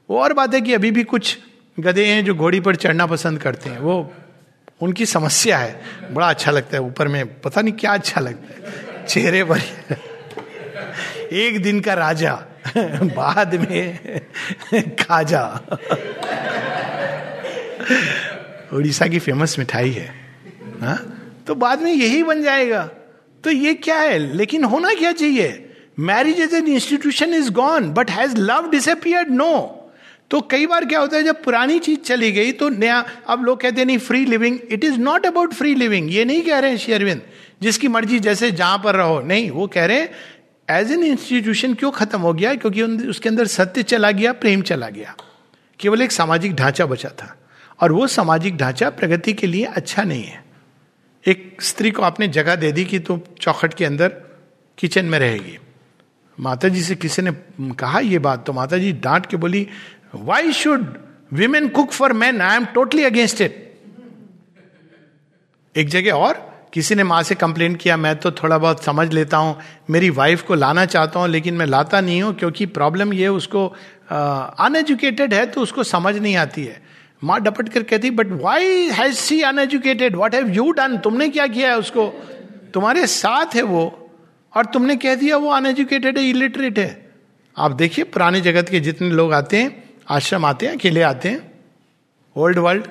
वो 0.09 0.19
और 0.19 0.33
बात 0.33 0.55
है 0.55 0.61
कि 0.61 0.75
अभी 0.75 0.91
भी 0.91 1.05
कुछ 1.05 1.37
गधे 1.79 2.07
हैं 2.07 2.25
जो 2.25 2.35
घोड़ी 2.35 2.61
पर 2.61 2.77
चढ़ना 2.77 3.07
पसंद 3.07 3.39
करते 3.39 3.71
हैं। 3.71 3.79
वो, 3.79 4.13
उनकी 4.81 5.07
समस्या 5.07 5.59
है। 5.59 6.13
बड़ा 6.13 6.29
अच्छा 6.31 6.51
लगता 6.51 6.77
है। 6.77 6.83
ऊपर 6.83 7.09
में 7.09 7.41
पता 7.41 7.61
नहीं 7.61 7.75
क्या 7.75 7.93
अच्छा 7.93 8.21
लगता 8.21 8.55
है। 8.55 9.07
चेहरे 9.07 9.45
पर 9.45 9.61
एक 11.33 11.63
दिन 11.63 11.81
का 11.81 11.95
राजा, 11.95 12.33
बाद 12.77 13.55
में 13.61 14.21
खाजा। 15.01 15.45
उड़ीसा 18.73 19.07
की 19.07 19.19
फ़ेमस 19.19 19.59
मिठाई 19.59 19.91
है, 19.91 20.09
हा? 20.83 20.95
तो 21.47 21.55
बाद 21.55 21.83
में 21.83 21.93
यही 21.93 22.23
बन 22.23 22.43
जाएगा। 22.43 22.83
तो 23.45 23.51
ये 23.51 23.75
क्या 23.77 23.97
है? 23.97 24.19
लेकिन 24.19 24.65
होना 24.65 24.93
क्या 24.95 25.13
चाहिए? 25.13 25.65
Marriage 26.01 26.41
as 26.41 26.55
an 26.55 26.69
institution 26.69 27.35
is 27.35 27.51
gone 27.53 27.91
but 27.91 28.11
has 28.11 28.37
love 28.37 28.71
disappeared 28.71 29.31
no 29.31 29.75
तो 30.31 30.41
कई 30.51 30.67
बार 30.67 30.85
क्या 30.85 30.99
होता 31.01 31.17
है, 31.17 31.23
जब 31.23 31.43
पुरानी 31.43 31.79
चीज़ 31.79 31.99
चली 32.01 32.31
गई 32.33 32.53
तो 32.53 32.69
नया, 32.69 33.05
अब 33.29 33.45
लोग 33.45 33.61
कहते 33.61 33.81
हैं, 33.81 33.87
नहीं 33.87 33.99
free 33.99 34.25
living 34.25 34.59
it 34.71 34.85
is 34.85 34.99
not 34.99 35.27
about 35.27 35.55
free 35.55 35.75
living 35.75 36.11
ये 36.15 36.25
नहीं 36.25 36.43
कह 36.43 36.59
रहे 36.59 36.71
हैं 36.71 36.79
शेरविंद 36.79 37.21
जिसकी 37.63 37.89
मर्ज़ी, 37.89 38.19
जैसे 38.19 38.51
जहाँ 38.51 38.79
पर 38.79 38.95
रहो। 38.95 39.21
नहीं, 39.21 39.51
वो 39.51 39.67
कह 39.67 39.87
रहे 39.87 40.01
हैं 40.01 40.11
एज 40.71 40.93
एन 40.93 41.03
इंस्टीट्यूशन 41.03 41.75
क्यों 41.75 41.91
खत्म 41.91 42.21
हो 42.21 42.33
गया? 42.33 42.55
क्योंकि 42.55 42.83
उसके 42.83 43.29
अंदर 43.29 43.47
सत्य 43.47 43.83
चला 43.83 44.11
गया, 44.11 44.33
प्रेम 44.33 44.63
चला 44.63 44.89
गया। 44.89 45.17
केवल 45.81 46.03
एक 46.03 46.13
सामाजिक 46.13 46.55
ढांचा 46.55 46.87
बचा 46.87 47.09
था। 47.09 47.37
और 47.81 47.93
वो 47.93 48.07
सामाजिक 48.07 48.57
ढांचा 48.57 48.91
प्रगति 48.91 49.33
के 49.33 49.47
लिए 49.47 49.65
अच्छा 49.65 50.03
नहीं 50.03 50.25
है। 50.25 50.45
एक 51.27 51.63
स्त्री 51.63 51.91
को 51.91 52.03
आपने 52.03 52.29
जगह 52.29 52.57
दे 52.57 52.73
दी 52.73 52.85
कि 52.85 52.99
तुम 52.99 53.21
चौखट 53.41 53.75
के 53.75 53.85
अंदर 53.85 54.09
किचन 54.79 55.05
में 55.05 55.19
रहेगी। 55.19 55.59
माता 56.41 56.69
जी 56.69 56.83
से 56.83 56.97
किसी 56.97 57.23
ने 57.23 57.33
कहा 57.75 58.01
ये 58.01 58.19
बात 58.19 58.47
तो 58.47 58.53
माता 58.53 58.79
जी 58.79 58.93
डांट 58.93 59.27
के 59.27 59.37
बोली 59.37 59.69
why 60.15 60.53
should 60.53 60.99
women 61.33 61.69
cook 61.69 61.93
for 61.93 62.13
man 62.13 62.41
I 62.41 62.57
am 62.57 62.65
totally 62.65 63.05
against 63.05 63.41
it 63.41 63.81
एक 65.77 65.89
जगह 65.89 66.13
और 66.13 66.48
किसी 66.73 66.95
ने 66.95 67.03
माँ 67.03 67.23
से 67.23 67.35
कंप्लेन 67.35 67.75
किया, 67.75 67.97
मैं 67.97 68.15
तो 68.17 68.31
थोड़ा 68.33 68.59
बहुत 68.59 68.85
समझ 68.85 69.13
लेता 69.13 69.37
हूँ, 69.37 69.57
मेरी 69.91 70.11
वाइफ 70.11 70.43
को 70.43 70.55
लाना 70.55 70.85
चाहता 70.87 71.21
हूँ, 71.21 71.29
लेकिन 71.29 71.55
मैं 71.55 71.67
लाता 71.67 72.01
नहीं 72.01 72.21
हूँ, 72.23 72.35
क्योंकि 72.35 72.67
प्रॉब्लम 72.69 73.13
ये 73.13 73.29
उसको 73.31 73.67
अनएजुकेटेड 74.11 75.35
है 75.35 75.45
तो 75.47 75.61
उसको 75.61 75.83
समझ 75.85 76.17
नहीं 76.17 76.37
आती 76.37 76.65
है। 76.65 76.81
माँ 77.23 77.41
डपट 77.41 77.69
कर 77.69 77.83
कहती 77.83 78.11
but 78.11 78.33
why 78.43 78.89
has 78.91 79.15
she 79.17 79.41
uneducated 79.43 80.17
what 80.17 80.35
have 80.35 80.51
you 80.51 80.71
done 80.73 80.97
तुमने 80.99 81.29
क्या 81.29 81.47
किया 81.47 81.71
है 81.71 81.79
उसको? 81.79 82.07
तुम्हारे 82.75 83.07
साथ 83.09 83.55
है 83.55 83.63
वो, 83.65 84.11
और 84.53 84.67
तुमने 84.67 84.97
कह 84.97 85.15
दिया 85.15 85.37
वो 85.37 85.51
अनएजुकेटेड 85.51 86.19
है 86.19 86.25
इलिटरेट 86.25 86.79
है। 86.79 87.09
आप 87.57 87.73
देखिए, 87.73 88.05
पुराने 88.07 88.41
जगत 88.41 88.69
के 88.69 88.81
जितने 88.81 89.09
लोग 89.11 89.33
आते 89.33 89.57
हैं, 89.57 89.83
आश्रम 90.09 90.45
आते 90.45 90.67
हैं, 90.67 90.73
अकेले 90.75 91.03
आते 91.03 91.29
हैं 91.29 91.41
ओल्ड 92.37 92.59
वर्ल्ड 92.59 92.87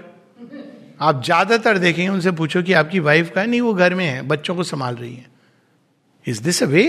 आप 1.00 1.24
ज़्यादातर 1.24 1.78
देखेंगे, 1.78 2.08
उनसे 2.10 2.32
पूछो 2.32 2.62
कि 2.64 2.74
आपकी 2.74 3.00
वाइफ 3.00 3.32
का 3.36 3.42
है, 3.42 3.48
नहीं, 3.48 3.62
वो 3.62 3.74
घर 3.74 3.94
में 3.94 4.06
है, 4.06 4.22
बच्चों 4.22 4.56
को 4.56 4.64
संभाल 4.64 4.96
रही 4.96 5.16
है। 5.16 5.26
इज़ 6.26 6.42
दिस 6.44 6.64
अ 6.64 6.66
वे 6.66 6.86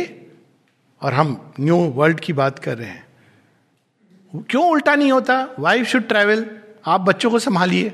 और 1.03 1.15
हम 1.15 1.53
न्यू 1.61 1.77
वर्ल्ड 1.77 2.21
की 2.21 2.33
बात 2.33 2.59
कर 2.59 2.79
रहे 2.79 2.89
हैं। 2.89 3.07
क्यों 4.33 4.65
उल्टा 4.71 4.95
नहीं 4.95 5.13
होता? 5.13 5.49
वाइफ 5.59 5.87
शुड 5.87 6.09
ट्रेवल 6.09 6.47
आप 6.87 7.01
बच्चों 7.01 7.31
को 7.31 7.39
संभालिए। 7.39 7.93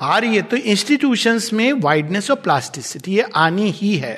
आ 0.00 0.18
रही 0.18 0.36
है 0.36 0.42
तो 0.42 0.56
इंस्टीट्यूशंस 0.56 1.52
में 1.52 1.72
वाइडनेस 1.72 2.30
और 2.30 2.36
प्लास्टिसिटी 2.36 3.14
ये 3.14 3.26
आनी 3.36 3.70
ही 3.70 3.96
है। 3.96 4.14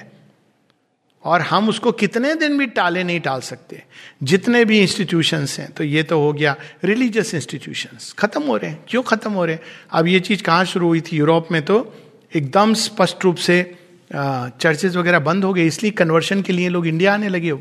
और 1.25 1.41
हम 1.41 1.69
उसको 1.69 1.93
कितने 1.93 2.35
दिन 2.35 2.57
भी 2.59 2.67
टाले 2.69 3.03
नहीं 3.05 3.21
टाल 3.21 3.41
सकते। 3.41 3.83
जितने 4.23 4.65
भी 4.65 4.81
इंस्टीट्यूशंस 4.81 5.59
हैं 5.59 5.71
तो 5.73 5.85
ये 5.85 6.03
तो 6.03 6.21
हो 6.21 6.33
गया 6.33 6.55
रिलीजियस 6.85 7.35
इंस्टीट्यूशंस 7.35 8.13
खत्म 8.19 8.43
हो 8.43 8.57
रहे 8.57 8.71
हैं। 8.71 8.85
क्यों 8.89 9.03
खत्म 9.03 9.33
हो 9.33 9.45
रहे 9.45 9.55
हैं? 9.55 9.63
अब 9.93 10.07
ये 10.07 10.21
चीज़ 10.21 10.43
कहाँ 10.43 10.65
शुरू 10.65 10.89
हुई 10.89 11.01
थी? 11.01 11.17
यूरोप 11.17 11.49
में 11.53 11.63
तो 11.65 11.95
एकदम 12.33 12.75
स्पष्ट 12.75 13.25
रूप 13.25 13.37
से 13.37 13.63
चर्चेज 14.11 14.97
वगैरह 14.97 15.19
बंद 15.21 15.45
हो 15.45 15.53
गए। 15.55 15.67
इसलिए 15.67 15.93
कन्वर्शन 15.93 16.43
के 16.43 16.53
लिए 16.53 16.69
लोग 16.69 16.87
इंडिया 16.87 17.15
आने 17.15 17.29
लगे। 17.29 17.53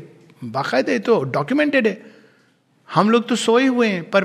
बाकायदे 0.44 0.98
तो 0.98 1.22
डॉक्यूमेंटेड 1.24 1.86
है। 1.86 2.00
हम 2.88 3.10
लोग 3.10 3.28
तो 3.28 3.36
सोए 3.36 3.66
हुए 3.66 3.88
हैं, 3.88 4.02
पर 4.10 4.24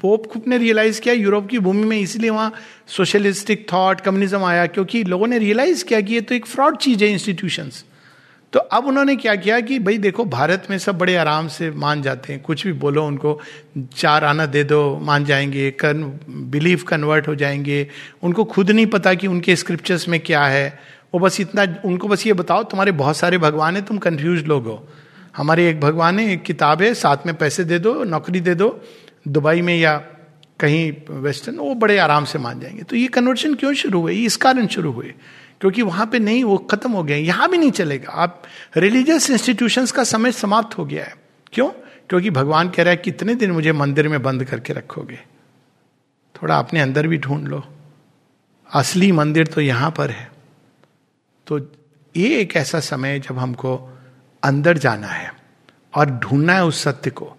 पोप 0.00 0.46
ने 0.48 0.58
रियलाइज़ 0.58 1.00
किया 1.00 1.14
यूरोप 1.14 1.48
की 1.48 1.58
भूमि 1.58 1.84
में। 1.84 1.98
इसलिए 1.98 2.30
वहाँ 2.30 2.52
सोशलिस्टिक 2.88 3.66
थॉट 3.72 4.00
कम्युनिज्म 4.00 4.42
आया, 4.44 4.66
क्योंकि 4.66 5.02
लोगों 5.04 5.26
ने 5.26 5.38
रियलाइज़ 5.38 5.84
किया 5.84 6.00
कि 6.00 6.14
ये 6.14 6.20
तो 6.20 6.34
एक 6.34 6.46
फ्रॉड 6.46 6.76
चीज़ 6.76 7.04
है 7.04 7.10
इंस्टीट्यूशंस 7.10 7.84
तो 8.54 8.60
अब 8.60 8.86
उन्होंने 8.86 9.16
क्या 9.16 9.34
किया 9.34 9.60
कि 9.60 9.78
भाई 9.78 9.98
देखो, 9.98 10.24
भारत 10.24 10.66
में 10.70 10.78
सब 10.78 10.98
बड़े 10.98 11.16
आराम 11.16 11.48
से 11.48 11.70
मान 11.70 12.02
जाते 12.02 12.32
हैं। 12.32 12.42
कुछ 12.42 12.66
भी 12.66 12.72
बोलो, 12.72 13.06
उनको 13.06 13.40
चार 13.96 14.24
आना 14.24 14.46
दे 14.46 14.64
दो, 14.64 14.98
मान 15.02 15.24
जाएँगे, 15.24 15.70
कन, 15.70 16.20
बिलीव 16.28 16.82
कन्वर्ट 16.88 17.28
हो 17.28 17.34
जाएँगे। 17.34 17.88
उनको 18.22 18.44
खुद 18.44 18.70
नहीं 18.70 18.86
पता 18.86 19.14
कि 19.14 19.26
उनके 19.26 19.56
स्क्रिप्चर्स 19.56 20.08
में 20.08 20.20
क्या 20.20 20.44
है। 20.44 20.78
वो 21.14 21.20
बस 21.20 21.40
इतना, 21.40 21.66
उनको 21.84 22.08
बस 22.08 22.26
ये 22.26 22.32
बताओ, 22.32 22.62
तुम्हारे 22.62 22.92
बहुत 22.92 23.16
सारे 23.16 23.38
भगवान 23.38 23.76
है, 23.76 23.82
तुम 23.82 23.98
कन्फ्यूज़ 23.98 24.44
लोग 24.44 24.64
हो। 24.64 24.88
हमारे 25.36 25.70
एक 25.70 25.80
भगवान 25.80 26.18
है, 26.18 26.32
एक 26.32 26.42
किताब 26.42 26.82
है, 26.82 26.94
साथ 26.94 27.16
में 27.26 27.34
पैसे 27.34 27.64
दे 27.64 27.78
दो, 27.78 28.04
नौकरी 28.04 28.40
दे 28.40 28.54
दो, 28.54 28.80
दुबई 29.28 29.60
में 29.60 29.76
या 29.76 29.96
कहीं 30.60 30.92
वेस्टर्न 31.10 31.56
वो 31.56 31.74
बड़े 31.74 31.98
आराम 31.98 32.24
से 32.24 32.38
मान 32.38 32.60
जाएँगे। 32.60 32.82
तो 32.82 32.96
ये 32.96 33.06
कन्वर्शन 33.06 33.54
क्यों 33.54 33.74
शुरू 33.74 34.00
हुए? 34.00 34.14
इस 34.14 34.36
कारण 34.36 34.66
शुरू 34.66 34.92
हुए। 34.92 35.14
क्योंकि 35.60 35.82
वहाँ 35.82 36.06
पे 36.06 36.18
नहीं, 36.18 36.44
वो 36.44 36.58
खत्म 36.58 36.92
हो 36.92 37.04
गया 37.04 37.16
यहाँ 37.16 37.50
भी 37.50 37.58
नहीं 37.58 37.70
चलेगा। 37.70 38.12
आप 38.12 38.42
रिलीजियस 38.76 39.30
इंस्टीट्यूशंस 39.30 39.92
का 39.92 40.04
समय 40.04 40.32
समाप्त 40.32 40.78
हो 40.78 40.84
गया 40.84 41.04
है। 41.04 41.16
क्यों? 41.52 41.68
क्योंकि 42.08 42.30
भगवान 42.30 42.70
कह 42.70 42.82
रहा 42.82 42.90
है, 42.90 42.96
कितने 42.96 43.34
दिन 43.34 43.50
मुझे 43.50 43.72
मंदिर 43.72 44.08
में 44.08 44.22
बंद 44.22 44.44
करके 44.44 44.72
रखोगे? 44.72 45.18
थोड़ा 46.42 46.58
अपने 46.58 46.80
अंदर 46.80 47.06
भी 47.06 47.18
ढूंढ 47.18 47.48
लो। 47.48 47.64
असली 48.74 49.12
मंदिर 49.12 49.46
तो 49.46 49.60
यहाँ 49.60 49.90
पर 49.90 50.10
है। 50.10 50.32
तो 51.46 51.58
ये 52.16 52.40
एक 52.40 52.56
ऐसा 52.56 52.80
समय 52.80 53.18
जब 53.18 53.38
हमको 53.38 53.98
अंदर 54.44 54.78
जाना 54.78 55.06
है 55.06 55.34
और 55.94 56.10
ढूंढना 56.10 56.52
है 56.52 56.64
उस 56.64 56.82
सत्य 56.82 57.10
को। 57.10 57.36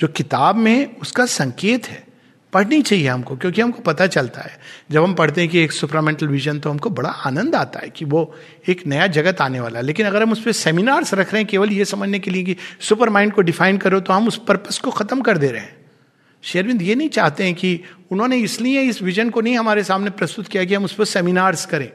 जो 0.00 0.08
किताब 0.08 0.56
में 0.56 0.96
उसका 0.96 1.26
संकेत 1.26 1.86
है। 1.86 2.13
पढ़नी 2.54 2.80
चाहिए 2.82 3.08
हमको, 3.08 3.36
क्योंकि 3.36 3.60
हमको 3.60 3.82
पता 3.82 4.06
चलता 4.06 4.40
है। 4.40 4.58
जब 4.90 5.02
हम 5.02 5.14
पढ़ते 5.14 5.40
हैं 5.40 5.50
कि 5.50 5.58
एक 5.58 5.72
सुपरामेंटल 5.72 6.26
विजन 6.26 6.58
तो 6.58 6.70
हमको 6.70 6.90
बड़ा 6.90 7.08
आनंद 7.08 7.54
आता 7.54 7.80
है 7.80 7.88
कि 7.88 8.04
वो 8.04 8.34
एक 8.68 8.86
नया 8.86 9.06
जगत 9.06 9.40
आने 9.40 9.60
वाला 9.60 9.78
है। 9.78 9.84
लेकिन 9.84 10.06
अगर 10.06 10.22
हम 10.22 10.32
उस 10.32 10.42
पर 10.42 10.52
सेमिनार्स 10.52 11.14
रख 11.14 11.32
रहे 11.32 11.42
हैं, 11.42 11.48
केवल 11.50 11.72
ये 11.72 11.84
समझने 11.84 12.18
के 12.18 12.30
लिए 12.30 12.42
कि 12.42 12.56
सुपर 12.80 13.10
माइंड 13.10 13.32
को 13.32 13.42
डिफाइन 13.42 13.78
करो 13.78 14.00
तो 14.00 14.12
हम 14.12 14.28
उस 14.28 14.36
पर्पस 14.48 14.78
को 14.78 14.90
खत्म 14.90 15.20
कर 15.20 15.38
दे 15.38 15.50
रहे 15.50 15.60
हैं। 15.60 15.76
शेरविंद 16.42 16.82
ये 16.82 16.94
नहीं 16.94 17.08
चाहते 17.08 17.44
हैं 17.44 17.54
कि 17.54 17.80
उन्होंने 18.10 18.36
इसलिए 18.36 18.80
इस 18.80 19.02
विजन 19.02 19.30
को 19.30 19.40
नहीं 19.40 19.58
हमारे 19.58 19.84
सामने 19.84 20.10
प्रस्तुत 20.10 20.48
किया 20.48 20.64
कि 20.64 20.74
हम 20.74 20.84
उस 20.84 20.94
पर 20.94 21.04
सेमिनार्स 21.04 21.66
करें। 21.66 21.90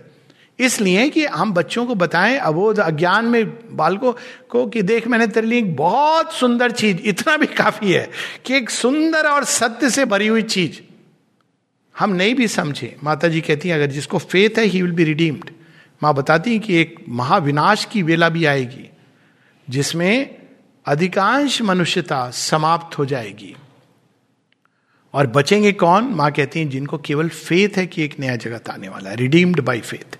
इसलिए 0.60 1.10
कि 1.10 1.26
हम 1.26 1.54
बच्चों 1.54 1.86
को 1.86 1.96
बताएँ 1.96 2.38
अबोध 2.38 2.80
अज्ञान 2.80 3.26
में 3.26 3.76
बालकों 3.78 4.14
को 4.50 4.68
कि 4.68 4.82
देख 4.82 5.08
मैंने 5.08 5.28
तेरे 5.28 5.48
लिए 5.48 5.60
एक 5.60 5.76
बहुत 5.76 6.34
सुंदर 6.34 6.72
चीज़, 6.72 6.98
इतना 6.98 7.38
भी 7.38 7.46
काफ़ी 7.46 7.92
है 7.92 8.10
कि 8.46 8.56
एक 8.56 8.70
सुंदर 8.70 9.28
और 9.28 9.44
सत्य 9.44 9.90
से 9.90 10.06
भरी 10.06 10.28
हुई 10.28 10.42
चीज़। 10.42 10.82
हम 12.00 12.10
नहीं 12.10 12.36
भी 12.36 12.48
समझे। 12.48 12.96
माता 13.04 13.28
जी 13.28 13.42
कहती 13.42 13.70
हैं, 13.70 13.76
अगर 13.76 13.88
जिसको 13.88 14.18
फेथ 14.18 14.50
है 14.58 14.66
ही 14.66 14.82
विल 14.82 14.92
बी 14.92 15.04
रिडीम्ड 15.04 15.50
माँ 16.04 16.14
बताती 16.14 16.54
है 16.54 16.60
कि 16.60 16.76
एक 16.76 17.06
महाविनाश 17.10 17.86
की 17.86 18.04
वेला 18.04 18.30
भी 18.30 18.46
आएगी, 18.46 18.90
जिसमें 19.70 20.36
अधिकांश 20.86 21.62
मनुष्यता 21.62 22.30
समाप्त 22.30 22.98
हो 22.98 23.06
जाएगी। 23.06 23.56
और 25.14 25.28
बचेंगे 25.28 25.72
कौन? 25.72 26.04
माँ 26.04 26.32
कहती 26.32 26.60
हैं, 26.60 26.70
जिनको 26.70 26.98
केवल 26.98 27.30
फेथ 27.30 27.70
है 27.78 27.88
कि 27.88 28.04
एक 28.04 28.20
नया 28.20 28.36
जगत 28.36 28.70
आने 28.70 28.90
वाला 28.90 29.10
है 29.10 29.16
रिडीम्ड 29.16 29.62
बाई 29.62 29.80
फेथ 29.80 30.19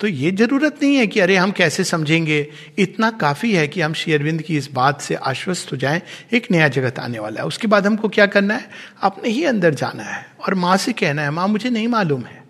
तो 0.00 0.06
ये 0.06 0.30
ज़रूरत 0.30 0.78
नहीं 0.82 0.96
है 0.96 1.06
कि 1.06 1.20
अरे 1.20 1.36
हम 1.36 1.50
कैसे 1.50 1.84
समझेंगे। 1.84 2.52
इतना 2.78 3.10
काफ़ी 3.10 3.54
है 3.54 3.68
कि 3.68 3.80
हम 3.80 3.92
शेयरविंद 3.92 4.42
की 4.42 4.56
इस 4.56 4.72
बात 4.72 5.00
से 5.00 5.14
आश्वस्त 5.14 5.72
हो 5.72 5.76
जाएँ, 5.76 6.02
एक 6.32 6.50
नया 6.50 6.68
जगत 6.68 6.98
आने 6.98 7.18
वाला 7.18 7.40
है। 7.40 7.46
उसके 7.46 7.66
बाद 7.66 7.86
हमको 7.86 8.08
क्या 8.08 8.26
करना 8.26 8.54
है? 8.54 8.70
अपने 9.02 9.30
ही 9.30 9.44
अंदर 9.44 9.74
जाना 9.74 10.02
है। 10.02 10.26
और 10.46 10.54
माँ 10.54 10.76
से 10.76 10.92
कहना 10.92 11.22
है, 11.22 11.30
माँ, 11.30 11.48
मुझे 11.48 11.70
नहीं 11.70 11.88
मालूम 11.88 12.22
है। 12.22 12.44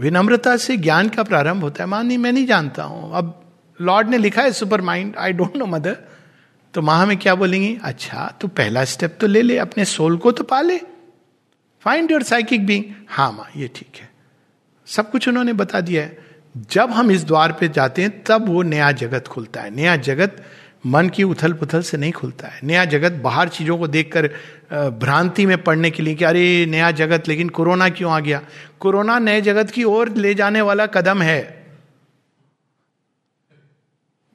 विनम्रता 0.00 0.56
से 0.56 0.76
ज्ञान 0.76 1.08
का 1.08 1.22
प्रारंभ 1.22 1.62
होता 1.62 1.84
है। 1.84 1.90
माँ, 1.90 2.04
नहीं, 2.04 2.18
मैं 2.18 2.32
नहीं 2.32 2.46
जानता 2.46 2.82
हूँ। 2.82 3.12
अब 3.14 3.54
लॉर्ड 3.80 4.08
ने 4.08 4.18
लिखा 4.18 4.42
है, 4.42 4.52
supermind, 4.80 5.16
I 5.16 5.32
don't 5.32 5.56
know 5.56 5.66
mother. 5.66 5.96
तो 6.74 6.82
माँ 6.82 7.02
हमें 7.02 7.16
क्या 7.16 7.34
बोलेंगी? 7.34 7.78
अच्छा 7.82 8.38
तू 8.40 8.48
पहला 8.48 8.84
स्टेप 8.84 9.18
तो 9.20 9.26
ले 9.26 9.42
ले, 9.42 9.58
अपने 9.58 9.84
सोल 9.84 10.16
को 10.16 10.32
तो 10.32 10.44
पाले। 10.44 10.80
फाइंड 11.80 12.10
योर 12.10 12.22
साइकिक 12.22 12.66
बींग 12.66 12.84
हाँ 13.08 13.32
माँ, 13.32 13.50
ये 13.56 13.70
ठीक 13.74 13.96
है। 13.96 14.11
सब 14.92 15.10
कुछ 15.10 15.28
उन्होंने 15.28 15.52
बता 15.52 15.80
दिया 15.80 16.02
है। 16.02 16.18
जब 16.70 16.90
हम 16.90 17.10
इस 17.10 17.24
द्वार 17.24 17.52
पे 17.52 17.68
जाते 17.68 18.02
हैं, 18.02 18.22
तब 18.24 18.48
वो 18.48 18.62
नया 18.62 18.92
जगत 18.92 19.28
खुलता 19.28 19.60
है। 19.60 19.74
नया 19.74 19.96
जगत 19.96 20.42
मन 20.86 21.08
की 21.08 21.22
उथल 21.22 21.52
पुथल 21.52 21.82
से 21.82 21.96
नहीं 21.96 22.12
खुलता 22.12 22.48
है। 22.48 22.60
नया 22.64 22.84
जगत 22.84 23.12
बाहर 23.12 23.48
चीज़ों 23.48 23.78
को 23.78 23.86
देखकर 23.88 24.26
भ्रांति 24.72 25.46
में 25.46 25.62
पड़ने 25.62 25.90
के 25.90 26.02
लिए 26.02 26.14
कि 26.14 26.24
अरे, 26.24 26.66
नया 26.66 26.90
जगत, 26.90 27.28
लेकिन 27.28 27.48
कोरोना 27.48 27.88
क्यों 27.88 28.12
आ 28.12 28.20
गया? 28.20 28.40
कोरोना 28.80 29.18
नए 29.18 29.40
जगत 29.40 29.70
की 29.70 29.84
ओर 29.84 30.08
ले 30.16 30.34
जाने 30.34 30.60
वाला 30.60 30.86
कदम 30.86 31.22
है। 31.22 31.62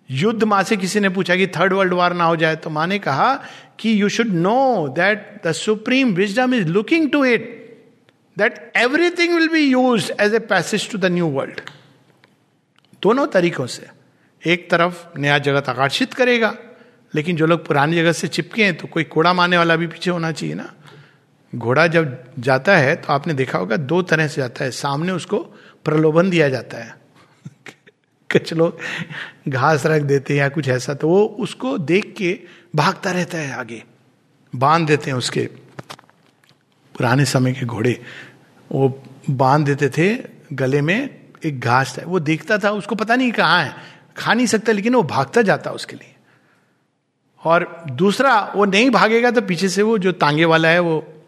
युद्ध 0.10 0.44
माँ 0.44 0.64
से 0.64 0.78
किसी 0.78 1.00
ने 1.00 1.10
पूछा 1.10 1.36
कि 1.36 1.48
थर्ड 1.48 1.74
वर्ल्ड 1.74 1.94
वॉर 1.94 2.14
ना 2.14 2.24
हो 2.24 2.36
जाए 2.36 2.56
तो 2.56 2.70
माँ 2.70 2.88
ने 2.88 3.00
कहा 3.00 3.34
कि 3.80 4.02
you 4.02 4.10
should 4.10 4.28
know 4.28 4.88
that 4.88 5.42
the 5.48 5.52
supreme 5.52 6.14
wisdom 6.14 6.54
is 6.54 6.68
looking 6.68 7.12
to 7.12 7.26
it 7.26 7.67
that 8.38 8.72
everything 8.76 9.34
will 9.34 9.48
be 9.50 9.60
use 9.60 10.12
as 10.22 10.34
a 10.34 10.40
passage 10.40 10.90
to 10.92 10.98
the 10.98 11.06
new 11.06 11.28
world 11.28 11.62
दोनों 13.04 13.28
तरीकों 13.28 13.66
से। 13.68 13.88
एक 14.46 14.70
तरफ़ 14.72 15.20
नया 15.20 15.38
जगत 15.38 15.70
आकर्षित 15.70 16.14
करेगा, 16.14 16.56
लेकिन 17.14 17.36
जो 17.36 17.46
लोग 17.46 17.66
पुरानी 17.66 17.96
जगत 17.96 18.16
से 18.16 18.28
चिपके 18.28 18.64
हैं 18.64 18.76
तो 18.78 18.88
कोई 18.88 19.04
कोड़ा 19.04 19.34
मारने 19.34 19.58
वाला 19.58 19.76
भी 19.76 19.88
पीछे 19.88 20.12
होना 20.12 20.32
चाहिए 20.32 20.56
ना। 20.56 20.74
घोड़ा 21.56 21.88
जब 21.88 22.34
जाता 22.40 22.78
है 22.78 22.96
तो 22.96 23.14
आपने 23.14 23.34
देखा 23.34 23.58
होगा 23.58 23.78
दो 23.78 24.02
तरह 24.02 24.28
से 24.28 24.42
जाता 24.42 24.64
है। 24.64 24.72
सामने 24.72 25.12
उसको 25.12 25.38
प्रलोभन 25.86 26.30
दिया 26.30 26.50
जाता 26.50 26.78
है। 26.78 26.96
कुछ 28.32 28.54
लोग 28.54 28.80
घास 29.50 29.86
रख 29.86 30.02
देते 30.02 30.34
हैं 30.34 30.40
या 30.40 30.50
कुछ 30.50 30.68
ऐसा 30.70 30.94
तो 30.94 31.10
वो 31.10 31.24
उसको 31.40 31.78
देख 31.78 32.14
के 32.18 32.40
भागता 32.76 33.12
रहता 33.12 33.38
है 33.38 33.54
आगे। 33.54 33.84
बाँध 34.56 34.88
देते 34.88 35.12
हैं 35.12 35.18
उसके 35.18 35.50
पुराने 36.96 37.26
समय 37.26 37.54
के 37.54 37.66
घोड़े। 37.66 38.02
वो 38.72 39.04
बाँध 39.30 39.66
देते 39.66 39.90
थे 39.90 40.30
गले 40.54 40.82
में, 40.82 41.20
एक 41.46 41.60
घास 41.60 42.00
है 42.00 42.06
वो 42.06 42.20
देखता 42.20 42.58
था, 42.58 42.72
उसको 42.72 42.96
पता 42.96 43.16
नहीं 43.16 43.32
कहाँ 43.32 43.64
है, 43.64 43.76
खा 44.18 44.34
नहीं 44.34 44.46
सकता, 44.46 44.72
लेकिन 44.72 44.96
वो 44.96 45.04
भागता 45.04 45.42
जाता 45.42 45.72
उसके 45.72 45.96
लिए। 45.96 46.16
और 47.44 47.84
दूसरा, 47.92 48.54
वो 48.56 48.66
नहीं 48.66 48.90
भागेगा 48.90 49.32
तो 49.32 49.42
पीछे 49.42 49.70
से 49.70 49.82
वो 49.82 49.98
जो 49.98 50.12
तांगे 50.12 50.46
वाला 50.46 50.70
है, 50.70 50.80
वो 50.80 51.24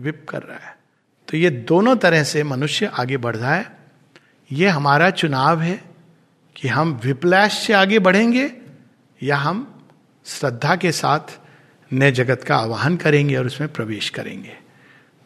विप 0.00 0.26
कर 0.28 0.42
रहा 0.42 0.68
है। 0.68 0.76
तो 1.28 1.36
ये 1.36 1.50
दोनों 1.50 1.96
तरह 1.96 2.22
से 2.22 2.42
मनुष्य 2.42 2.86
आगे 2.86 3.16
बढ़ 3.16 3.36
रहा 3.36 3.54
है। 3.54 3.76
ये 4.52 4.68
हमारा 4.68 5.10
चुनाव 5.10 5.60
है 5.60 5.84
कि 6.56 6.68
हम 6.68 7.00
विप्लैश 7.04 7.52
से 7.52 7.72
आगे 7.72 7.98
बढ़ेंगे 7.98 8.52
या 9.22 9.36
हम 9.36 9.80
श्रद्धा 10.26 10.76
के 10.76 10.92
साथ 10.92 11.38
नए 11.92 12.12
जगत 12.12 12.44
का 12.44 12.56
आवाहन 12.56 12.96
करेंगे 12.96 13.36
और 13.36 13.46
उसमें 13.46 13.72
प्रवेश 13.72 14.10
करेंगे। 14.10 14.56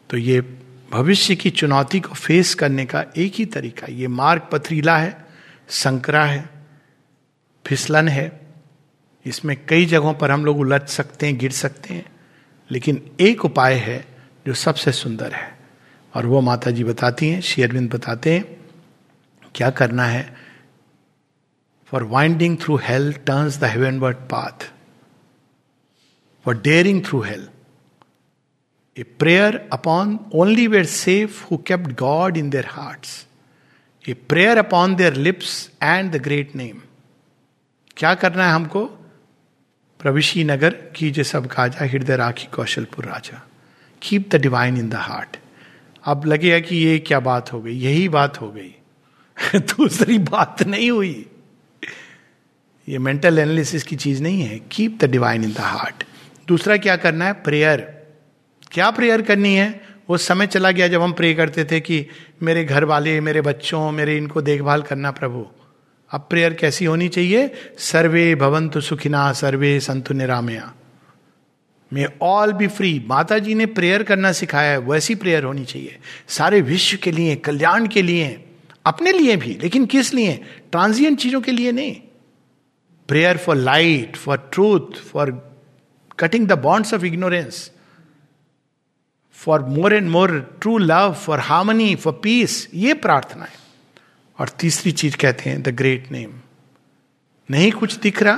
तो 0.09 0.17
ये 0.17 0.60
भविष्य 0.91 1.35
की 1.35 1.49
चुनौती 1.49 1.99
को 1.99 2.13
फेस 2.13 2.53
करने 2.55 2.85
का 2.85 3.05
एक 3.17 3.33
ही 3.35 3.45
तरीका 3.45 3.87
ये 3.89 4.07
मार्ग 4.07 4.41
पथरीला 4.51 4.97
है, 4.97 5.25
संकरा 5.69 6.25
है, 6.25 6.49
फिसलन 7.67 8.07
है। 8.07 8.41
इसमें 9.25 9.65
कई 9.65 9.85
जगहों 9.85 10.13
पर 10.13 10.31
हम 10.31 10.45
लोग 10.45 10.59
उलझ 10.59 10.81
सकते 10.81 11.25
हैं, 11.25 11.37
गिर 11.37 11.51
सकते 11.51 11.93
हैं, 11.93 12.05
लेकिन 12.71 13.11
एक 13.19 13.45
उपाय 13.45 13.75
है 13.75 14.05
जो 14.47 14.53
सबसे 14.53 14.91
सुंदर 14.91 15.33
है। 15.33 15.59
और 16.15 16.25
वो 16.25 16.41
माता 16.41 16.71
जी 16.71 16.83
बताती 16.83 17.29
हैं 17.29 17.41
शेयरविंद 17.41 17.93
बताते 17.93 18.33
हैं, 18.33 18.43
क्या 19.55 19.69
करना 19.69 20.05
है? 20.05 20.35
For 21.85 22.03
winding 22.03 22.57
through 22.57 22.75
hell 22.77 23.13
turns 23.13 23.57
the 23.57 23.63
heavenward 23.99 24.17
path 24.17 24.71
for 26.45 26.61
daring 26.61 27.05
through 27.05 27.21
hell 27.21 27.47
a 28.97 29.03
prayer 29.03 29.69
upon 29.73 30.19
only 30.33 30.67
were 30.67 30.85
safe 30.85 31.45
who 31.45 31.57
kept 31.57 31.99
God 31.99 32.37
in 32.37 32.49
their 32.49 32.65
hearts 32.65 33.27
a 34.09 34.13
prayer 34.13 34.57
upon 34.57 34.95
their 34.95 35.13
lips 35.13 35.71
and 35.83 36.11
the 36.11 36.15
great 36.15 36.55
name 36.55 36.81
क्या 37.97 38.15
करना 38.15 38.47
है 38.47 38.53
हमको? 38.53 38.85
प्रविशी 39.99 40.43
नगर, 40.43 40.69
कीजिए 40.69 41.23
सब 41.23 41.47
काजा 41.47 41.85
हृदय 41.85 42.15
राखी 42.15 42.47
कौशलपुर 42.47 43.05
राजा। 43.05 43.47
Keep 44.01 44.29
the 44.29 44.35
divine 44.35 44.77
in 44.77 44.89
the 44.89 44.93
heart 44.93 45.37
अब 46.03 46.25
लगेगा 46.25 46.59
कि 46.59 46.75
ये 46.75 46.99
क्या 46.99 47.19
बात 47.19 47.53
हो 47.53 47.61
गई? 47.61 47.71
यही 47.71 48.09
बात 48.09 48.41
हो 48.41 48.51
गई। 48.51 48.75
दूसरी 49.55 50.17
बात 50.17 50.63
नहीं 50.63 50.91
हुई। 50.91 51.25
ये 52.89 52.97
मेंटल 52.97 53.39
एनालिसिस 53.39 53.83
की 53.83 53.95
चीज़ 53.95 54.23
नहीं 54.23 54.41
है। 54.41 54.59
Keep 54.59 54.97
the 55.01 55.05
divine 55.05 55.43
in 55.43 55.53
the 55.53 55.59
heart 55.59 56.03
दूसरा 56.47 56.77
क्या 56.77 56.95
करना 56.95 57.25
है? 57.25 57.33
प्रेयर 57.33 58.00
क्या 58.71 58.91
प्रेयर 58.91 59.21
करनी 59.21 59.55
है? 59.55 59.81
वो 60.09 60.17
समय 60.17 60.47
चला 60.47 60.71
गया 60.71 60.87
जब 60.87 61.01
हम 61.01 61.13
प्रे 61.13 61.33
करते 61.33 61.65
थे 61.65 61.79
कि 61.79 62.07
मेरे 62.43 62.63
घर 62.63 62.83
वाले 62.83 63.21
मेरे 63.21 63.41
बच्चों, 63.41 63.91
मेरे 63.91 64.17
इनको 64.17 64.41
देखभाल 64.41 64.81
करना 64.81 65.11
प्रभु। 65.11 65.47
अब 66.11 66.27
प्रेयर 66.29 66.53
कैसी 66.53 66.85
होनी 66.85 67.09
चाहिए? 67.09 67.53
सर्वे 67.77 68.35
भवंतु 68.35 68.81
सुखिना, 68.81 69.33
सर्वे 69.33 69.79
संतु 69.79 70.13
निरामया। 70.13 70.73
मे 71.93 72.07
ऑल 72.21 72.53
बी 72.53 72.67
फ्री 72.67 73.03
माता 73.07 73.39
जी 73.39 73.55
ने 73.55 73.65
प्रेयर 73.65 74.03
करना 74.03 74.31
सिखाया 74.31 74.71
है, 74.71 74.77
वैसी 74.77 75.15
प्रेयर 75.15 75.43
होनी 75.43 75.65
चाहिए। 75.65 75.99
सारे 76.27 76.61
विश्व 76.61 76.97
के 77.03 77.11
लिए, 77.11 77.35
कल्याण 77.35 77.87
के 77.87 78.01
लिए, 78.01 78.45
अपने 78.85 79.11
लिए 79.11 79.35
भी, 79.35 79.57
लेकिन 79.63 79.85
किस 79.85 80.13
लिए? 80.13 80.43
ट्रांजिएंट 80.71 81.19
चीज़ों 81.19 81.41
के 81.41 81.51
लिए 81.51 81.71
नहीं। 81.71 81.95
Prayer 83.07 83.37
for 83.37 83.55
light 83.55 84.15
for 84.15 84.49
truth 84.53 84.95
for 84.95 85.53
cutting 86.19 86.47
the 86.47 86.51
bonds 86.51 86.93
of 86.93 87.05
ignorance 87.05 87.71
for 89.41 89.61
more 89.61 89.93
and 89.93 90.09
more 90.09 90.57
true 90.61 90.77
love 90.77 91.13
for 91.13 91.39
harmony 91.39 91.95
for 91.95 92.19
peace 92.23 92.69
ये 92.73 92.93
प्रार्थना 92.93 93.43
है। 93.43 93.61
और 94.39 94.49
तीसरी 94.49 94.91
चीज़ 94.91 95.17
कहते 95.17 95.49
हैं 95.49 95.61
द 95.61 95.67
ग्रेट 95.67 96.11
नेम 96.11 96.33
नहीं 97.51 97.71
कुछ 97.71 97.95
दिख 97.95 98.23
रहा? 98.23 98.35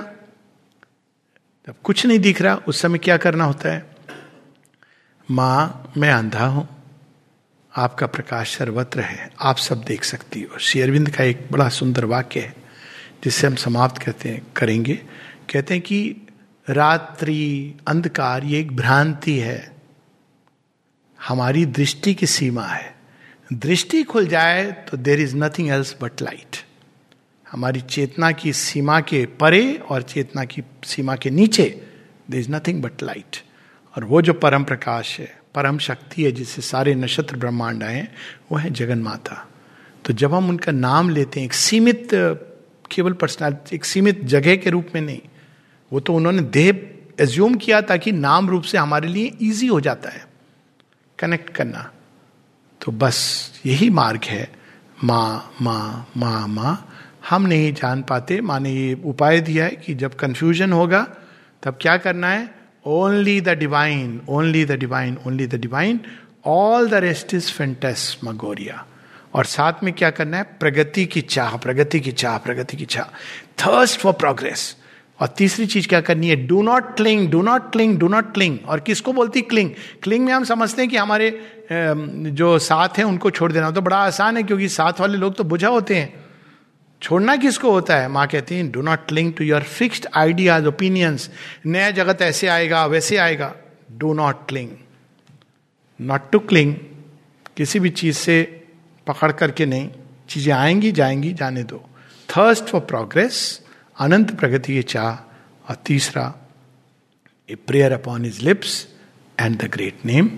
जब 1.68 1.76
कुछ 1.84 2.06
नहीं 2.06 2.20
दिख 2.20 2.41
रहा, 2.41 2.56
उस 2.56 2.82
समय 2.82 2.97
क्या 2.97 3.18
करना 3.18 3.43
होता 3.43 3.70
है? 3.70 3.95
माँ, 5.32 5.91
मैं 5.97 6.12
अंधा 6.12 6.45
हूँ। 6.45 6.70
आपका 7.76 8.08
प्रकाश 8.08 8.58
सर्वत्र 8.58 8.99
है। 8.99 9.32
आप 9.41 9.58
सब 9.58 9.82
देख 9.82 10.04
सकती 10.04 10.41
हो। 10.41 10.60
श्री 10.60 10.82
अरविंद 10.82 11.10
का 11.10 11.24
एक 11.24 11.47
बड़ा 11.51 11.70
सुंदर 11.70 12.06
वाक्य 12.06 12.39
है 12.39 12.56
जिससे 13.24 13.47
हम 13.47 13.56
समाप्त 13.56 14.01
कहते 14.01 14.30
हैं, 14.30 14.41
करेंगे। 14.56 14.95
कहते 15.54 15.74
हैं 15.74 15.84
कि 15.84 16.16
रात्रि, 16.70 17.76
अंधकार, 17.88 18.43
ये 18.43 18.60
एक 18.60 18.76
भ्रांति 18.76 19.39
है। 19.39 19.73
हमारी 21.28 21.66
दृष्टि 21.66 22.14
की 22.14 22.28
सीमा 22.28 22.66
है। 22.66 22.96
दृष्टि 23.54 24.04
खुल 24.04 24.28
जाए 24.28 24.72
तो 24.90 24.98
there 24.98 25.20
is 25.20 25.36
nothing 25.38 25.70
else 25.70 25.96
but 26.02 26.22
light 26.22 26.58
हमारी 27.48 27.82
चेतना 27.82 28.32
की 28.32 28.54
सीमा 28.54 29.00
के 29.02 29.26
परे 29.40 29.74
और 29.90 30.02
चेतना 30.02 30.44
की 30.46 30.64
सीमा 30.86 31.16
के 31.16 31.30
नीचे 31.30 31.64
there 32.32 32.40
is 32.40 32.52
nothing 32.52 32.82
but 32.82 33.04
light 33.04 33.38
और 33.96 34.04
वो 34.04 34.22
जो 34.22 34.34
परम 34.34 34.64
प्रकाश 34.64 35.20
है, 35.20 35.30
परम 35.56 35.78
शक्ति 35.78 36.24
है, 36.24 36.32
जिससे 36.32 36.62
सारे 36.62 36.96
नक्षत्र 36.96 37.38
ब्रह्मांड 37.38 37.84
आए, 37.84 38.08
वो 38.52 38.58
है 38.58 38.70
जगन 38.70 39.00
माता 39.00 39.48
तो 40.06 40.14
जब 40.14 40.34
हम 40.34 40.50
उनका 40.50 40.72
नाम 40.72 41.10
लेते 41.10 41.40
हैं, 41.40 41.46
एक 41.48 41.54
सीमित, 41.54 42.10
केवल 42.92 43.14
पर्सनैलिटी 43.14 43.76
एक 43.76 43.86
सीमित 43.86 44.24
जगह 44.26 44.56
के 44.56 44.70
रूप 44.70 44.88
में 44.96 45.02
नहीं, 45.02 45.22
वो 45.92 46.00
तो 46.00 46.14
उन्होंने 46.14 46.42
देह 46.42 47.24
एज्यूम 47.24 47.56
किया 47.56 47.82
ताकि 47.82 48.12
नाम 48.12 48.50
रूप 48.50 48.64
से 48.64 48.78
हमारे 48.78 49.08
लिए 49.08 49.32
ईजी 49.42 49.68
हो 49.68 49.80
जाता 49.82 50.10
है। 50.10 50.33
कनेक्ट 51.24 51.50
करना। 51.50 51.92
तो 52.82 52.92
बस 52.92 53.18
यही 53.66 53.90
मार्ग 53.90 54.22
है। 54.26 54.52
माँ 55.04 55.56
माँ 55.62 56.12
माँ 56.18 56.48
माँ। 56.48 56.90
हम 57.30 57.42
नहीं 57.44 57.74
जान 57.74 58.02
पाते। 58.04 58.42
माँ 58.42 58.60
ने 58.60 58.72
ये 58.72 59.02
उपाय 59.06 59.40
दिया 59.40 59.66
है 59.66 59.72
कि 59.72 59.94
जब 59.94 60.16
कंफ्यूजन 60.16 60.74
होगा, 60.74 61.08
तब 61.64 61.78
क्या 61.82 61.98
करना 61.98 62.30
है? 62.30 62.50
Only 62.86 63.42
the 63.42 63.50
divine 63.50 64.22
only 64.30 64.66
the 64.66 64.72
divine 64.72 65.18
only 65.28 65.48
the 65.48 65.56
divine 65.56 66.00
all 66.46 66.90
the 66.90 66.94
rest 66.94 67.34
is 67.34 67.52
phantasmagoria 68.24 68.86
और 69.34 69.46
साथ 69.46 69.74
में 69.84 69.94
क्या 69.94 70.10
करना 70.10 70.38
है? 70.38 70.44
प्रगति 70.44 71.06
की 71.06 71.22
चाह, 71.22 71.58
प्रगति 71.58 72.00
की 72.00 72.12
चाह, 72.12 72.38
प्रगति 72.38 72.78
की 72.78 72.86
चाह। 72.86 73.06
थर्स्ट 73.64 74.00
फॉर 74.00 74.14
प्रोग्रेस 74.14 74.83
और 75.24 75.30
तीसरी 75.38 75.66
चीज़ 75.66 75.88
क्या 75.88 76.00
करनी 76.02 76.30
है? 76.30 76.36
Do 76.48 76.62
not 76.62 76.96
cling 76.96 77.30
do 77.32 77.42
not 77.42 77.72
cling 77.72 77.98
do 78.00 78.08
not 78.08 78.34
cling 78.34 78.58
और 78.68 78.80
किसको 78.80 79.14
बोलती 79.14 79.42
क्लिंग 79.44 79.70
क्लिंग 80.04 80.26
में 80.26 80.34
हम 80.34 80.44
समझते 80.44 80.82
हैं 80.82 80.90
कि 80.92 80.98
हमारे 80.98 81.30
जो 81.72 82.58
साथ 82.60 82.98
हैं, 82.98 83.06
उनको 83.06 83.30
छोड़ 83.32 83.52
देना 83.52 83.70
तो 83.72 83.82
बड़ा 83.82 83.98
आसान 83.98 84.38
है 84.38 84.44
क्योंकि 84.44 84.68
साथ 84.70 85.00
वाले 85.00 85.18
लोग 85.18 85.36
तो 85.36 85.44
बुझा 85.44 85.68
होते 85.68 85.96
हैं। 85.96 86.14
छोड़ना 87.02 87.36
किसको 87.36 87.72
होता 87.72 87.98
है? 87.98 88.08
माँ 88.08 88.28
कहती 88.28 88.56
है 88.56 88.68
do 88.72 88.82
not 88.82 89.06
cling 89.08 89.34
to 89.34 89.44
your 89.44 89.64
fixed 89.64 90.08
ideas 90.16 90.68
opinions 90.68 91.30
नया 91.66 91.90
जगत 91.92 92.22
ऐसे 92.22 92.48
आएगा, 92.48 92.86
वैसे 92.86 93.18
आएगा. 93.18 93.54
Do 93.92 94.14
not 94.14 94.48
cling 94.48 94.70
not 96.00 96.30
to 96.32 96.40
cling 96.42 96.76
किसी 97.58 97.80
भी 97.80 97.90
चीज़ 97.92 98.18
से 98.18 98.42
पकड़ 99.08 99.32
करके 99.32 99.66
नहीं। 99.66 99.90
चीज़ें 100.30 100.54
आएँगी, 100.54 100.92
जाएँगी, 100.92 101.34
जाने 101.34 101.64
दो। 101.64 101.86
थर्स्ट 102.30 102.66
फॉर 102.66 102.82
प्रोग्रेस 102.82 103.60
अनंत 103.98 104.36
प्रगति 104.39 104.74
की 104.74 104.84
चाह 104.94 105.70
और 105.70 105.76
तीसरा 105.86 106.34
a 107.50 107.56
prayer 107.68 107.91
upon 107.94 108.26
his 108.26 108.41
lips 108.46 108.88
and 109.38 109.58
the 109.62 109.70
great 109.74 110.06
name 110.06 110.32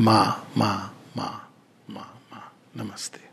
मा 0.00 0.20
मा 0.56 0.72
मा 1.16 1.30
मा 1.90 2.04
मा 2.32 2.50
नमस्ते 2.76 3.27